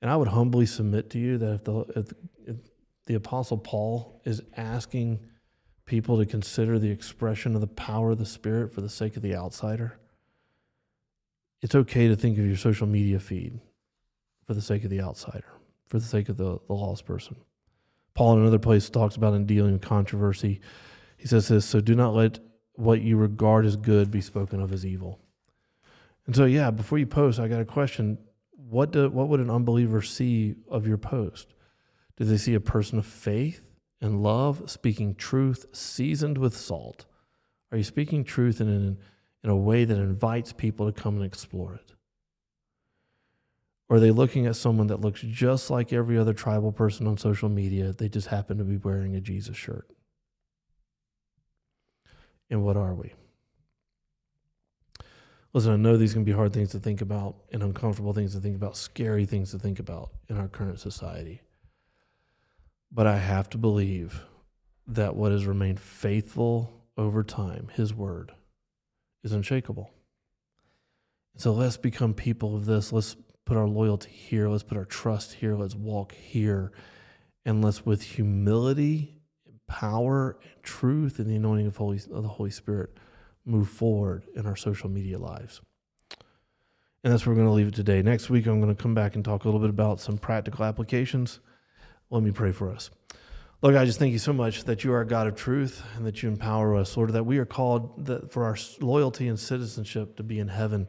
And 0.01 0.09
I 0.09 0.17
would 0.17 0.29
humbly 0.29 0.65
submit 0.65 1.09
to 1.11 1.19
you 1.19 1.37
that 1.37 1.53
if 1.53 1.63
the, 1.65 2.13
if, 2.47 2.57
the 3.09 3.15
Apostle 3.15 3.57
Paul 3.57 4.21
is 4.23 4.43
asking 4.55 5.19
people 5.87 6.19
to 6.19 6.27
consider 6.27 6.77
the 6.77 6.91
expression 6.91 7.55
of 7.55 7.61
the 7.61 7.65
power 7.65 8.11
of 8.11 8.19
the 8.19 8.25
Spirit 8.25 8.71
for 8.71 8.81
the 8.81 8.89
sake 8.89 9.15
of 9.15 9.23
the 9.23 9.35
outsider, 9.35 9.97
it's 11.63 11.73
okay 11.73 12.07
to 12.07 12.15
think 12.15 12.37
of 12.37 12.45
your 12.45 12.55
social 12.55 12.85
media 12.85 13.19
feed 13.19 13.59
for 14.45 14.53
the 14.53 14.61
sake 14.61 14.83
of 14.83 14.91
the 14.91 15.01
outsider, 15.01 15.51
for 15.87 15.97
the 15.97 16.05
sake 16.05 16.29
of 16.29 16.37
the, 16.37 16.59
the 16.67 16.73
lost 16.73 17.07
person. 17.07 17.35
Paul, 18.13 18.33
in 18.33 18.41
another 18.41 18.59
place, 18.59 18.87
talks 18.91 19.15
about 19.15 19.33
in 19.33 19.47
dealing 19.47 19.73
with 19.73 19.81
controversy. 19.81 20.61
He 21.17 21.27
says 21.27 21.47
this 21.47 21.65
So 21.65 21.81
do 21.81 21.95
not 21.95 22.13
let 22.13 22.37
what 22.73 23.01
you 23.01 23.17
regard 23.17 23.65
as 23.65 23.75
good 23.75 24.11
be 24.11 24.21
spoken 24.21 24.61
of 24.61 24.71
as 24.71 24.85
evil. 24.85 25.19
And 26.27 26.35
so, 26.35 26.45
yeah, 26.45 26.69
before 26.69 26.99
you 26.99 27.07
post, 27.07 27.39
I 27.39 27.47
got 27.47 27.59
a 27.59 27.65
question. 27.65 28.19
What, 28.51 28.91
do, 28.91 29.09
what 29.09 29.29
would 29.29 29.39
an 29.39 29.49
unbeliever 29.49 30.03
see 30.03 30.53
of 30.69 30.85
your 30.85 30.97
post? 30.99 31.55
Do 32.19 32.25
they 32.25 32.37
see 32.37 32.53
a 32.53 32.59
person 32.59 32.99
of 32.99 33.05
faith 33.05 33.61
and 33.99 34.21
love, 34.21 34.69
speaking 34.69 35.15
truth 35.15 35.65
seasoned 35.71 36.37
with 36.37 36.55
salt? 36.55 37.05
Are 37.71 37.77
you 37.77 37.83
speaking 37.83 38.23
truth 38.23 38.61
in, 38.61 38.67
in, 38.67 38.97
in 39.43 39.49
a 39.49 39.55
way 39.55 39.85
that 39.85 39.97
invites 39.97 40.53
people 40.53 40.91
to 40.91 41.01
come 41.01 41.15
and 41.15 41.25
explore 41.25 41.73
it? 41.73 41.93
Or 43.89 43.97
are 43.97 43.99
they 43.99 44.11
looking 44.11 44.45
at 44.45 44.55
someone 44.55 44.87
that 44.87 45.01
looks 45.01 45.21
just 45.21 45.71
like 45.71 45.91
every 45.91 46.17
other 46.17 46.33
tribal 46.33 46.71
person 46.71 47.07
on 47.07 47.17
social 47.17 47.49
media? 47.49 47.93
They 47.93 48.09
just 48.09 48.27
happen 48.27 48.59
to 48.59 48.63
be 48.63 48.77
wearing 48.77 49.15
a 49.15 49.21
Jesus 49.21 49.57
shirt 49.57 49.89
and 52.49 52.63
what 52.63 52.77
are 52.77 52.93
we? 52.93 53.13
Listen, 55.53 55.73
I 55.73 55.77
know 55.77 55.97
these 55.97 56.13
can 56.13 56.23
be 56.23 56.31
hard 56.31 56.53
things 56.53 56.69
to 56.71 56.79
think 56.79 57.01
about 57.01 57.35
and 57.51 57.63
uncomfortable 57.63 58.13
things 58.13 58.33
to 58.33 58.39
think 58.39 58.55
about, 58.55 58.77
scary 58.77 59.25
things 59.25 59.51
to 59.51 59.59
think 59.59 59.79
about 59.79 60.11
in 60.27 60.37
our 60.37 60.47
current 60.47 60.79
society. 60.79 61.41
But 62.91 63.07
I 63.07 63.17
have 63.17 63.49
to 63.51 63.57
believe 63.57 64.23
that 64.87 65.15
what 65.15 65.31
has 65.31 65.45
remained 65.45 65.79
faithful 65.79 66.73
over 66.97 67.23
time, 67.23 67.69
His 67.73 67.93
Word, 67.93 68.31
is 69.23 69.31
unshakable. 69.31 69.91
So 71.37 71.53
let's 71.53 71.77
become 71.77 72.13
people 72.13 72.55
of 72.55 72.65
this. 72.65 72.91
Let's 72.91 73.15
put 73.45 73.57
our 73.57 73.67
loyalty 73.67 74.11
here. 74.11 74.49
Let's 74.49 74.63
put 74.63 74.77
our 74.77 74.85
trust 74.85 75.33
here. 75.33 75.55
Let's 75.55 75.75
walk 75.75 76.13
here. 76.13 76.71
And 77.45 77.63
let's, 77.63 77.85
with 77.85 78.01
humility 78.01 79.19
power 79.67 80.37
and 80.43 80.63
truth 80.63 81.19
and 81.19 81.29
the 81.29 81.35
anointing 81.35 81.67
of, 81.67 81.77
Holy, 81.77 81.97
of 82.11 82.23
the 82.23 82.29
Holy 82.29 82.49
Spirit 82.49 82.97
move 83.45 83.69
forward 83.69 84.23
in 84.35 84.45
our 84.45 84.55
social 84.55 84.89
media 84.89 85.17
lives. 85.17 85.61
And 87.03 87.13
that's 87.13 87.25
where 87.25 87.33
we're 87.33 87.41
going 87.41 87.47
to 87.47 87.53
leave 87.53 87.69
it 87.69 87.75
today. 87.75 88.01
Next 88.01 88.29
week, 88.29 88.45
I'm 88.45 88.59
going 88.59 88.75
to 88.75 88.81
come 88.81 88.93
back 88.93 89.15
and 89.15 89.23
talk 89.23 89.45
a 89.45 89.47
little 89.47 89.61
bit 89.61 89.69
about 89.69 90.01
some 90.01 90.17
practical 90.17 90.65
applications. 90.65 91.39
Let 92.09 92.23
me 92.23 92.31
pray 92.31 92.51
for 92.51 92.71
us. 92.71 92.89
Lord, 93.61 93.75
I 93.75 93.85
just 93.85 93.99
thank 93.99 94.13
you 94.13 94.19
so 94.19 94.31
much 94.31 94.63
that 94.63 94.83
you 94.83 94.93
are 94.93 95.01
a 95.01 95.05
God 95.05 95.27
of 95.27 95.35
truth 95.35 95.83
and 95.95 96.05
that 96.05 96.23
you 96.23 96.29
empower 96.29 96.75
us, 96.75 96.95
Lord, 96.95 97.11
that 97.11 97.25
we 97.25 97.39
are 97.39 97.45
called 97.45 98.09
for 98.31 98.45
our 98.45 98.57
loyalty 98.79 99.27
and 99.27 99.37
citizenship 99.37 100.15
to 100.15 100.23
be 100.23 100.39
in 100.39 100.47
heaven. 100.47 100.87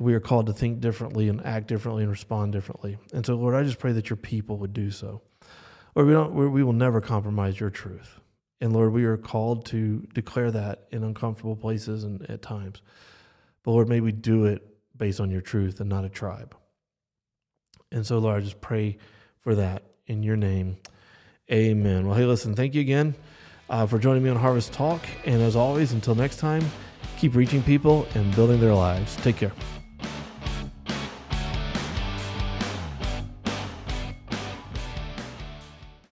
We 0.00 0.14
are 0.14 0.20
called 0.20 0.46
to 0.46 0.52
think 0.52 0.80
differently 0.80 1.28
and 1.28 1.44
act 1.46 1.68
differently 1.68 2.02
and 2.02 2.10
respond 2.10 2.52
differently. 2.52 2.98
And 3.12 3.24
so, 3.24 3.36
Lord, 3.36 3.54
I 3.54 3.62
just 3.62 3.78
pray 3.78 3.92
that 3.92 4.10
your 4.10 4.16
people 4.16 4.58
would 4.58 4.72
do 4.72 4.90
so. 4.90 5.22
Lord, 5.94 6.08
we, 6.08 6.12
don't, 6.12 6.32
we 6.52 6.64
will 6.64 6.72
never 6.72 7.00
compromise 7.00 7.58
your 7.58 7.70
truth. 7.70 8.20
And 8.60 8.72
Lord, 8.72 8.92
we 8.92 9.04
are 9.04 9.16
called 9.16 9.66
to 9.66 10.06
declare 10.12 10.50
that 10.50 10.88
in 10.90 11.04
uncomfortable 11.04 11.56
places 11.56 12.02
and 12.02 12.28
at 12.28 12.42
times. 12.42 12.82
But 13.62 13.70
Lord, 13.70 13.88
may 13.88 14.00
we 14.00 14.12
do 14.12 14.46
it 14.46 14.66
based 14.96 15.20
on 15.20 15.30
your 15.30 15.40
truth 15.40 15.80
and 15.80 15.88
not 15.88 16.04
a 16.04 16.08
tribe. 16.08 16.56
And 17.92 18.04
so, 18.04 18.18
Lord, 18.18 18.36
I 18.36 18.40
just 18.44 18.60
pray 18.60 18.98
for 19.38 19.54
that 19.54 19.84
in 20.08 20.22
your 20.22 20.36
name. 20.36 20.78
Amen. 21.50 22.06
Well, 22.06 22.16
hey, 22.16 22.24
listen, 22.24 22.54
thank 22.54 22.74
you 22.74 22.80
again 22.80 23.14
uh, 23.70 23.86
for 23.86 23.98
joining 23.98 24.22
me 24.22 24.30
on 24.30 24.36
Harvest 24.36 24.72
Talk. 24.72 25.02
And 25.24 25.40
as 25.40 25.54
always, 25.54 25.92
until 25.92 26.14
next 26.14 26.38
time, 26.38 26.64
keep 27.16 27.34
reaching 27.34 27.62
people 27.62 28.06
and 28.14 28.34
building 28.34 28.60
their 28.60 28.74
lives. 28.74 29.16
Take 29.16 29.36
care. 29.36 29.52